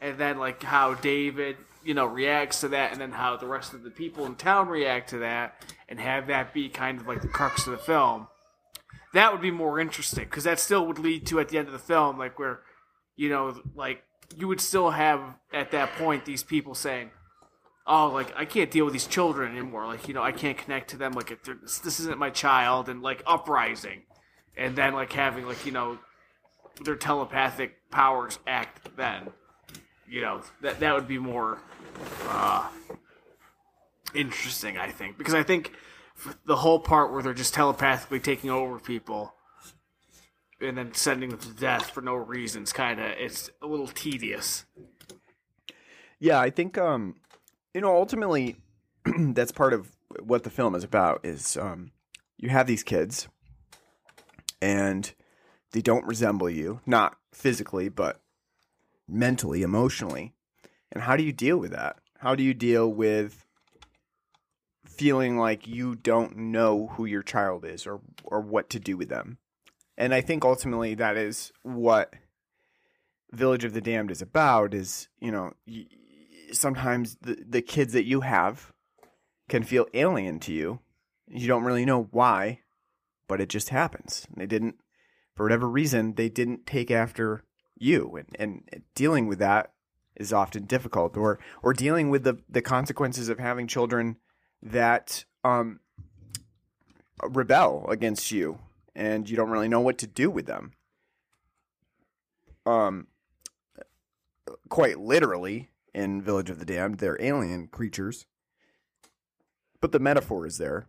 and 0.00 0.18
then 0.18 0.38
like 0.38 0.62
how 0.62 0.94
David 0.94 1.56
you 1.84 1.94
know 1.94 2.06
reacts 2.06 2.60
to 2.60 2.68
that, 2.68 2.92
and 2.92 3.00
then 3.00 3.12
how 3.12 3.36
the 3.36 3.46
rest 3.46 3.74
of 3.74 3.82
the 3.82 3.90
people 3.90 4.26
in 4.26 4.34
town 4.34 4.68
react 4.68 5.10
to 5.10 5.18
that, 5.18 5.64
and 5.88 6.00
have 6.00 6.26
that 6.28 6.52
be 6.54 6.68
kind 6.68 7.00
of 7.00 7.06
like 7.06 7.22
the 7.22 7.28
crux 7.28 7.66
of 7.66 7.72
the 7.72 7.78
film. 7.78 8.28
That 9.12 9.32
would 9.32 9.42
be 9.42 9.50
more 9.50 9.78
interesting 9.78 10.24
because 10.24 10.44
that 10.44 10.58
still 10.58 10.86
would 10.86 10.98
lead 10.98 11.26
to 11.26 11.38
at 11.40 11.48
the 11.48 11.58
end 11.58 11.68
of 11.68 11.72
the 11.72 11.78
film, 11.78 12.18
like 12.18 12.38
where 12.38 12.60
you 13.16 13.28
know 13.28 13.60
like 13.74 14.02
you 14.36 14.48
would 14.48 14.60
still 14.60 14.90
have 14.90 15.20
at 15.52 15.70
that 15.70 15.92
point 15.92 16.24
these 16.24 16.42
people 16.42 16.74
saying 16.74 17.10
oh, 17.86 18.08
like 18.08 18.32
I 18.36 18.44
can't 18.44 18.70
deal 18.70 18.84
with 18.84 18.92
these 18.92 19.06
children 19.06 19.52
anymore. 19.52 19.86
Like 19.86 20.08
you 20.08 20.14
know, 20.14 20.22
I 20.22 20.32
can't 20.32 20.56
connect 20.56 20.90
to 20.90 20.96
them. 20.96 21.12
Like 21.12 21.42
this, 21.44 21.78
this 21.78 22.00
isn't 22.00 22.18
my 22.18 22.30
child, 22.30 22.88
and 22.88 23.02
like 23.02 23.22
uprising, 23.26 24.02
and 24.56 24.76
then 24.76 24.94
like 24.94 25.12
having 25.12 25.46
like 25.46 25.64
you 25.66 25.72
know 25.72 25.98
their 26.84 26.96
telepathic 26.96 27.90
powers 27.90 28.38
act. 28.46 28.96
Then 28.96 29.30
you 30.08 30.22
know 30.22 30.42
that 30.62 30.80
that 30.80 30.94
would 30.94 31.08
be 31.08 31.18
more 31.18 31.58
uh, 32.28 32.68
interesting, 34.14 34.78
I 34.78 34.90
think, 34.90 35.18
because 35.18 35.34
I 35.34 35.42
think 35.42 35.72
the 36.44 36.56
whole 36.56 36.78
part 36.78 37.12
where 37.12 37.22
they're 37.22 37.34
just 37.34 37.54
telepathically 37.54 38.20
taking 38.20 38.50
over 38.50 38.78
people. 38.78 39.34
And 40.60 40.78
then 40.78 40.94
sending 40.94 41.30
them 41.30 41.40
to 41.40 41.50
death 41.50 41.90
for 41.90 42.00
no 42.00 42.14
reasons, 42.14 42.72
kind 42.72 42.98
of, 42.98 43.06
it's 43.18 43.50
a 43.60 43.66
little 43.66 43.88
tedious. 43.88 44.64
Yeah, 46.20 46.40
I 46.40 46.48
think 46.48 46.78
um, 46.78 47.16
you 47.74 47.80
know, 47.80 47.94
ultimately, 47.94 48.56
that's 49.18 49.52
part 49.52 49.74
of 49.74 49.90
what 50.22 50.44
the 50.44 50.50
film 50.50 50.74
is 50.74 50.84
about. 50.84 51.20
Is 51.24 51.56
um, 51.56 51.90
you 52.38 52.48
have 52.48 52.66
these 52.66 52.84
kids, 52.84 53.28
and 54.62 55.12
they 55.72 55.82
don't 55.82 56.06
resemble 56.06 56.48
you, 56.48 56.80
not 56.86 57.16
physically, 57.32 57.88
but 57.88 58.20
mentally, 59.08 59.62
emotionally. 59.62 60.33
And 60.94 61.02
how 61.02 61.16
do 61.16 61.24
you 61.24 61.32
deal 61.32 61.58
with 61.58 61.72
that? 61.72 61.96
How 62.18 62.34
do 62.34 62.42
you 62.42 62.54
deal 62.54 62.90
with 62.90 63.44
feeling 64.86 65.36
like 65.36 65.66
you 65.66 65.96
don't 65.96 66.36
know 66.36 66.86
who 66.92 67.04
your 67.04 67.22
child 67.22 67.64
is 67.64 67.86
or 67.86 68.00
or 68.24 68.40
what 68.40 68.70
to 68.70 68.80
do 68.80 68.96
with 68.96 69.08
them? 69.08 69.38
And 69.98 70.14
I 70.14 70.20
think 70.20 70.44
ultimately 70.44 70.94
that 70.94 71.16
is 71.16 71.52
what 71.62 72.14
Village 73.32 73.64
of 73.64 73.72
the 73.72 73.80
Damned 73.80 74.10
is 74.10 74.22
about 74.22 74.72
is, 74.74 75.08
you 75.18 75.32
know, 75.32 75.52
sometimes 76.52 77.16
the, 77.20 77.44
the 77.46 77.62
kids 77.62 77.92
that 77.92 78.04
you 78.04 78.20
have 78.20 78.72
can 79.48 79.64
feel 79.64 79.86
alien 79.92 80.38
to 80.40 80.52
you. 80.52 80.80
You 81.26 81.48
don't 81.48 81.64
really 81.64 81.84
know 81.84 82.08
why, 82.12 82.60
but 83.26 83.40
it 83.40 83.48
just 83.48 83.70
happens. 83.70 84.26
They 84.36 84.46
didn't, 84.46 84.76
for 85.34 85.44
whatever 85.44 85.68
reason, 85.68 86.14
they 86.14 86.28
didn't 86.28 86.66
take 86.66 86.90
after 86.90 87.42
you. 87.76 88.16
And, 88.16 88.62
and 88.68 88.82
dealing 88.94 89.26
with 89.26 89.38
that 89.40 89.72
is 90.16 90.32
often 90.32 90.64
difficult 90.64 91.16
or, 91.16 91.38
or 91.62 91.72
dealing 91.72 92.10
with 92.10 92.24
the, 92.24 92.38
the 92.48 92.62
consequences 92.62 93.28
of 93.28 93.38
having 93.38 93.66
children 93.66 94.16
that 94.62 95.24
um, 95.42 95.80
rebel 97.22 97.86
against 97.88 98.30
you 98.30 98.58
and 98.94 99.28
you 99.28 99.36
don't 99.36 99.50
really 99.50 99.68
know 99.68 99.80
what 99.80 99.98
to 99.98 100.06
do 100.06 100.30
with 100.30 100.46
them. 100.46 100.72
Um, 102.66 103.08
quite 104.68 104.98
literally 104.98 105.70
in 105.92 106.22
Village 106.22 106.50
of 106.50 106.58
the 106.58 106.64
Damned, 106.64 106.98
they're 106.98 107.20
alien 107.20 107.68
creatures, 107.68 108.26
but 109.80 109.92
the 109.92 109.98
metaphor 109.98 110.46
is 110.46 110.58
there, 110.58 110.86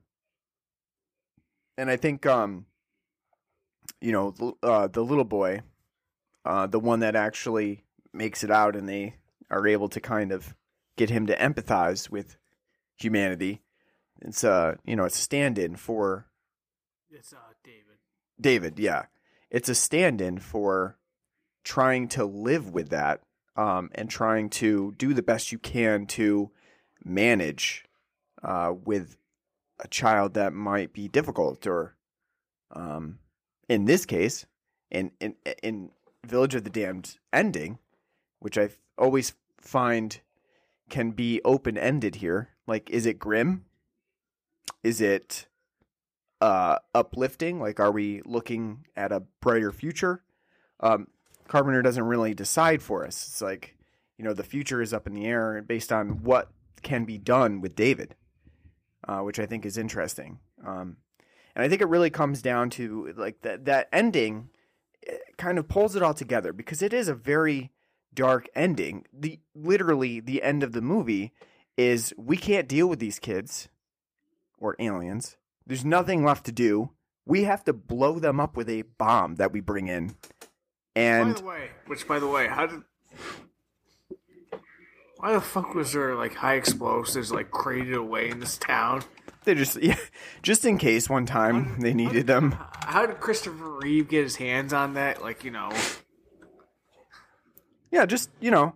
and 1.77 1.89
I 1.89 1.97
think 1.97 2.25
um, 2.25 2.65
you 4.01 4.11
know, 4.11 4.57
uh, 4.63 4.87
the 4.87 5.03
little 5.03 5.25
boy, 5.25 5.61
uh, 6.43 6.67
the 6.67 6.79
one 6.79 6.99
that 6.99 7.15
actually 7.15 7.84
makes 8.15 8.43
it 8.43 8.51
out, 8.51 8.75
and 8.75 8.87
they 8.87 9.15
are 9.49 9.67
able 9.67 9.89
to 9.89 9.99
kind 9.99 10.31
of 10.31 10.55
get 10.97 11.09
him 11.09 11.27
to 11.27 11.37
empathize 11.37 12.09
with 12.09 12.37
humanity. 12.95 13.61
It's 14.21 14.43
uh, 14.43 14.75
you 14.85 14.95
know, 14.95 15.05
it's 15.05 15.19
a 15.19 15.21
stand-in 15.21 15.75
for 15.75 16.27
It's 17.11 17.33
uh, 17.33 17.53
David. 17.63 17.97
David, 18.39 18.79
yeah. 18.79 19.05
It's 19.49 19.69
a 19.69 19.75
stand 19.75 20.21
in 20.21 20.39
for 20.39 20.97
trying 21.63 22.07
to 22.09 22.25
live 22.25 22.71
with 22.73 22.89
that 22.89 23.21
um, 23.55 23.89
and 23.95 24.09
trying 24.09 24.49
to 24.49 24.93
do 24.97 25.13
the 25.13 25.23
best 25.23 25.51
you 25.51 25.59
can 25.59 26.05
to 26.05 26.51
manage 27.03 27.85
uh, 28.43 28.73
with 28.83 29.17
a 29.79 29.87
child 29.87 30.33
that 30.33 30.53
might 30.53 30.93
be 30.93 31.07
difficult 31.07 31.65
or 31.67 31.95
um, 32.71 33.19
in 33.69 33.85
this 33.85 34.05
case 34.05 34.45
in, 34.91 35.11
in 35.19 35.35
in 35.61 35.91
Village 36.25 36.55
of 36.55 36.63
the 36.63 36.69
Damned 36.69 37.17
ending, 37.31 37.79
which 38.39 38.57
I 38.57 38.69
always 38.97 39.33
find 39.59 40.19
can 40.89 41.11
be 41.11 41.41
open 41.43 41.77
ended 41.77 42.15
here. 42.15 42.49
Like, 42.67 42.89
is 42.89 43.05
it 43.05 43.19
grim? 43.19 43.65
Is 44.83 45.01
it 45.01 45.47
uh, 46.41 46.77
uplifting? 46.93 47.59
Like, 47.59 47.79
are 47.79 47.91
we 47.91 48.21
looking 48.25 48.85
at 48.95 49.11
a 49.11 49.23
brighter 49.41 49.71
future? 49.71 50.23
Um, 50.79 51.07
Carpenter 51.47 51.81
doesn't 51.81 52.03
really 52.03 52.33
decide 52.33 52.81
for 52.81 53.05
us. 53.05 53.27
It's 53.27 53.41
like, 53.41 53.75
you 54.17 54.23
know, 54.23 54.33
the 54.33 54.43
future 54.43 54.81
is 54.81 54.93
up 54.93 55.07
in 55.07 55.13
the 55.13 55.25
air 55.25 55.61
based 55.61 55.91
on 55.91 56.23
what 56.23 56.51
can 56.81 57.05
be 57.05 57.17
done 57.17 57.61
with 57.61 57.75
David, 57.75 58.15
uh, 59.07 59.19
which 59.19 59.39
I 59.39 59.45
think 59.45 59.65
is 59.65 59.77
interesting. 59.77 60.39
Um, 60.65 60.97
and 61.55 61.63
I 61.63 61.69
think 61.69 61.81
it 61.81 61.87
really 61.87 62.09
comes 62.09 62.41
down 62.41 62.69
to 62.71 63.13
like 63.15 63.41
that 63.41 63.65
that 63.65 63.87
ending 63.91 64.49
kind 65.37 65.57
of 65.57 65.67
pulls 65.67 65.95
it 65.95 66.03
all 66.03 66.13
together 66.13 66.51
because 66.53 66.81
it 66.81 66.93
is 66.93 67.07
a 67.07 67.13
very 67.13 67.71
dark 68.15 68.47
ending. 68.55 69.05
The 69.13 69.39
literally 69.53 70.19
the 70.19 70.41
end 70.41 70.63
of 70.63 70.71
the 70.71 70.81
movie 70.81 71.33
is 71.77 72.13
we 72.17 72.37
can't 72.37 72.67
deal 72.67 72.87
with 72.87 72.99
these 72.99 73.19
kids 73.19 73.67
or 74.57 74.75
aliens. 74.79 75.37
There's 75.67 75.85
nothing 75.85 76.23
left 76.23 76.45
to 76.45 76.51
do 76.51 76.91
we 77.25 77.43
have 77.43 77.63
to 77.65 77.73
blow 77.73 78.19
them 78.19 78.39
up 78.39 78.55
with 78.55 78.69
a 78.69 78.83
bomb 78.83 79.35
that 79.35 79.51
we 79.51 79.59
bring 79.59 79.87
in. 79.87 80.15
And 80.95 81.33
by 81.35 81.39
the 81.39 81.45
way, 81.45 81.69
which 81.87 82.07
by 82.07 82.19
the 82.19 82.27
way, 82.27 82.47
how 82.47 82.67
did 82.67 82.83
why 85.17 85.33
the 85.33 85.41
fuck 85.41 85.73
was 85.73 85.93
there 85.93 86.15
like 86.15 86.35
high 86.35 86.55
explosives 86.55 87.31
like 87.31 87.51
crated 87.51 87.95
away 87.95 88.29
in 88.29 88.39
this 88.39 88.57
town? 88.57 89.03
they 89.43 89.55
just 89.55 89.75
yeah, 89.81 89.97
just 90.41 90.65
in 90.65 90.77
case 90.77 91.09
one 91.09 91.25
time 91.25 91.79
they 91.79 91.93
needed 91.93 92.27
them. 92.27 92.55
How 92.85 93.05
did 93.05 93.19
Christopher 93.19 93.77
Reeve 93.79 94.07
get 94.07 94.23
his 94.23 94.35
hands 94.37 94.71
on 94.71 94.93
that? 94.93 95.21
Like 95.21 95.43
you 95.43 95.51
know, 95.51 95.71
Yeah, 97.95 98.05
just 98.05 98.29
you 98.41 98.51
know, 98.51 98.75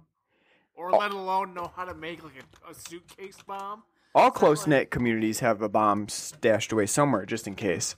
or 0.75 0.91
let 0.91 1.11
alone 1.11 1.53
know 1.53 1.69
how 1.75 1.83
to 1.83 1.93
make 1.93 2.23
like 2.23 2.35
a, 2.65 2.71
a 2.71 2.73
suitcase 2.73 3.35
bomb. 3.45 3.83
all 4.15 4.31
close 4.31 4.65
knit 4.65 4.91
communities 4.91 5.41
have 5.41 5.61
a 5.61 5.67
bomb 5.67 6.07
stashed 6.07 6.71
away 6.71 6.85
somewhere 6.85 7.25
just 7.25 7.45
in 7.45 7.55
case. 7.55 7.97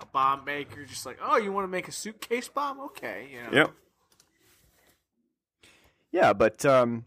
A 0.00 0.06
bomb 0.06 0.44
maker, 0.44 0.84
just 0.84 1.06
like, 1.06 1.18
oh, 1.22 1.36
you 1.36 1.52
want 1.52 1.62
to 1.62 1.68
make 1.68 1.86
a 1.86 1.92
suitcase 1.92 2.48
bomb? 2.48 2.80
Okay, 2.80 3.28
you 3.30 3.42
know. 3.42 3.56
Yep. 3.56 3.70
Yeah, 6.10 6.32
but 6.32 6.64
um, 6.66 7.04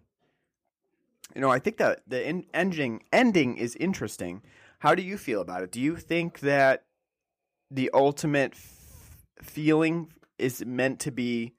you 1.35 1.41
know, 1.41 1.49
I 1.49 1.59
think 1.59 1.75
that 1.79 2.03
the 2.07 2.25
en- 2.25 2.45
ending 2.53 3.03
ending 3.11 3.57
is 3.57 3.75
interesting. 3.75 4.41
How 4.79 4.95
do 4.95 5.01
you 5.01 5.17
feel 5.17 5.41
about 5.41 5.63
it? 5.63 5.71
Do 5.73 5.81
you 5.81 5.97
think 5.97 6.39
that 6.39 6.85
the 7.69 7.89
ultimate 7.93 8.53
f- 8.53 9.17
feeling 9.41 10.13
is 10.37 10.63
meant 10.65 11.01
to 11.01 11.11
be 11.11 11.55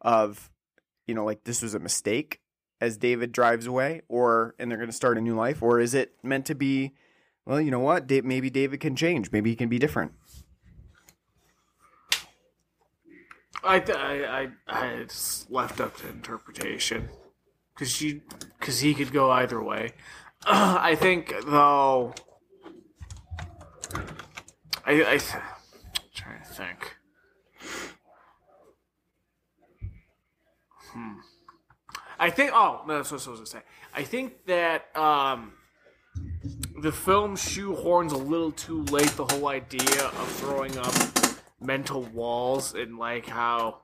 of, 0.00 0.50
you 1.08 1.14
know, 1.14 1.24
like 1.24 1.42
this 1.44 1.62
was 1.62 1.74
a 1.74 1.78
mistake 1.80 2.40
as 2.80 2.96
David 2.96 3.32
drives 3.32 3.66
away, 3.66 4.02
or 4.08 4.54
and 4.58 4.70
they're 4.70 4.78
going 4.78 4.90
to 4.90 4.94
start 4.94 5.18
a 5.18 5.20
new 5.20 5.34
life, 5.34 5.62
or 5.62 5.80
is 5.80 5.94
it 5.94 6.14
meant 6.22 6.46
to 6.46 6.54
be, 6.54 6.92
well, 7.44 7.60
you 7.60 7.72
know 7.72 7.80
what, 7.80 8.06
Da- 8.06 8.20
maybe 8.20 8.50
David 8.50 8.78
can 8.78 8.94
change, 8.94 9.32
maybe 9.32 9.50
he 9.50 9.56
can 9.56 9.68
be 9.68 9.78
different. 9.80 10.12
I, 13.64 13.80
I, 13.80 14.40
I, 14.40 14.48
I 14.68 14.86
it's 14.88 15.46
left 15.50 15.80
up 15.80 15.96
to 15.96 16.08
interpretation, 16.08 17.08
because 17.74 18.00
you, 18.00 18.20
because 18.60 18.80
he 18.80 18.94
could 18.94 19.12
go 19.12 19.30
either 19.32 19.60
way. 19.60 19.94
I 20.46 20.94
think 20.94 21.34
though, 21.46 22.14
I, 24.86 24.92
I, 25.02 25.18
th- 25.18 25.42
trying 26.14 26.42
to 26.42 26.48
think. 26.48 26.96
Hmm. 30.92 31.14
I 32.18 32.30
think. 32.30 32.50
Oh 32.52 32.82
no, 32.86 32.96
that's 32.96 33.10
what 33.12 33.26
I 33.26 33.30
was 33.30 33.40
gonna 33.40 33.46
say. 33.46 33.62
I 33.94 34.02
think 34.02 34.44
that 34.46 34.94
um, 34.96 35.52
the 36.80 36.92
film 36.92 37.36
shoehorns 37.36 38.12
a 38.12 38.16
little 38.16 38.52
too 38.52 38.82
late 38.84 39.10
the 39.16 39.24
whole 39.24 39.48
idea 39.48 40.04
of 40.04 40.28
throwing 40.32 40.76
up 40.78 40.94
mental 41.60 42.02
walls 42.02 42.74
and 42.74 42.98
like 42.98 43.26
how 43.26 43.78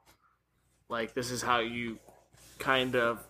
like 0.89 1.15
this 1.15 1.31
is 1.31 1.43
how 1.43 1.59
you 1.59 1.99
kind 2.59 2.95
of 2.95 3.27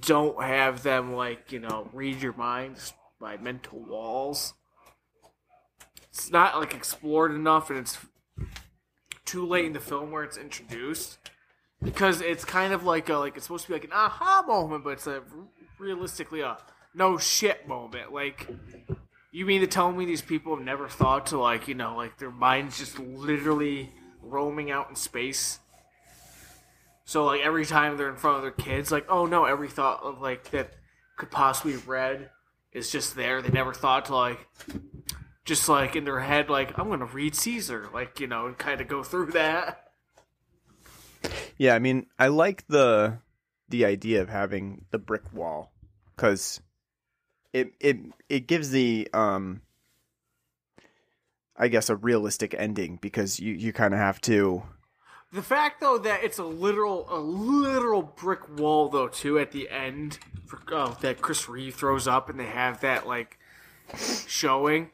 don't 0.00 0.42
have 0.42 0.82
them 0.82 1.14
like 1.14 1.50
you 1.50 1.58
know 1.58 1.88
read 1.94 2.20
your 2.20 2.34
minds 2.34 2.92
by 3.18 3.36
mental 3.38 3.78
walls 3.78 4.52
it's 6.10 6.30
not 6.30 6.58
like 6.58 6.74
explored 6.74 7.32
enough 7.32 7.70
and 7.70 7.78
it's 7.78 7.96
too 9.24 9.46
late 9.46 9.64
in 9.64 9.72
the 9.72 9.80
film 9.80 10.10
where 10.10 10.24
it's 10.24 10.36
introduced 10.36 11.18
because 11.82 12.20
it's 12.20 12.44
kind 12.44 12.72
of 12.72 12.84
like 12.84 13.08
a 13.08 13.16
like 13.16 13.36
it's 13.36 13.46
supposed 13.46 13.64
to 13.64 13.68
be 13.68 13.74
like 13.74 13.84
an 13.84 13.92
aha 13.92 14.44
moment 14.46 14.84
but 14.84 14.90
it's 14.90 15.06
a 15.06 15.22
realistically 15.78 16.40
a 16.40 16.56
no 16.94 17.16
shit 17.18 17.68
moment 17.68 18.12
like 18.12 18.48
you 19.30 19.44
mean 19.44 19.60
to 19.60 19.66
tell 19.66 19.92
me 19.92 20.04
these 20.04 20.22
people 20.22 20.56
have 20.56 20.64
never 20.64 20.88
thought 20.88 21.26
to 21.26 21.38
like, 21.38 21.68
you 21.68 21.74
know, 21.74 21.94
like 21.96 22.18
their 22.18 22.30
minds 22.30 22.78
just 22.78 22.98
literally 22.98 23.90
roaming 24.22 24.70
out 24.70 24.88
in 24.88 24.96
space? 24.96 25.60
So 27.04 27.24
like 27.24 27.42
every 27.42 27.66
time 27.66 27.96
they're 27.96 28.10
in 28.10 28.16
front 28.16 28.36
of 28.36 28.42
their 28.42 28.50
kids, 28.50 28.90
like, 28.90 29.06
oh 29.08 29.26
no, 29.26 29.44
every 29.44 29.68
thought 29.68 30.02
of 30.02 30.20
like 30.20 30.50
that 30.50 30.72
could 31.16 31.30
possibly 31.30 31.76
read 31.76 32.30
is 32.72 32.90
just 32.90 33.16
there. 33.16 33.42
They 33.42 33.50
never 33.50 33.74
thought 33.74 34.06
to 34.06 34.16
like 34.16 34.46
just 35.44 35.68
like 35.68 35.96
in 35.96 36.04
their 36.04 36.20
head, 36.20 36.50
like, 36.50 36.78
I'm 36.78 36.88
gonna 36.88 37.06
read 37.06 37.34
Caesar, 37.34 37.88
like, 37.92 38.20
you 38.20 38.26
know, 38.26 38.46
and 38.46 38.56
kind 38.56 38.80
of 38.80 38.88
go 38.88 39.02
through 39.02 39.32
that. 39.32 39.87
Yeah, 41.56 41.74
I 41.74 41.78
mean, 41.78 42.06
I 42.18 42.28
like 42.28 42.66
the 42.68 43.18
the 43.68 43.84
idea 43.84 44.22
of 44.22 44.28
having 44.28 44.84
the 44.90 44.98
brick 44.98 45.32
wall 45.32 45.72
because 46.16 46.60
it 47.52 47.72
it 47.80 47.96
it 48.28 48.46
gives 48.46 48.70
the 48.70 49.08
um 49.12 49.62
I 51.56 51.68
guess 51.68 51.90
a 51.90 51.96
realistic 51.96 52.54
ending 52.56 52.98
because 53.00 53.40
you 53.40 53.54
you 53.54 53.72
kind 53.72 53.94
of 53.94 54.00
have 54.00 54.20
to 54.22 54.62
The 55.32 55.42
fact 55.42 55.80
though 55.80 55.98
that 55.98 56.22
it's 56.24 56.38
a 56.38 56.44
literal 56.44 57.06
a 57.10 57.18
literal 57.18 58.02
brick 58.02 58.58
wall 58.58 58.88
though 58.88 59.08
too 59.08 59.38
at 59.38 59.52
the 59.52 59.68
end 59.70 60.18
for, 60.46 60.60
oh, 60.72 60.96
that 61.02 61.20
Chris 61.20 61.48
Reeve 61.48 61.74
throws 61.74 62.08
up 62.08 62.30
and 62.30 62.40
they 62.40 62.46
have 62.46 62.80
that 62.80 63.06
like 63.06 63.38
showing 64.26 64.90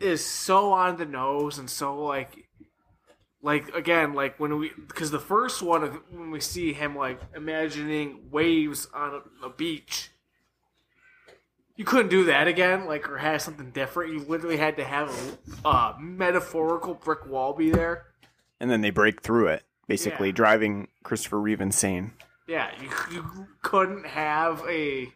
is 0.00 0.24
so 0.24 0.72
on 0.72 0.96
the 0.96 1.04
nose 1.04 1.58
and 1.58 1.68
so 1.68 2.02
like 2.04 2.47
like 3.42 3.68
again 3.74 4.14
like 4.14 4.38
when 4.40 4.58
we 4.58 4.72
because 4.88 5.10
the 5.10 5.18
first 5.18 5.62
one 5.62 6.00
when 6.10 6.30
we 6.30 6.40
see 6.40 6.72
him 6.72 6.96
like 6.96 7.20
imagining 7.36 8.28
waves 8.30 8.88
on 8.92 9.22
a, 9.42 9.46
a 9.46 9.50
beach 9.50 10.10
you 11.76 11.84
couldn't 11.84 12.08
do 12.08 12.24
that 12.24 12.48
again 12.48 12.86
like 12.86 13.08
or 13.08 13.18
have 13.18 13.40
something 13.40 13.70
different 13.70 14.12
you 14.12 14.18
literally 14.20 14.56
had 14.56 14.76
to 14.76 14.84
have 14.84 15.38
a, 15.64 15.68
a 15.68 15.96
metaphorical 16.00 16.94
brick 16.94 17.24
wall 17.26 17.52
be 17.52 17.70
there 17.70 18.06
and 18.58 18.68
then 18.70 18.80
they 18.80 18.90
break 18.90 19.22
through 19.22 19.46
it 19.46 19.62
basically 19.86 20.28
Yeah. 20.28 20.34
driving 20.34 20.88
Christopher 21.04 21.40
Reeve 21.40 21.60
insane. 21.60 22.12
Yeah, 22.48 22.70
you, 22.82 22.88
you 23.12 23.46
couldn't 23.62 24.06
have 24.06 24.62
a 24.68 25.12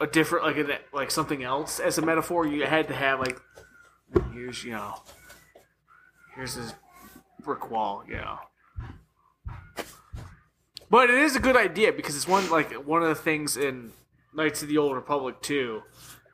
a 0.00 0.06
different 0.06 0.44
like 0.44 0.56
a, 0.56 0.78
like 0.92 1.10
something 1.10 1.42
else 1.42 1.78
as 1.78 1.98
a 1.98 2.02
metaphor. 2.02 2.46
You 2.46 2.66
had 2.66 2.88
to 2.88 2.94
have 2.94 3.20
like 3.20 3.38
here's 4.32 4.64
you 4.64 4.72
know 4.72 4.94
here's 6.36 6.54
this 6.54 6.74
brick 7.42 7.70
wall, 7.70 8.04
Yeah. 8.08 8.38
But 10.88 11.10
it 11.10 11.18
is 11.18 11.34
a 11.34 11.40
good 11.40 11.56
idea 11.56 11.92
because 11.92 12.14
it's 12.14 12.28
one 12.28 12.48
like 12.48 12.72
one 12.72 13.02
of 13.02 13.08
the 13.08 13.14
things 13.16 13.56
in 13.56 13.92
Knights 14.32 14.62
of 14.62 14.68
the 14.68 14.78
Old 14.78 14.94
Republic 14.94 15.42
too. 15.42 15.82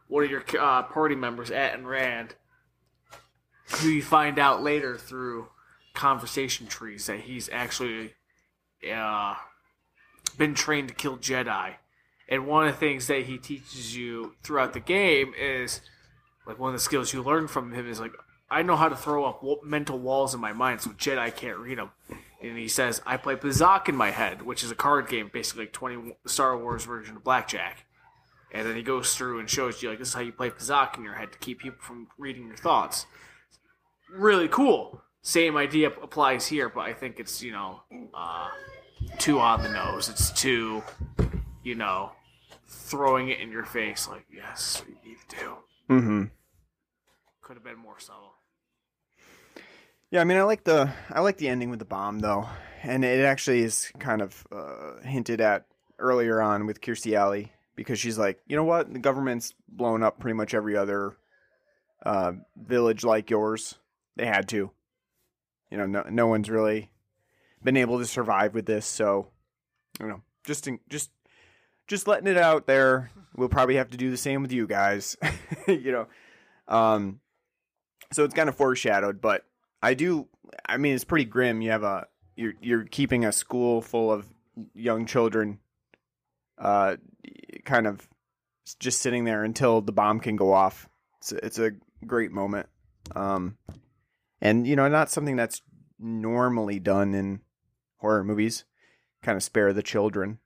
One 0.09 0.25
of 0.25 0.31
your 0.31 0.45
uh, 0.61 0.83
party 0.83 1.15
members, 1.15 1.51
Atton 1.51 1.87
Rand, 1.87 2.35
who 3.77 3.89
you 3.89 4.03
find 4.03 4.39
out 4.39 4.63
later 4.63 4.99
through 4.99 5.49
conversation 5.95 6.67
trees 6.67 7.07
that 7.07 7.21
he's 7.21 7.49
actually 7.51 8.13
uh, 8.93 9.37
been 10.37 10.55
trained 10.55 10.89
to 10.89 10.95
kill 10.95 11.17
Jedi. 11.17 11.75
And 12.29 12.47
one 12.47 12.67
of 12.67 12.75
the 12.75 12.79
things 12.79 13.07
that 13.07 13.25
he 13.25 13.39
teaches 13.39 13.97
you 13.97 14.35
throughout 14.43 14.75
the 14.75 14.81
game 14.81 15.33
is 15.39 15.81
like 16.47 16.59
one 16.59 16.71
of 16.71 16.75
the 16.75 16.85
skills 16.85 17.13
you 17.13 17.23
learn 17.23 17.49
from 17.49 17.73
him 17.73 17.89
is 17.89 18.01
like 18.01 18.13
I 18.53 18.63
know 18.63 18.77
how 18.77 18.89
to 18.89 18.97
throw 18.97 19.25
up 19.25 19.43
mental 19.65 19.99
walls 19.99 20.35
in 20.35 20.41
my 20.41 20.53
mind 20.53 20.81
so 20.81 20.91
Jedi 20.91 21.35
can't 21.35 21.59
read 21.59 21.79
them. 21.79 21.91
And 22.43 22.59
he 22.59 22.69
says 22.69 23.01
I 23.07 23.17
play 23.17 23.37
Pazaak 23.37 23.89
in 23.89 23.97
my 23.97 24.11
head, 24.11 24.43
which 24.43 24.63
is 24.63 24.71
a 24.71 24.75
card 24.75 25.09
game, 25.09 25.31
basically 25.33 25.65
like 25.65 25.73
twenty 25.73 26.17
Star 26.27 26.57
Wars 26.59 26.85
version 26.85 27.17
of 27.17 27.25
blackjack. 27.25 27.87
And 28.53 28.67
then 28.67 28.77
he 28.77 28.83
goes 28.83 29.15
through 29.17 29.41
and 29.41 29.49
shows 29.49 29.83
you 29.83 29.89
like 29.89 29.99
this 29.99 30.09
is 30.09 30.15
how 30.15 30.21
you 30.21 30.33
play 30.33 30.51
Pazaak 30.51 30.99
in 30.99 31.05
your 31.05 31.15
head 31.15 31.33
to 31.33 31.39
keep 31.39 31.61
people 31.61 31.79
from 31.81 32.09
reading 32.19 32.47
your 32.47 32.57
thoughts. 32.57 33.07
Really 34.11 34.49
cool. 34.49 35.01
Same 35.23 35.57
idea 35.57 35.89
applies 35.89 36.47
here, 36.47 36.69
but 36.69 36.81
I 36.81 36.93
think 36.93 37.19
it's 37.19 37.43
you 37.43 37.53
know 37.53 37.81
uh, 38.13 38.49
too 39.19 39.39
on 39.39 39.63
the 39.63 39.71
nose. 39.71 40.09
It's 40.09 40.31
too, 40.31 40.83
you 41.63 41.75
know, 41.77 42.13
throwing 42.67 43.29
it 43.29 43.41
in 43.41 43.51
your 43.51 43.65
face 43.65 44.09
like, 44.09 44.27
yes, 44.35 44.83
you 44.87 44.97
need 45.09 45.19
to 45.29 45.37
do. 45.37 45.53
Mm-hmm. 45.89 46.25
Could 47.43 47.57
have 47.57 47.65
been 47.65 47.79
more 47.79 47.99
subtle. 47.99 48.32
Yeah, 50.13 50.21
I 50.21 50.25
mean, 50.25 50.37
I 50.37 50.43
like 50.43 50.65
the 50.65 50.93
I 51.09 51.21
like 51.21 51.39
the 51.39 51.49
ending 51.49 51.71
with 51.71 51.79
the 51.79 51.87
bomb 51.87 52.19
though, 52.19 52.47
and 52.83 53.03
it 53.03 53.25
actually 53.25 53.63
is 53.63 53.91
kind 53.99 54.21
of 54.21 54.47
uh, 54.53 55.01
hinted 55.03 55.41
at 55.41 55.65
earlier 55.99 56.43
on 56.43 56.67
with 56.67 56.83
Kirstie 56.83 57.15
Alley 57.15 57.51
because 57.77 57.99
she's 57.99 58.19
like, 58.19 58.39
you 58.47 58.55
know 58.55 58.63
what, 58.65 58.93
the 58.93 58.99
government's 58.99 59.55
blown 59.67 60.03
up 60.03 60.21
pretty 60.21 60.37
much 60.37 60.53
every 60.53 60.77
other 60.77 61.17
uh, 62.05 62.33
village 62.55 63.05
like 63.05 63.31
yours. 63.31 63.77
They 64.17 64.27
had 64.27 64.49
to, 64.51 64.71
you 65.71 65.79
know, 65.79 65.87
no 65.87 66.05
no 66.11 66.27
one's 66.27 66.51
really 66.51 66.91
been 67.65 67.79
able 67.79 67.99
to 67.99 68.05
survive 68.05 68.53
with 68.53 68.67
this, 68.67 68.85
so 68.85 69.29
you 69.99 70.09
know, 70.09 70.21
just 70.45 70.69
in, 70.69 70.79
just 70.91 71.11
just 71.87 72.07
letting 72.07 72.29
it 72.29 72.37
out 72.37 72.67
there. 72.67 73.11
We'll 73.35 73.49
probably 73.49 73.77
have 73.77 73.89
to 73.93 73.97
do 73.97 74.11
the 74.11 74.19
same 74.19 74.43
with 74.43 74.53
you 74.53 74.67
guys, 74.67 75.17
you 75.67 75.91
know. 75.91 76.07
Um, 76.69 77.21
so 78.13 78.25
it's 78.25 78.35
kind 78.35 78.51
of 78.51 78.57
foreshadowed, 78.57 79.23
but 79.23 79.47
I 79.83 79.95
do. 79.95 80.29
I 80.67 80.77
mean, 80.77 80.95
it's 80.95 81.05
pretty 81.05 81.25
grim. 81.25 81.61
You 81.61 81.71
have 81.71 81.83
a 81.83 82.07
you're 82.37 82.55
you're 82.61 82.85
keeping 82.85 83.25
a 83.25 83.33
school 83.33 83.83
full 83.83 84.13
of 84.13 84.27
young 84.75 85.07
children, 85.07 85.59
uh, 86.59 86.97
kind 87.65 87.87
of 87.87 88.09
just 88.79 89.01
sitting 89.01 89.25
there 89.25 89.45
until 89.45 89.81
the 89.81 89.93
bomb 89.93 90.21
can 90.21 90.37
go 90.37 90.53
off. 90.53 90.89
It's 91.19 91.33
a, 91.33 91.45
it's 91.45 91.59
a 91.59 91.73
great 92.07 92.31
moment. 92.31 92.69
Um, 93.17 93.57
and 94.41 94.67
you 94.67 94.77
know, 94.77 94.89
not 94.89 95.11
something 95.11 95.37
that's 95.37 95.63
normally 95.99 96.79
done 96.79 97.15
in 97.15 97.41
horror 97.99 98.25
movies. 98.25 98.65
Kind 99.23 99.37
of 99.37 99.43
spare 99.43 99.73
the 99.73 99.83
children. 99.83 100.39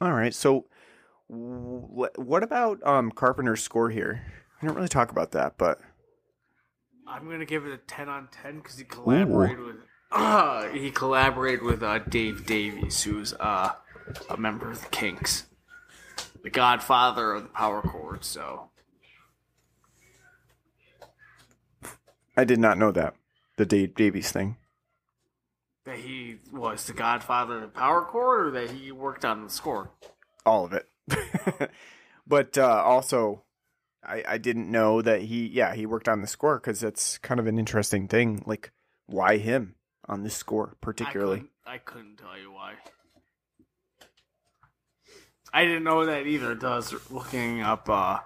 All 0.00 0.12
right, 0.12 0.32
so 0.32 0.66
what 1.28 2.42
about 2.42 2.84
um 2.86 3.10
Carpenter's 3.12 3.62
score 3.62 3.90
here? 3.90 4.24
We 4.60 4.66
didn't 4.66 4.76
really 4.76 4.88
talk 4.88 5.10
about 5.10 5.32
that, 5.32 5.56
but 5.58 5.78
I'm 7.06 7.28
gonna 7.28 7.44
give 7.46 7.66
it 7.66 7.72
a 7.72 7.78
ten 7.78 8.08
on 8.08 8.28
ten 8.30 8.56
because 8.58 8.78
he 8.78 8.84
collaborated 8.84 9.58
with. 9.58 9.76
Uh, 10.10 10.68
he 10.68 10.90
collaborated 10.90 11.62
with 11.62 11.82
uh, 11.82 11.98
Dave 11.98 12.46
Davies, 12.46 13.02
who's 13.02 13.34
uh, 13.34 13.72
a 14.30 14.36
member 14.38 14.70
of 14.70 14.80
the 14.82 14.88
Kinks, 14.88 15.44
the 16.42 16.48
Godfather 16.50 17.32
of 17.32 17.42
the 17.42 17.48
power 17.50 17.82
chord. 17.82 18.24
So 18.24 18.70
I 22.36 22.44
did 22.44 22.58
not 22.58 22.78
know 22.78 22.90
that 22.92 23.14
the 23.56 23.66
Dave 23.66 23.94
Davies 23.94 24.32
thing. 24.32 24.56
that 25.84 25.98
he 25.98 26.36
was 26.52 26.86
the 26.86 26.92
Godfather 26.94 27.56
of 27.56 27.62
the 27.62 27.68
power 27.68 28.02
chord, 28.02 28.46
or 28.46 28.50
that 28.52 28.70
he 28.70 28.90
worked 28.92 29.24
on 29.26 29.44
the 29.44 29.50
score. 29.50 29.90
all 30.46 30.64
of 30.64 30.72
it. 30.72 30.87
but 32.26 32.58
uh, 32.58 32.82
also, 32.84 33.44
I, 34.04 34.22
I 34.26 34.38
didn't 34.38 34.70
know 34.70 35.02
that 35.02 35.22
he, 35.22 35.46
yeah, 35.46 35.74
he 35.74 35.86
worked 35.86 36.08
on 36.08 36.20
the 36.20 36.26
score 36.26 36.58
because 36.58 36.80
that's 36.80 37.18
kind 37.18 37.40
of 37.40 37.46
an 37.46 37.58
interesting 37.58 38.08
thing. 38.08 38.42
Like, 38.46 38.72
why 39.06 39.38
him 39.38 39.74
on 40.08 40.22
this 40.22 40.34
score 40.34 40.76
particularly? 40.80 41.44
I 41.66 41.78
couldn't, 41.78 41.78
I 41.78 41.78
couldn't 41.78 42.16
tell 42.16 42.38
you 42.38 42.52
why. 42.52 42.74
I 45.52 45.64
didn't 45.64 45.84
know 45.84 46.06
that 46.06 46.26
either. 46.26 46.54
Does 46.54 46.94
looking 47.10 47.62
up 47.62 47.88
uh, 47.88 48.18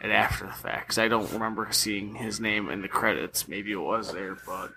at 0.00 0.10
After 0.10 0.46
Effects. 0.46 0.98
I 0.98 1.08
don't 1.08 1.32
remember 1.32 1.68
seeing 1.72 2.14
his 2.14 2.40
name 2.40 2.70
in 2.70 2.82
the 2.82 2.88
credits. 2.88 3.48
Maybe 3.48 3.72
it 3.72 3.76
was 3.76 4.12
there, 4.12 4.36
but 4.46 4.70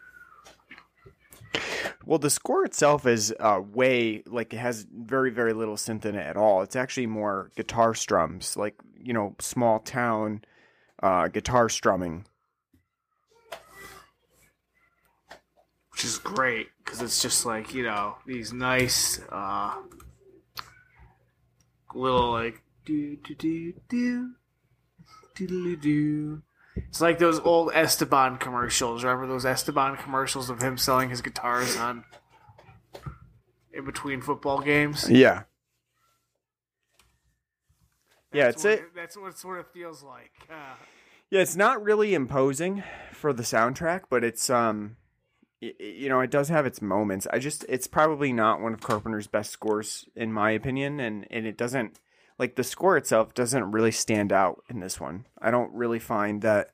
Well, 2.05 2.19
the 2.19 2.29
score 2.29 2.63
itself 2.63 3.05
is 3.05 3.33
uh, 3.39 3.61
way 3.61 4.23
like 4.25 4.53
it 4.53 4.57
has 4.57 4.85
very 4.91 5.29
very 5.29 5.53
little 5.53 5.75
synth 5.75 6.05
in 6.05 6.15
it 6.15 6.25
at 6.25 6.37
all. 6.37 6.61
It's 6.61 6.75
actually 6.75 7.07
more 7.07 7.51
guitar 7.55 7.93
strums, 7.93 8.55
like 8.55 8.75
you 9.01 9.13
know, 9.13 9.35
small 9.39 9.79
town 9.79 10.43
uh, 11.03 11.27
guitar 11.27 11.69
strumming. 11.69 12.25
which 15.97 16.05
is 16.05 16.19
great 16.19 16.67
because 16.77 17.01
it's 17.01 17.23
just 17.23 17.43
like 17.43 17.73
you 17.73 17.81
know 17.81 18.15
these 18.27 18.53
nice 18.53 19.19
uh, 19.31 19.73
little 21.95 22.29
like 22.29 22.61
do 22.85 23.15
do 23.15 23.33
do 23.33 23.73
do 23.89 24.29
do 25.33 25.75
do. 25.75 26.43
It's 26.89 27.01
like 27.01 27.19
those 27.19 27.39
old 27.39 27.71
Esteban 27.73 28.37
commercials. 28.37 29.03
Remember 29.03 29.27
those 29.27 29.45
Esteban 29.45 29.97
commercials 29.97 30.49
of 30.49 30.61
him 30.61 30.77
selling 30.77 31.09
his 31.09 31.21
guitars 31.21 31.75
on 31.77 32.03
in 33.73 33.85
between 33.85 34.21
football 34.21 34.61
games? 34.61 35.09
Yeah, 35.09 35.43
yeah, 38.33 38.49
it's 38.49 38.63
what 38.63 38.73
it. 38.73 38.95
That's 38.95 39.17
what 39.17 39.27
it 39.29 39.37
sort 39.37 39.59
of 39.59 39.67
feels 39.71 40.03
like. 40.03 40.31
Uh, 40.49 40.75
Yeah, 41.29 41.41
it's 41.41 41.55
not 41.55 41.83
really 41.83 42.13
imposing 42.13 42.83
for 43.13 43.33
the 43.33 43.43
soundtrack, 43.43 44.03
but 44.09 44.23
it's 44.23 44.49
um 44.49 44.97
y- 45.61 45.73
you 45.79 46.09
know, 46.09 46.19
it 46.21 46.31
does 46.31 46.49
have 46.49 46.65
its 46.65 46.81
moments. 46.81 47.27
I 47.31 47.39
just 47.39 47.65
it's 47.69 47.87
probably 47.87 48.33
not 48.33 48.61
one 48.61 48.73
of 48.73 48.81
Carpenter's 48.81 49.27
best 49.27 49.51
scores 49.51 50.05
in 50.15 50.31
my 50.33 50.51
opinion 50.51 50.99
and 50.99 51.25
and 51.31 51.45
it 51.45 51.57
doesn't 51.57 51.99
like 52.39 52.55
the 52.55 52.63
score 52.63 52.97
itself 52.97 53.33
doesn't 53.33 53.71
really 53.71 53.91
stand 53.91 54.31
out 54.31 54.63
in 54.69 54.79
this 54.79 54.99
one. 54.99 55.25
I 55.41 55.51
don't 55.51 55.73
really 55.73 55.99
find 55.99 56.41
that 56.41 56.71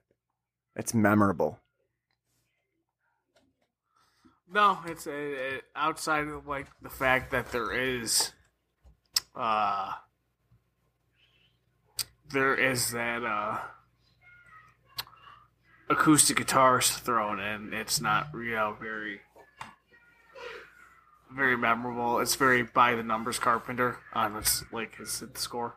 it's 0.76 0.94
memorable. 0.94 1.60
No, 4.52 4.80
it's 4.86 5.08
uh 5.08 5.12
uh 5.12 5.58
outside 5.76 6.28
of 6.28 6.48
like 6.48 6.68
the 6.82 6.90
fact 6.90 7.32
that 7.32 7.52
there 7.52 7.72
is, 7.72 8.32
uh, 9.36 9.94
there 12.32 12.54
is 12.54 12.92
that 12.92 13.24
uh, 13.24 13.58
acoustic 15.90 16.38
guitars 16.38 16.92
thrown 16.92 17.40
in. 17.40 17.74
It's 17.74 18.00
not 18.00 18.28
you 18.36 18.52
know 18.52 18.78
very, 18.80 19.22
very 21.36 21.58
memorable. 21.58 22.20
It's 22.20 22.36
very 22.36 22.64
by 22.64 22.96
the 22.96 23.04
numbers 23.04 23.40
Carpenter 23.40 23.98
on 24.14 24.36
its 24.36 24.64
like 24.72 24.96
his 24.96 25.24
score. 25.36 25.76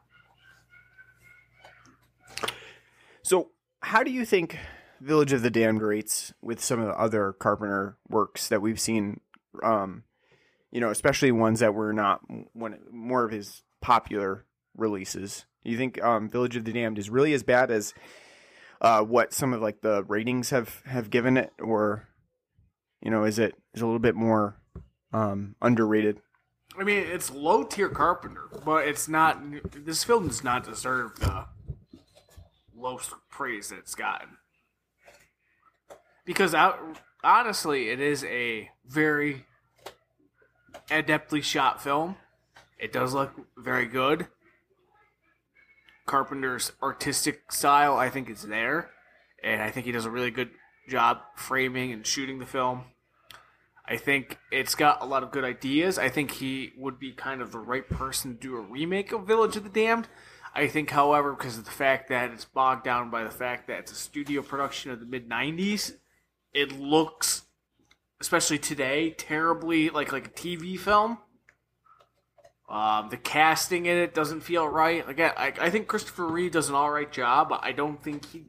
So, 3.22 3.50
how 3.82 4.02
do 4.02 4.10
you 4.10 4.24
think 4.24 4.58
Village 5.00 5.32
of 5.32 5.42
the 5.42 5.50
Damned 5.50 5.82
rates 5.82 6.32
with 6.40 6.62
some 6.62 6.80
of 6.80 6.86
the 6.86 6.98
other 6.98 7.32
Carpenter 7.32 7.96
works 8.08 8.48
that 8.48 8.62
we've 8.62 8.80
seen? 8.80 9.20
Um, 9.62 10.04
you 10.70 10.80
know, 10.80 10.90
especially 10.90 11.32
ones 11.32 11.60
that 11.60 11.74
were 11.74 11.92
not 11.92 12.20
one 12.52 12.78
more 12.92 13.24
of 13.24 13.32
his 13.32 13.62
popular 13.80 14.44
releases. 14.76 15.46
You 15.64 15.76
think 15.76 16.02
um, 16.02 16.28
Village 16.28 16.56
of 16.56 16.64
the 16.64 16.72
Damned 16.72 16.98
is 16.98 17.10
really 17.10 17.32
as 17.32 17.42
bad 17.42 17.70
as 17.70 17.94
uh, 18.80 19.02
what 19.02 19.32
some 19.32 19.52
of 19.52 19.60
like 19.60 19.80
the 19.80 20.04
ratings 20.04 20.50
have 20.50 20.82
have 20.84 21.10
given 21.10 21.36
it, 21.36 21.50
or 21.58 22.08
you 23.00 23.10
know, 23.10 23.24
is 23.24 23.38
it 23.38 23.54
is 23.74 23.82
a 23.82 23.86
little 23.86 23.98
bit 23.98 24.14
more 24.14 24.60
um, 25.12 25.56
underrated? 25.60 26.20
I 26.78 26.84
mean, 26.84 26.98
it's 26.98 27.30
low 27.30 27.64
tier 27.64 27.88
Carpenter, 27.88 28.48
but 28.64 28.86
it's 28.86 29.08
not. 29.08 29.40
This 29.72 30.04
film 30.04 30.28
does 30.28 30.44
not 30.44 30.64
deserve 30.64 31.18
the 31.20 31.46
low 32.76 33.00
praise 33.30 33.70
that 33.70 33.78
it's 33.78 33.94
gotten. 33.94 34.36
Because 36.24 36.54
out, 36.54 36.78
honestly, 37.24 37.88
it 37.88 38.00
is 38.00 38.24
a 38.24 38.70
very 38.86 39.46
adeptly 40.90 41.42
shot 41.42 41.82
film. 41.82 42.16
It 42.78 42.92
does 42.92 43.14
look 43.14 43.32
very 43.56 43.86
good. 43.86 44.26
Carpenter's 46.04 46.72
artistic 46.82 47.50
style, 47.50 47.96
I 47.96 48.10
think, 48.10 48.28
is 48.28 48.42
there, 48.42 48.90
and 49.42 49.62
I 49.62 49.70
think 49.70 49.86
he 49.86 49.92
does 49.92 50.04
a 50.04 50.10
really 50.10 50.30
good 50.30 50.50
job 50.88 51.18
framing 51.34 51.92
and 51.92 52.06
shooting 52.06 52.38
the 52.38 52.46
film. 52.46 52.84
I 53.88 53.96
think 53.96 54.38
it's 54.50 54.74
got 54.74 55.00
a 55.00 55.06
lot 55.06 55.22
of 55.22 55.30
good 55.30 55.44
ideas. 55.44 55.98
I 55.98 56.08
think 56.08 56.32
he 56.32 56.72
would 56.76 56.98
be 56.98 57.12
kind 57.12 57.40
of 57.40 57.52
the 57.52 57.58
right 57.58 57.88
person 57.88 58.34
to 58.34 58.40
do 58.40 58.56
a 58.56 58.60
remake 58.60 59.12
of 59.12 59.26
Village 59.26 59.56
of 59.56 59.62
the 59.62 59.70
Damned. 59.70 60.08
I 60.54 60.66
think, 60.68 60.90
however, 60.90 61.34
because 61.34 61.58
of 61.58 61.66
the 61.66 61.70
fact 61.70 62.08
that 62.08 62.30
it's 62.30 62.46
bogged 62.46 62.82
down 62.82 63.10
by 63.10 63.22
the 63.22 63.30
fact 63.30 63.68
that 63.68 63.80
it's 63.80 63.92
a 63.92 63.96
studio 63.96 64.42
production 64.42 64.90
of 64.90 65.00
the 65.00 65.06
mid 65.06 65.28
'90s, 65.28 65.92
it 66.52 66.72
looks, 66.72 67.42
especially 68.20 68.58
today, 68.58 69.10
terribly 69.10 69.90
like 69.90 70.12
like 70.12 70.26
a 70.26 70.30
TV 70.30 70.78
film. 70.78 71.18
Um, 72.68 73.10
the 73.10 73.16
casting 73.16 73.86
in 73.86 73.96
it 73.96 74.14
doesn't 74.14 74.40
feel 74.40 74.66
right. 74.66 75.08
Again, 75.08 75.32
I, 75.36 75.52
I 75.60 75.70
think 75.70 75.86
Christopher 75.86 76.26
Reeve 76.26 76.52
does 76.52 76.68
an 76.68 76.74
all 76.74 76.90
right 76.90 77.12
job. 77.12 77.50
but 77.50 77.60
I 77.62 77.72
don't 77.72 78.02
think 78.02 78.24
he 78.26 78.46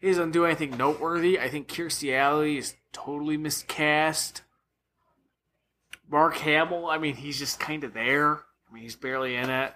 he 0.00 0.08
doesn't 0.08 0.32
do 0.32 0.44
anything 0.44 0.76
noteworthy. 0.76 1.38
I 1.38 1.48
think 1.48 1.68
Kirstie 1.68 2.12
Alley 2.12 2.58
is 2.58 2.74
totally 2.92 3.36
miscast. 3.36 4.42
Mark 6.10 6.36
Hamill, 6.36 6.86
I 6.86 6.98
mean, 6.98 7.16
he's 7.16 7.38
just 7.38 7.58
kind 7.58 7.84
of 7.84 7.94
there. 7.94 8.34
I 8.34 8.74
mean, 8.74 8.82
he's 8.82 8.96
barely 8.96 9.36
in 9.36 9.50
it. 9.50 9.72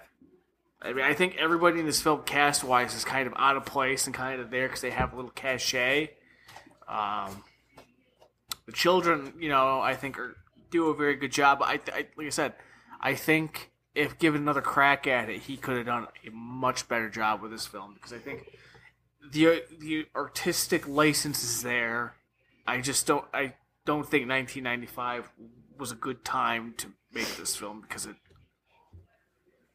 I 0.81 0.93
mean, 0.93 1.03
I 1.03 1.13
think 1.13 1.35
everybody 1.37 1.79
in 1.79 1.85
this 1.85 2.01
film, 2.01 2.21
cast 2.23 2.63
wise, 2.63 2.93
is 2.93 3.03
kind 3.03 3.27
of 3.27 3.33
out 3.37 3.57
of 3.57 3.65
place 3.65 4.05
and 4.05 4.13
kind 4.13 4.39
of 4.39 4.51
there 4.51 4.67
because 4.67 4.81
they 4.81 4.91
have 4.91 5.13
a 5.13 5.15
little 5.15 5.31
cachet. 5.31 6.11
Um, 6.87 7.43
the 8.67 8.71
children, 8.71 9.33
you 9.39 9.49
know, 9.49 9.81
I 9.81 9.95
think 9.95 10.19
are 10.19 10.35
do 10.69 10.89
a 10.89 10.95
very 10.95 11.15
good 11.15 11.31
job. 11.31 11.61
I, 11.61 11.79
I 11.93 12.07
like 12.17 12.27
I 12.27 12.29
said, 12.29 12.53
I 13.01 13.15
think 13.15 13.71
if 13.95 14.19
given 14.19 14.41
another 14.41 14.61
crack 14.61 15.07
at 15.07 15.29
it, 15.29 15.41
he 15.41 15.57
could 15.57 15.77
have 15.77 15.85
done 15.85 16.07
a 16.25 16.29
much 16.31 16.87
better 16.87 17.09
job 17.09 17.41
with 17.41 17.51
this 17.51 17.65
film 17.65 17.93
because 17.95 18.13
I 18.13 18.17
think 18.17 18.47
the 19.31 19.63
the 19.79 20.05
artistic 20.15 20.87
license 20.87 21.43
is 21.43 21.63
there. 21.63 22.13
I 22.67 22.81
just 22.81 23.07
don't 23.07 23.25
I 23.33 23.53
don't 23.85 24.03
think 24.03 24.29
1995 24.29 25.29
was 25.77 25.91
a 25.91 25.95
good 25.95 26.25
time 26.25 26.73
to 26.77 26.87
make 27.13 27.37
this 27.37 27.55
film 27.55 27.81
because 27.81 28.05
it 28.05 28.15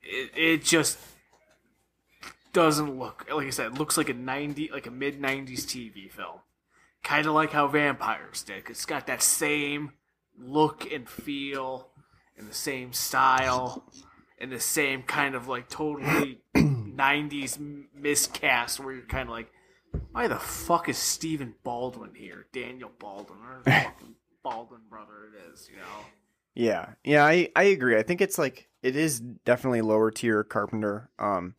it, 0.03 0.31
it 0.37 0.65
just 0.65 0.99
doesn't 2.53 2.99
look 2.99 3.27
like 3.33 3.47
I 3.47 3.51
said. 3.51 3.67
It 3.69 3.79
looks 3.79 3.97
like 3.97 4.09
a 4.09 4.15
90 4.15 4.71
like 4.73 4.87
a 4.87 4.91
mid 4.91 5.21
90s 5.21 5.65
TV 5.65 6.11
film, 6.11 6.41
kind 7.03 7.27
of 7.27 7.33
like 7.33 7.53
how 7.53 7.67
Vampires 7.67 8.43
did. 8.43 8.65
It's 8.69 8.85
got 8.85 9.07
that 9.07 9.23
same 9.23 9.93
look 10.39 10.91
and 10.93 11.09
feel 11.09 11.89
and 12.37 12.49
the 12.49 12.55
same 12.55 12.93
style 12.93 13.85
and 14.39 14.53
the 14.53 14.61
same 14.61 15.03
kind 15.03 15.35
of 15.35 15.49
like 15.49 15.69
totally 15.69 16.41
90s 16.57 17.59
miscast 17.95 18.81
where 18.81 18.95
you're 18.95 19.07
kind 19.07 19.29
of 19.29 19.35
like 19.35 19.51
why 20.13 20.29
the 20.29 20.39
fuck 20.39 20.89
is 20.89 20.99
Stephen 20.99 21.55
Baldwin 21.65 22.15
here? 22.15 22.47
Daniel 22.53 22.91
Baldwin, 22.99 23.39
or 23.41 23.63
the 23.65 23.71
fucking 23.85 24.15
Baldwin 24.43 24.81
brother 24.89 25.29
it 25.33 25.53
is, 25.53 25.69
you 25.71 25.77
know. 25.77 26.07
Yeah, 26.55 26.91
yeah, 27.05 27.25
I 27.25 27.51
I 27.57 27.65
agree. 27.65 27.97
I 27.97 28.03
think 28.03 28.21
it's 28.21 28.39
like 28.39 28.69
it 28.83 28.97
is 28.97 29.21
definitely 29.21 29.81
lower 29.81 30.11
tier 30.11 30.45
Carpenter. 30.45 31.09
Um, 31.19 31.55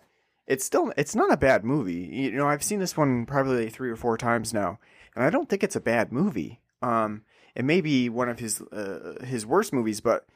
it's 0.46 0.66
still 0.66 0.94
it's 0.98 1.16
not 1.16 1.32
a 1.32 1.38
bad 1.38 1.64
movie. 1.64 2.10
You 2.12 2.32
know, 2.32 2.48
I've 2.48 2.64
seen 2.64 2.80
this 2.80 2.96
one 2.96 3.26
probably 3.26 3.70
three 3.70 3.90
or 3.90 3.96
four 3.96 4.18
times 4.18 4.54
now, 4.54 4.80
and 5.16 5.24
I 5.24 5.30
don't 5.30 5.50
think 5.50 5.64
it's 5.64 5.76
a 5.76 5.82
bad 5.82 6.12
movie. 6.12 6.62
Um, 6.82 7.24
it 7.56 7.66
may 7.66 7.82
be 7.82 8.10
one 8.10 8.30
of 8.30 8.40
his 8.40 8.62
uh, 8.62 9.24
his 9.24 9.46
worst 9.46 9.74
movies, 9.74 10.02
but 10.02 10.28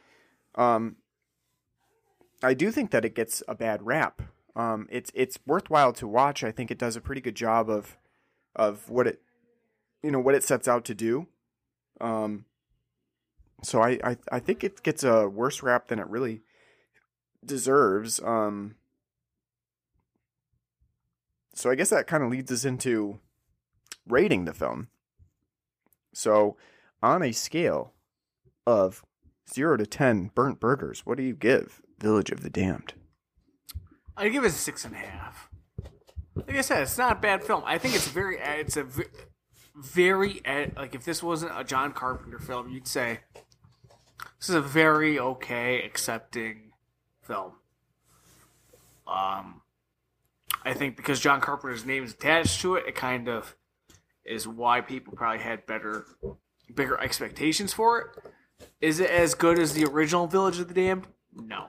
um, 0.55 0.95
I 2.41 2.53
do 2.53 2.71
think 2.71 2.91
that 2.91 3.05
it 3.05 3.15
gets 3.15 3.43
a 3.47 3.55
bad 3.55 3.85
rap. 3.85 4.21
Um, 4.57 4.87
it's 4.89 5.11
it's 5.13 5.37
worthwhile 5.45 5.93
to 5.93 6.07
watch. 6.07 6.43
I 6.43 6.51
think 6.51 6.71
it 6.71 6.79
does 6.79 6.95
a 6.95 7.01
pretty 7.01 7.21
good 7.21 7.35
job 7.35 7.69
of 7.69 7.95
of 8.55 8.89
what 8.89 9.05
it 9.05 9.21
you 10.01 10.09
know 10.09 10.19
what 10.19 10.33
it 10.33 10.43
sets 10.43 10.67
out 10.67 10.83
to 10.85 10.95
do. 10.95 11.27
Um, 12.01 12.45
so 13.61 13.83
I, 13.83 13.99
I 14.03 14.17
I 14.31 14.39
think 14.39 14.63
it 14.63 14.81
gets 14.81 15.03
a 15.03 15.29
worse 15.29 15.61
rap 15.61 15.87
than 15.87 15.99
it 15.99 16.07
really 16.07 16.41
deserves. 17.45 18.19
Um, 18.19 18.75
so 21.53 21.69
I 21.69 21.75
guess 21.75 21.91
that 21.91 22.07
kind 22.07 22.23
of 22.23 22.31
leads 22.31 22.51
us 22.51 22.65
into 22.65 23.19
rating 24.07 24.45
the 24.45 24.55
film. 24.55 24.87
So 26.15 26.57
on 27.03 27.21
a 27.21 27.31
scale 27.31 27.93
of 28.65 29.05
zero 29.47 29.77
to 29.77 29.85
ten 29.85 30.31
burnt 30.33 30.59
burgers, 30.59 31.05
what 31.05 31.17
do 31.17 31.23
you 31.23 31.35
give 31.35 31.79
Village 31.99 32.31
of 32.31 32.41
the 32.41 32.49
Damned? 32.49 32.95
I 34.18 34.30
give 34.30 34.43
it 34.43 34.47
a 34.47 34.51
six 34.51 34.84
and 34.84 34.95
a 34.95 34.97
half. 34.97 35.49
Like 36.36 36.55
I 36.55 36.61
said, 36.61 36.82
it's 36.82 36.97
not 36.97 37.13
a 37.13 37.20
bad 37.20 37.43
film. 37.43 37.63
I 37.65 37.78
think 37.78 37.95
it's 37.95 38.07
very, 38.07 38.38
it's 38.39 38.78
a 38.78 38.86
very 39.76 40.41
like 40.76 40.95
if 40.95 41.05
this 41.05 41.22
wasn't 41.22 41.51
a 41.55 41.63
John 41.63 41.93
Carpenter 41.93 42.39
film, 42.39 42.70
you'd 42.70 42.88
say 42.88 43.20
this 44.39 44.49
is 44.49 44.55
a 44.55 44.61
very 44.61 45.20
okay, 45.20 45.84
accepting 45.84 46.72
film. 47.22 47.53
Um, 49.07 49.61
I 50.65 50.74
think 50.74 50.97
because 50.97 51.20
John 51.20 51.39
Carpenter's 51.39 51.86
name 51.86 52.03
is 52.03 52.13
attached 52.13 52.61
to 52.61 52.76
it, 52.76 52.86
it 52.88 52.95
kind 52.95 53.30
of 53.30 53.55
is 54.26 54.47
why 54.47 54.82
people 54.82 55.13
probably 55.13 55.43
had 55.43 55.65
better, 55.65 56.05
bigger 56.74 56.99
expectations 56.99 57.72
for 57.72 57.99
it. 57.99 58.65
Is 58.82 58.99
it 58.99 59.09
as 59.09 59.34
good 59.34 59.59
as 59.59 59.74
the 59.74 59.86
original 59.86 60.28
Village 60.28 60.59
of 60.59 60.68
the 60.68 60.74
Damned? 60.74 61.07
No. 61.34 61.68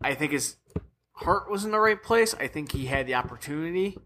I 0.00 0.14
think 0.14 0.32
his 0.32 0.56
heart 1.16 1.50
was 1.50 1.64
in 1.64 1.70
the 1.70 1.80
right 1.80 2.02
place. 2.02 2.34
I 2.34 2.46
think 2.46 2.72
he 2.72 2.86
had 2.86 3.06
the 3.06 3.14
opportunity. 3.14 3.98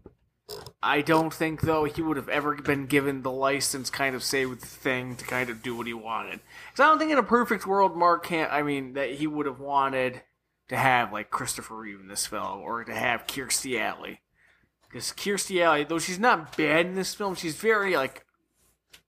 I 0.83 1.01
don't 1.01 1.33
think 1.33 1.61
though 1.61 1.85
he 1.85 2.01
would 2.01 2.17
have 2.17 2.29
ever 2.29 2.55
been 2.55 2.85
given 2.85 3.21
the 3.21 3.31
license, 3.31 3.89
kind 3.89 4.15
of 4.15 4.23
say 4.23 4.45
with 4.45 4.61
the 4.61 4.67
thing 4.67 5.15
to 5.15 5.25
kind 5.25 5.49
of 5.49 5.63
do 5.63 5.75
what 5.75 5.87
he 5.87 5.93
wanted. 5.93 6.41
Because 6.71 6.83
I 6.83 6.87
don't 6.87 6.99
think 6.99 7.11
in 7.11 7.17
a 7.17 7.23
perfect 7.23 7.65
world, 7.65 7.95
Mark 7.95 8.25
can't. 8.25 8.51
I 8.51 8.61
mean, 8.61 8.93
that 8.93 9.11
he 9.11 9.27
would 9.27 9.45
have 9.45 9.59
wanted 9.59 10.21
to 10.69 10.75
have 10.75 11.13
like 11.13 11.29
Christopher 11.29 11.75
Reeve 11.75 11.99
in 11.99 12.07
this 12.07 12.27
film 12.27 12.61
or 12.61 12.83
to 12.83 12.93
have 12.93 13.27
Kirstie 13.27 13.79
Alley. 13.79 14.21
Because 14.87 15.11
Kirstie 15.13 15.61
Alley, 15.61 15.83
though 15.83 15.99
she's 15.99 16.19
not 16.19 16.57
bad 16.57 16.85
in 16.85 16.95
this 16.95 17.13
film, 17.13 17.35
she's 17.35 17.55
very 17.55 17.95
like 17.95 18.25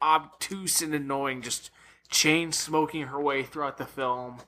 obtuse 0.02 0.82
and 0.82 0.94
annoying, 0.94 1.42
just 1.42 1.72
chain 2.10 2.52
smoking 2.52 3.08
her 3.08 3.20
way 3.20 3.44
throughout 3.44 3.78
the 3.78 3.86
film 3.86 4.40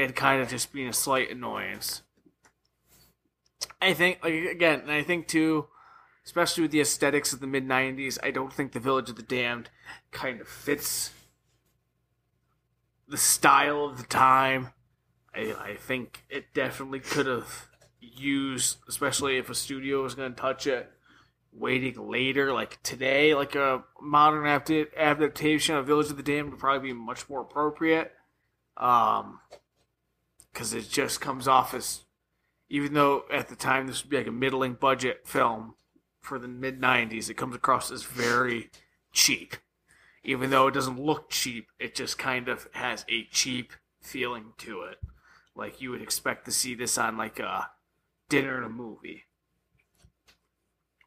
and 0.00 0.16
kind 0.16 0.40
of 0.40 0.48
just 0.48 0.72
being 0.72 0.88
a 0.88 0.92
slight 0.92 1.30
annoyance. 1.30 2.02
I 3.82 3.92
think, 3.92 4.24
like 4.24 4.32
again, 4.32 4.80
and 4.80 4.90
I 4.90 5.02
think 5.02 5.28
too, 5.28 5.66
especially 6.24 6.62
with 6.62 6.70
the 6.70 6.80
aesthetics 6.80 7.32
of 7.32 7.40
the 7.40 7.46
mid 7.46 7.66
'90s, 7.66 8.18
I 8.22 8.30
don't 8.30 8.52
think 8.52 8.72
the 8.72 8.80
Village 8.80 9.10
of 9.10 9.16
the 9.16 9.22
Damned 9.22 9.68
kind 10.10 10.40
of 10.40 10.48
fits 10.48 11.10
the 13.06 13.18
style 13.18 13.84
of 13.84 13.98
the 13.98 14.04
time. 14.04 14.70
I, 15.34 15.54
I 15.58 15.76
think 15.76 16.24
it 16.30 16.54
definitely 16.54 17.00
could 17.00 17.26
have 17.26 17.68
used, 18.00 18.78
especially 18.88 19.36
if 19.36 19.50
a 19.50 19.54
studio 19.54 20.02
was 20.02 20.14
going 20.14 20.34
to 20.34 20.40
touch 20.40 20.66
it, 20.66 20.90
waiting 21.52 22.08
later, 22.08 22.52
like 22.52 22.82
today, 22.82 23.34
like 23.34 23.54
a 23.54 23.84
modern 24.00 24.44
adapta- 24.44 24.96
adaptation 24.96 25.76
of 25.76 25.86
Village 25.86 26.10
of 26.10 26.16
the 26.16 26.22
Damned 26.22 26.50
would 26.50 26.60
probably 26.60 26.88
be 26.88 26.98
much 26.98 27.28
more 27.28 27.42
appropriate. 27.42 28.12
Um, 28.76 29.40
because 30.52 30.72
it 30.72 30.88
just 30.88 31.20
comes 31.20 31.46
off 31.46 31.74
as, 31.74 32.00
even 32.68 32.94
though 32.94 33.24
at 33.32 33.48
the 33.48 33.56
time 33.56 33.86
this 33.86 34.02
would 34.02 34.10
be 34.10 34.18
like 34.18 34.26
a 34.26 34.32
middling 34.32 34.74
budget 34.74 35.26
film 35.26 35.74
for 36.20 36.38
the 36.38 36.48
mid 36.48 36.80
90s, 36.80 37.28
it 37.28 37.34
comes 37.34 37.54
across 37.54 37.90
as 37.90 38.02
very 38.02 38.70
cheap. 39.12 39.56
Even 40.22 40.50
though 40.50 40.66
it 40.66 40.74
doesn't 40.74 41.00
look 41.00 41.30
cheap, 41.30 41.68
it 41.78 41.94
just 41.94 42.18
kind 42.18 42.48
of 42.48 42.68
has 42.72 43.04
a 43.08 43.24
cheap 43.30 43.72
feeling 44.02 44.52
to 44.58 44.82
it. 44.82 44.98
Like 45.54 45.80
you 45.80 45.90
would 45.90 46.02
expect 46.02 46.44
to 46.44 46.52
see 46.52 46.74
this 46.74 46.98
on 46.98 47.16
like 47.16 47.38
a 47.38 47.70
dinner 48.28 48.56
and 48.56 48.66
a 48.66 48.68
movie. 48.68 49.24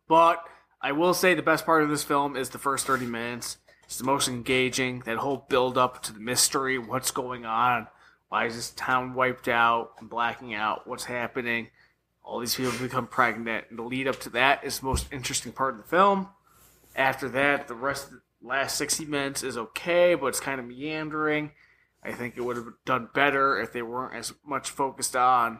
But 0.07 0.43
I 0.81 0.91
will 0.91 1.13
say 1.13 1.33
the 1.33 1.41
best 1.41 1.65
part 1.65 1.83
of 1.83 1.89
this 1.89 2.03
film 2.03 2.35
is 2.35 2.49
the 2.49 2.57
first 2.57 2.85
30 2.85 3.05
minutes. 3.05 3.57
It's 3.85 3.97
the 3.97 4.03
most 4.03 4.27
engaging. 4.27 4.99
That 5.05 5.17
whole 5.17 5.45
build 5.47 5.77
up 5.77 6.01
to 6.03 6.13
the 6.13 6.19
mystery, 6.19 6.77
what's 6.77 7.11
going 7.11 7.45
on, 7.45 7.87
why 8.33 8.47
is 8.47 8.55
this 8.55 8.71
town 8.71 9.13
wiped 9.13 9.47
out 9.47 9.91
and 9.99 10.09
blacking 10.09 10.55
out? 10.55 10.87
What's 10.87 11.03
happening? 11.03 11.67
All 12.23 12.39
these 12.39 12.55
people 12.55 12.71
become 12.79 13.05
pregnant, 13.05 13.65
and 13.69 13.77
the 13.77 13.83
lead 13.83 14.07
up 14.07 14.19
to 14.21 14.31
that 14.31 14.63
is 14.63 14.79
the 14.79 14.87
most 14.87 15.05
interesting 15.13 15.51
part 15.51 15.75
of 15.75 15.83
the 15.83 15.87
film. 15.87 16.29
After 16.95 17.29
that, 17.29 17.67
the 17.67 17.75
rest 17.75 18.05
of 18.05 18.13
the 18.13 18.21
last 18.41 18.75
60 18.75 19.05
minutes 19.05 19.43
is 19.43 19.55
okay, 19.55 20.15
but 20.15 20.25
it's 20.25 20.39
kind 20.39 20.59
of 20.59 20.65
meandering. 20.65 21.51
I 22.03 22.11
think 22.11 22.35
it 22.35 22.41
would 22.41 22.55
have 22.57 22.69
done 22.85 23.09
better 23.13 23.61
if 23.61 23.71
they 23.71 23.83
weren't 23.83 24.15
as 24.15 24.33
much 24.43 24.71
focused 24.71 25.15
on 25.15 25.59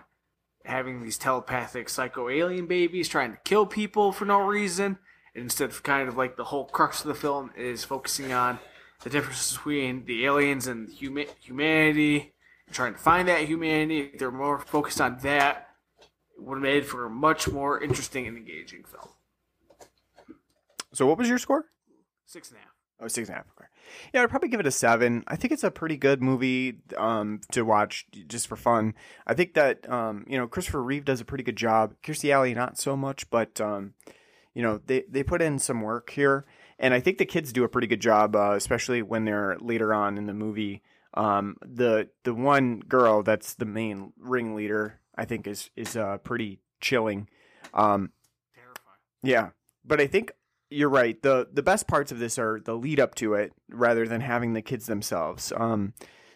having 0.66 1.04
these 1.04 1.20
telepathic 1.20 1.90
psycho 1.90 2.28
alien 2.28 2.66
babies 2.66 3.08
trying 3.08 3.34
to 3.34 3.40
kill 3.44 3.68
people 3.68 4.12
for 4.12 4.26
no 4.26 4.40
reason. 4.40 4.98
Instead 5.36 5.70
of 5.70 5.84
kind 5.84 6.10
of 6.10 6.18
like 6.18 6.38
the 6.38 6.46
whole 6.46 6.66
crux 6.66 7.02
of 7.02 7.08
the 7.08 7.14
film 7.14 7.52
is 7.56 7.84
focusing 7.84 8.34
on 8.34 8.58
the 9.04 9.12
difference 9.12 9.52
between 9.52 10.06
the 10.06 10.26
aliens 10.26 10.66
and 10.66 10.90
huma- 10.90 11.30
humanity, 11.40 12.33
trying 12.74 12.94
to 12.94 13.00
find 13.00 13.28
that 13.28 13.42
humanity. 13.42 14.12
If 14.14 14.20
they're 14.20 14.32
more 14.32 14.60
focused 14.60 15.00
on 15.00 15.20
that, 15.24 15.70
it 16.36 16.44
would 16.44 16.56
have 16.56 16.64
made 16.64 16.86
for 16.86 17.06
a 17.06 17.10
much 17.10 17.48
more 17.48 17.82
interesting 17.82 18.28
and 18.28 18.38
engaging 18.38 18.84
film. 18.84 19.10
So 20.94 21.08
what 21.08 21.18
was 21.18 21.30
your 21.30 21.38
score? 21.38 21.66
Six 22.26 22.50
and 22.50 22.58
a 22.58 22.62
half. 22.62 22.70
Oh, 23.00 23.08
six 23.08 23.28
and 23.28 23.36
a 23.36 23.38
half. 23.40 23.48
Okay. 23.58 23.68
Yeah, 24.14 24.24
I'd 24.24 24.30
probably 24.30 24.50
give 24.50 24.60
it 24.60 24.68
a 24.68 24.72
seven. 24.72 25.24
I 25.28 25.36
think 25.36 25.52
it's 25.52 25.64
a 25.64 25.72
pretty 25.72 25.98
good 25.98 26.22
movie 26.22 26.80
um, 26.98 27.42
to 27.52 27.64
watch 27.64 28.06
just 28.28 28.48
for 28.48 28.56
fun. 28.56 28.94
I 29.28 29.34
think 29.34 29.56
that 29.56 29.90
um, 29.90 30.26
you 30.28 30.38
know 30.38 30.48
Christopher 30.48 30.82
Reeve 30.82 31.06
does 31.06 31.22
a 31.22 31.26
pretty 31.26 31.44
good 31.44 31.56
job. 31.56 31.96
Kirstie 32.04 32.32
Alley 32.32 32.54
not 32.54 32.78
so 32.78 32.96
much, 32.96 33.30
but 33.30 33.60
um, 33.60 33.94
you 34.54 34.62
know 34.62 34.80
they 34.86 35.04
they 35.10 35.24
put 35.24 35.42
in 35.42 35.60
some 35.60 35.82
work 35.82 36.12
here, 36.12 36.46
and 36.80 36.94
I 36.94 37.00
think 37.00 37.18
the 37.18 37.26
kids 37.26 37.52
do 37.52 37.64
a 37.64 37.70
pretty 37.70 37.88
good 37.88 38.02
job, 38.02 38.36
uh, 38.36 38.54
especially 38.54 39.02
when 39.02 39.26
they're 39.26 39.58
later 39.60 39.94
on 39.94 40.18
in 40.18 40.26
the 40.28 40.34
movie. 40.34 40.82
Um, 41.16 41.58
the 41.62 42.10
the 42.24 42.34
one 42.34 42.80
girl 42.80 43.24
that's 43.24 43.54
the 43.54 43.66
main 43.66 44.14
ringleader, 44.18 45.00
I 45.16 45.26
think, 45.26 45.48
is 45.48 45.70
is 45.76 45.96
uh, 45.96 46.18
pretty 46.18 46.60
chilling. 46.82 47.30
Um, 47.74 48.12
Terrifying. 48.56 48.98
yeah, 49.22 49.50
but 49.86 50.02
I 50.02 50.08
think 50.08 50.32
you're 50.70 50.90
right. 50.90 51.22
the 51.22 51.48
The 51.52 51.64
best 51.64 51.88
parts 51.88 52.12
of 52.12 52.20
this 52.20 52.40
are 52.40 52.60
the 52.60 52.76
lead 52.76 53.00
up 53.00 53.16
to 53.16 53.36
it, 53.36 53.54
rather 53.70 54.08
than 54.08 54.22
having 54.22 54.54
the 54.54 54.62
kids 54.62 54.88
themselves. 54.88 55.54
Um, 55.56 55.94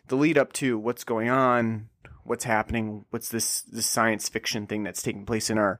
the 0.07 0.15
lead 0.15 0.37
up 0.37 0.53
to 0.53 0.77
what's 0.77 1.03
going 1.03 1.29
on, 1.29 1.89
what's 2.23 2.43
happening, 2.45 3.05
what's 3.09 3.29
this 3.29 3.61
this 3.63 3.87
science 3.87 4.29
fiction 4.29 4.67
thing 4.67 4.83
that's 4.83 5.01
taking 5.01 5.25
place 5.25 5.49
in 5.49 5.57
our 5.57 5.79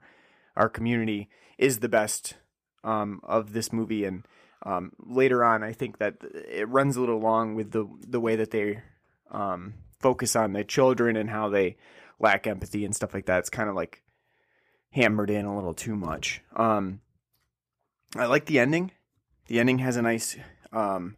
our 0.56 0.70
community 0.70 1.30
is 1.58 1.80
the 1.80 1.90
best 1.90 2.36
um, 2.84 3.20
of 3.24 3.54
this 3.54 3.72
movie. 3.72 4.06
And 4.06 4.26
um, 4.64 4.92
later 5.00 5.44
on, 5.44 5.64
I 5.64 5.74
think 5.74 6.00
that 6.00 6.16
it 6.22 6.68
runs 6.70 6.98
a 6.98 7.00
little 7.00 7.20
long 7.20 7.56
with 7.56 7.72
the 7.72 7.88
the 8.08 8.20
way 8.20 8.36
that 8.36 8.52
they 8.52 8.82
um, 9.32 9.76
focus 10.00 10.36
on 10.36 10.54
the 10.54 10.64
children 10.64 11.16
and 11.16 11.30
how 11.30 11.50
they 11.50 11.78
lack 12.20 12.48
empathy 12.48 12.84
and 12.86 12.96
stuff 12.96 13.14
like 13.14 13.26
that. 13.28 13.40
It's 13.40 13.50
kind 13.50 13.70
of 13.70 13.76
like 13.76 14.04
hammered 14.92 15.30
in 15.30 15.46
a 15.46 15.56
little 15.56 15.74
too 15.74 15.96
much. 15.96 16.42
Um, 16.56 17.02
I 18.16 18.26
like 18.26 18.46
the 18.46 18.60
ending. 18.60 18.92
The 19.48 19.60
ending 19.60 19.80
has 19.80 19.96
a 19.96 20.02
nice, 20.02 20.36
um, 20.72 21.18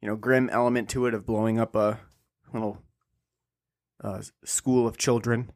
you 0.00 0.08
know, 0.08 0.16
grim 0.16 0.48
element 0.50 0.88
to 0.90 1.06
it 1.06 1.14
of 1.14 1.26
blowing 1.26 1.58
up 1.58 1.74
a 1.74 2.00
little 2.52 2.82
uh, 4.02 4.22
school 4.44 4.86
of 4.86 4.96
children, 4.98 5.52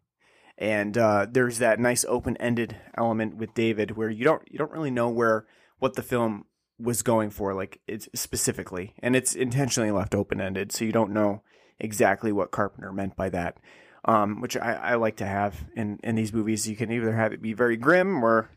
and 0.58 0.96
uh, 0.98 1.26
there's 1.30 1.58
that 1.58 1.78
nice 1.78 2.04
open-ended 2.08 2.76
element 2.96 3.36
with 3.36 3.54
David 3.54 3.92
where 3.92 4.10
you 4.10 4.24
don't 4.24 4.42
you 4.50 4.58
don't 4.58 4.72
really 4.72 4.90
know 4.90 5.08
where 5.08 5.46
what 5.78 5.94
the 5.94 6.02
film 6.02 6.46
was 6.82 7.02
going 7.02 7.30
for, 7.30 7.54
like 7.54 7.80
it's 7.86 8.08
specifically, 8.14 8.94
and 8.98 9.14
it's 9.14 9.34
intentionally 9.34 9.90
left 9.90 10.14
open-ended, 10.14 10.72
so 10.72 10.84
you 10.84 10.92
don't 10.92 11.12
know 11.12 11.42
exactly 11.78 12.32
what 12.32 12.50
Carpenter 12.50 12.92
meant 12.92 13.16
by 13.16 13.28
that. 13.30 13.58
Um, 14.04 14.40
which 14.40 14.56
I, 14.56 14.72
I 14.72 14.94
like 14.96 15.14
to 15.18 15.26
have 15.26 15.64
in, 15.76 16.00
in 16.02 16.16
these 16.16 16.32
movies. 16.32 16.68
You 16.68 16.74
can 16.74 16.90
either 16.90 17.12
have 17.12 17.32
it 17.32 17.40
be 17.40 17.52
very 17.52 17.76
grim 17.76 18.24
or, 18.24 18.50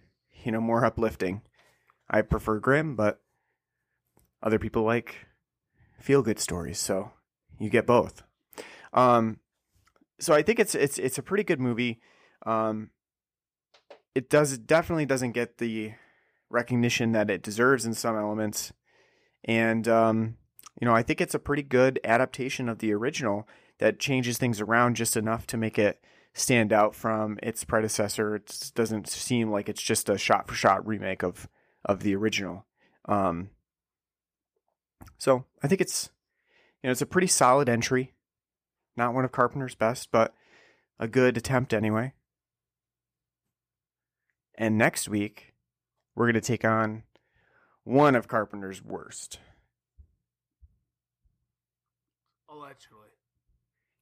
you 0.44 0.52
know, 0.52 0.60
more 0.60 0.84
uplifting. 0.84 1.44
I 2.10 2.24
prefer 2.24 2.58
grim, 2.58 2.96
but 2.96 3.22
other 4.42 4.58
people 4.58 4.82
like 4.82 5.28
feel 6.00 6.24
good 6.24 6.40
stories. 6.40 6.80
So 6.80 7.12
you 7.60 7.70
get 7.70 7.86
both. 7.86 8.24
Um, 8.92 9.40
so 10.20 10.34
I 10.34 10.42
think 10.42 10.60
it's 10.60 10.74
it's 10.74 10.98
it's 10.98 11.20
a 11.20 11.24
pretty 11.24 11.44
good 11.44 11.60
movie. 11.60 12.02
Um, 12.44 12.90
it 14.16 14.32
does 14.32 14.58
definitely 14.58 15.06
doesn't 15.06 15.34
get 15.34 15.60
the 15.60 15.94
recognition 16.56 17.12
that 17.12 17.30
it 17.30 17.44
deserves 17.44 17.86
in 17.86 17.94
some 17.94 18.16
elements, 18.16 18.74
and 19.44 19.88
um, 19.88 20.38
you 20.82 20.86
know 20.86 20.96
I 20.96 21.04
think 21.04 21.22
it's 21.22 21.36
a 21.36 21.40
pretty 21.40 21.64
good 21.64 22.00
adaptation 22.04 22.68
of 22.68 22.80
the 22.80 22.94
original 22.94 23.48
that 23.80 24.00
changes 24.00 24.38
things 24.38 24.62
around 24.62 24.96
just 24.96 25.18
enough 25.18 25.46
to 25.48 25.58
make 25.58 25.78
it 25.78 26.02
stand 26.34 26.74
out 26.74 26.96
from 26.96 27.38
its 27.44 27.64
predecessor. 27.64 28.36
It 28.36 28.72
doesn't 28.74 29.08
seem 29.10 29.52
like 29.52 29.70
it's 29.70 29.82
just 29.82 30.10
a 30.10 30.18
shot 30.18 30.48
for 30.48 30.56
shot 30.56 30.86
remake 30.88 31.24
of 31.24 31.48
of 31.84 32.02
the 32.02 32.16
original. 32.16 32.66
Um, 33.08 33.50
so 35.18 35.46
I 35.62 35.68
think 35.68 35.82
it's 35.82 36.10
you 36.82 36.88
know 36.88 36.92
it's 36.92 37.02
a 37.02 37.06
pretty 37.06 37.28
solid 37.28 37.70
entry. 37.70 38.14
Not 38.98 39.14
one 39.14 39.26
of 39.26 39.32
Carpenter's 39.32 39.76
best, 39.76 40.10
but 40.12 40.34
a 41.00 41.08
good 41.08 41.38
attempt 41.38 41.74
anyway. 41.74 42.14
And 44.58 44.78
next 44.78 45.10
week, 45.10 45.54
we're 46.16 46.26
going 46.26 46.36
to 46.36 46.42
take 46.42 46.66
on 46.66 47.04
one 47.84 48.16
of 48.16 48.28
Carpenter's 48.28 48.84
worst. 48.84 49.40
Allegedly. 52.50 53.10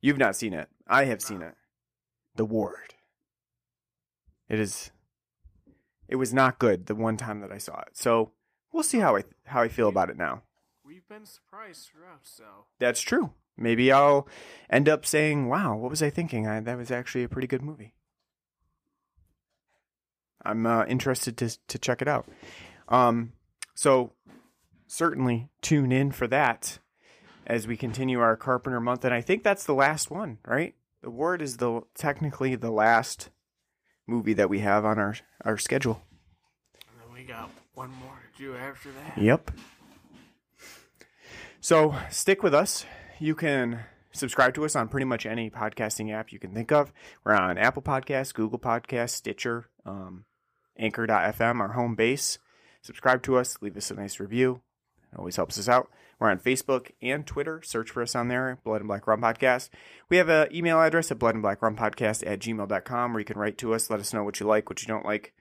You've 0.01 0.17
not 0.17 0.35
seen 0.35 0.53
it. 0.53 0.69
I 0.87 1.05
have 1.05 1.21
seen 1.21 1.41
it. 1.41 1.55
The 2.35 2.45
Ward. 2.45 2.95
It 4.49 4.59
is. 4.59 4.91
It 6.07 6.17
was 6.17 6.33
not 6.33 6.59
good 6.59 6.85
the 6.85 6.95
one 6.95 7.17
time 7.17 7.41
that 7.41 7.51
I 7.51 7.57
saw 7.57 7.79
it. 7.81 7.97
So 7.97 8.31
we'll 8.71 8.83
see 8.83 8.99
how 8.99 9.15
I 9.15 9.23
how 9.45 9.61
I 9.61 9.67
feel 9.67 9.89
about 9.89 10.09
it 10.09 10.17
now. 10.17 10.43
We've 10.85 11.07
been 11.07 11.25
surprised 11.25 11.89
throughout, 11.89 12.21
so. 12.23 12.43
That's 12.79 13.01
true. 13.01 13.31
Maybe 13.57 13.91
I'll 13.91 14.27
end 14.69 14.89
up 14.89 15.05
saying, 15.05 15.47
"Wow, 15.47 15.77
what 15.77 15.89
was 15.89 16.03
I 16.03 16.09
thinking? 16.09 16.47
I, 16.47 16.59
that 16.59 16.77
was 16.77 16.91
actually 16.91 17.23
a 17.23 17.29
pretty 17.29 17.47
good 17.47 17.61
movie." 17.61 17.93
I'm 20.45 20.65
uh, 20.65 20.85
interested 20.85 21.37
to 21.37 21.57
to 21.67 21.77
check 21.77 22.01
it 22.01 22.07
out. 22.07 22.27
Um, 22.89 23.33
so 23.73 24.13
certainly 24.87 25.49
tune 25.61 25.91
in 25.91 26.11
for 26.11 26.27
that 26.27 26.79
as 27.45 27.67
we 27.67 27.75
continue 27.75 28.19
our 28.19 28.37
Carpenter 28.37 28.79
month, 28.79 29.03
and 29.03 29.13
I 29.13 29.21
think 29.21 29.43
that's 29.43 29.65
the 29.65 29.73
last 29.73 30.09
one, 30.09 30.37
right? 30.45 30.75
The 31.01 31.09
Ward 31.09 31.41
is 31.41 31.57
the 31.57 31.81
technically 31.95 32.55
the 32.55 32.71
last 32.71 33.29
movie 34.07 34.33
that 34.33 34.49
we 34.49 34.59
have 34.59 34.85
on 34.85 34.99
our 34.99 35.15
our 35.43 35.57
schedule. 35.57 36.01
And 36.89 37.01
then 37.01 37.13
we 37.13 37.23
got 37.23 37.49
one 37.73 37.91
more 37.91 38.19
to 38.35 38.41
do 38.41 38.55
after 38.55 38.89
that. 38.91 39.21
Yep. 39.21 39.51
So 41.59 41.95
stick 42.09 42.43
with 42.43 42.53
us. 42.53 42.85
You 43.19 43.35
can 43.35 43.79
subscribe 44.11 44.53
to 44.55 44.65
us 44.65 44.75
on 44.75 44.87
pretty 44.87 45.05
much 45.05 45.25
any 45.25 45.49
podcasting 45.49 46.13
app 46.13 46.31
you 46.31 46.39
can 46.39 46.53
think 46.53 46.71
of. 46.71 46.91
We're 47.23 47.33
on 47.33 47.57
Apple 47.57 47.81
Podcasts, 47.81 48.33
Google 48.33 48.59
Podcasts, 48.59 49.11
Stitcher, 49.11 49.69
um, 49.85 50.25
Anchor.fm, 50.77 51.59
our 51.59 51.73
home 51.73 51.95
base. 51.95 52.39
Subscribe 52.81 53.23
to 53.23 53.37
us, 53.37 53.57
leave 53.61 53.77
us 53.77 53.91
a 53.91 53.95
nice 53.95 54.19
review. 54.19 54.61
It 55.11 55.19
always 55.19 55.35
helps 55.35 55.57
us 55.57 55.69
out. 55.69 55.89
We're 56.19 56.29
on 56.29 56.39
Facebook 56.39 56.91
and 57.01 57.25
Twitter. 57.25 57.61
Search 57.63 57.89
for 57.91 58.01
us 58.01 58.15
on 58.15 58.27
there, 58.27 58.59
Blood 58.63 58.81
and 58.81 58.87
Black 58.87 59.07
Rum 59.07 59.21
Podcast. 59.21 59.69
We 60.09 60.17
have 60.17 60.29
an 60.29 60.53
email 60.55 60.81
address 60.81 61.11
at 61.11 61.19
blood 61.19 61.35
and 61.35 61.41
black 61.41 61.61
rum 61.61 61.75
podcast 61.75 62.25
at 62.25 62.39
gmail.com 62.39 63.13
where 63.13 63.19
you 63.19 63.25
can 63.25 63.37
write 63.37 63.57
to 63.59 63.73
us, 63.73 63.89
let 63.89 63.99
us 63.99 64.13
know 64.13 64.23
what 64.23 64.39
you 64.39 64.45
like, 64.45 64.69
what 64.69 64.81
you 64.81 64.87
don't 64.87 65.05
like, 65.05 65.33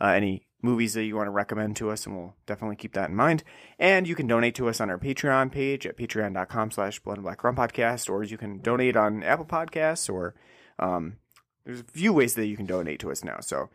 uh, 0.00 0.08
any 0.08 0.46
movies 0.64 0.94
that 0.94 1.04
you 1.04 1.14
want 1.14 1.26
to 1.26 1.30
recommend 1.30 1.76
to 1.76 1.90
us, 1.90 2.06
and 2.06 2.16
we'll 2.16 2.34
definitely 2.46 2.74
keep 2.74 2.94
that 2.94 3.10
in 3.10 3.14
mind. 3.14 3.44
And 3.78 4.08
you 4.08 4.14
can 4.14 4.26
donate 4.26 4.54
to 4.56 4.68
us 4.68 4.80
on 4.80 4.90
our 4.90 4.98
Patreon 4.98 5.52
page 5.52 5.86
at 5.86 5.96
patreon.com 5.96 6.70
slash 6.70 6.98
blood 7.00 7.18
and 7.18 7.24
black 7.24 7.40
podcast, 7.40 8.08
or 8.08 8.24
you 8.24 8.38
can 8.38 8.58
donate 8.58 8.96
on 8.96 9.22
Apple 9.22 9.44
Podcasts, 9.44 10.12
or 10.12 10.34
um, 10.78 11.18
there's 11.64 11.80
a 11.80 11.84
few 11.84 12.12
ways 12.12 12.34
that 12.34 12.46
you 12.46 12.56
can 12.56 12.66
donate 12.66 12.98
to 13.00 13.10
us 13.10 13.22
now. 13.22 13.40
So 13.40 13.68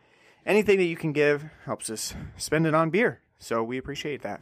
anything 0.46 0.78
that 0.78 0.84
you 0.84 0.96
can 0.96 1.12
give 1.12 1.44
helps 1.64 1.90
us 1.90 2.14
spend 2.36 2.66
it 2.66 2.74
on 2.74 2.90
beer. 2.90 3.20
So 3.38 3.62
we 3.62 3.78
appreciate 3.78 4.22
that. 4.22 4.40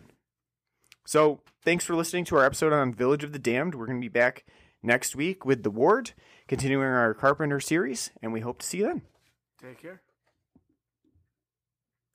So 1.07 1.40
thanks 1.64 1.84
for 1.84 1.94
listening 1.94 2.24
to 2.26 2.36
our 2.36 2.44
episode 2.44 2.72
on 2.72 2.92
Village 2.92 3.24
of 3.24 3.32
the 3.32 3.38
Damned. 3.38 3.74
We're 3.74 3.86
going 3.86 4.01
to 4.01 4.05
be 4.05 4.09
back 4.09 4.44
next 4.82 5.16
week 5.16 5.44
with 5.44 5.62
The 5.62 5.70
Ward, 5.70 6.12
continuing 6.46 6.86
our 6.86 7.14
Carpenter 7.14 7.61
series, 7.61 8.11
and 8.22 8.32
we 8.32 8.40
hope 8.40 8.59
to 8.59 8.66
see 8.66 8.78
you 8.78 8.86
then. 8.86 9.03
Take 9.61 9.80
care. 9.80 10.03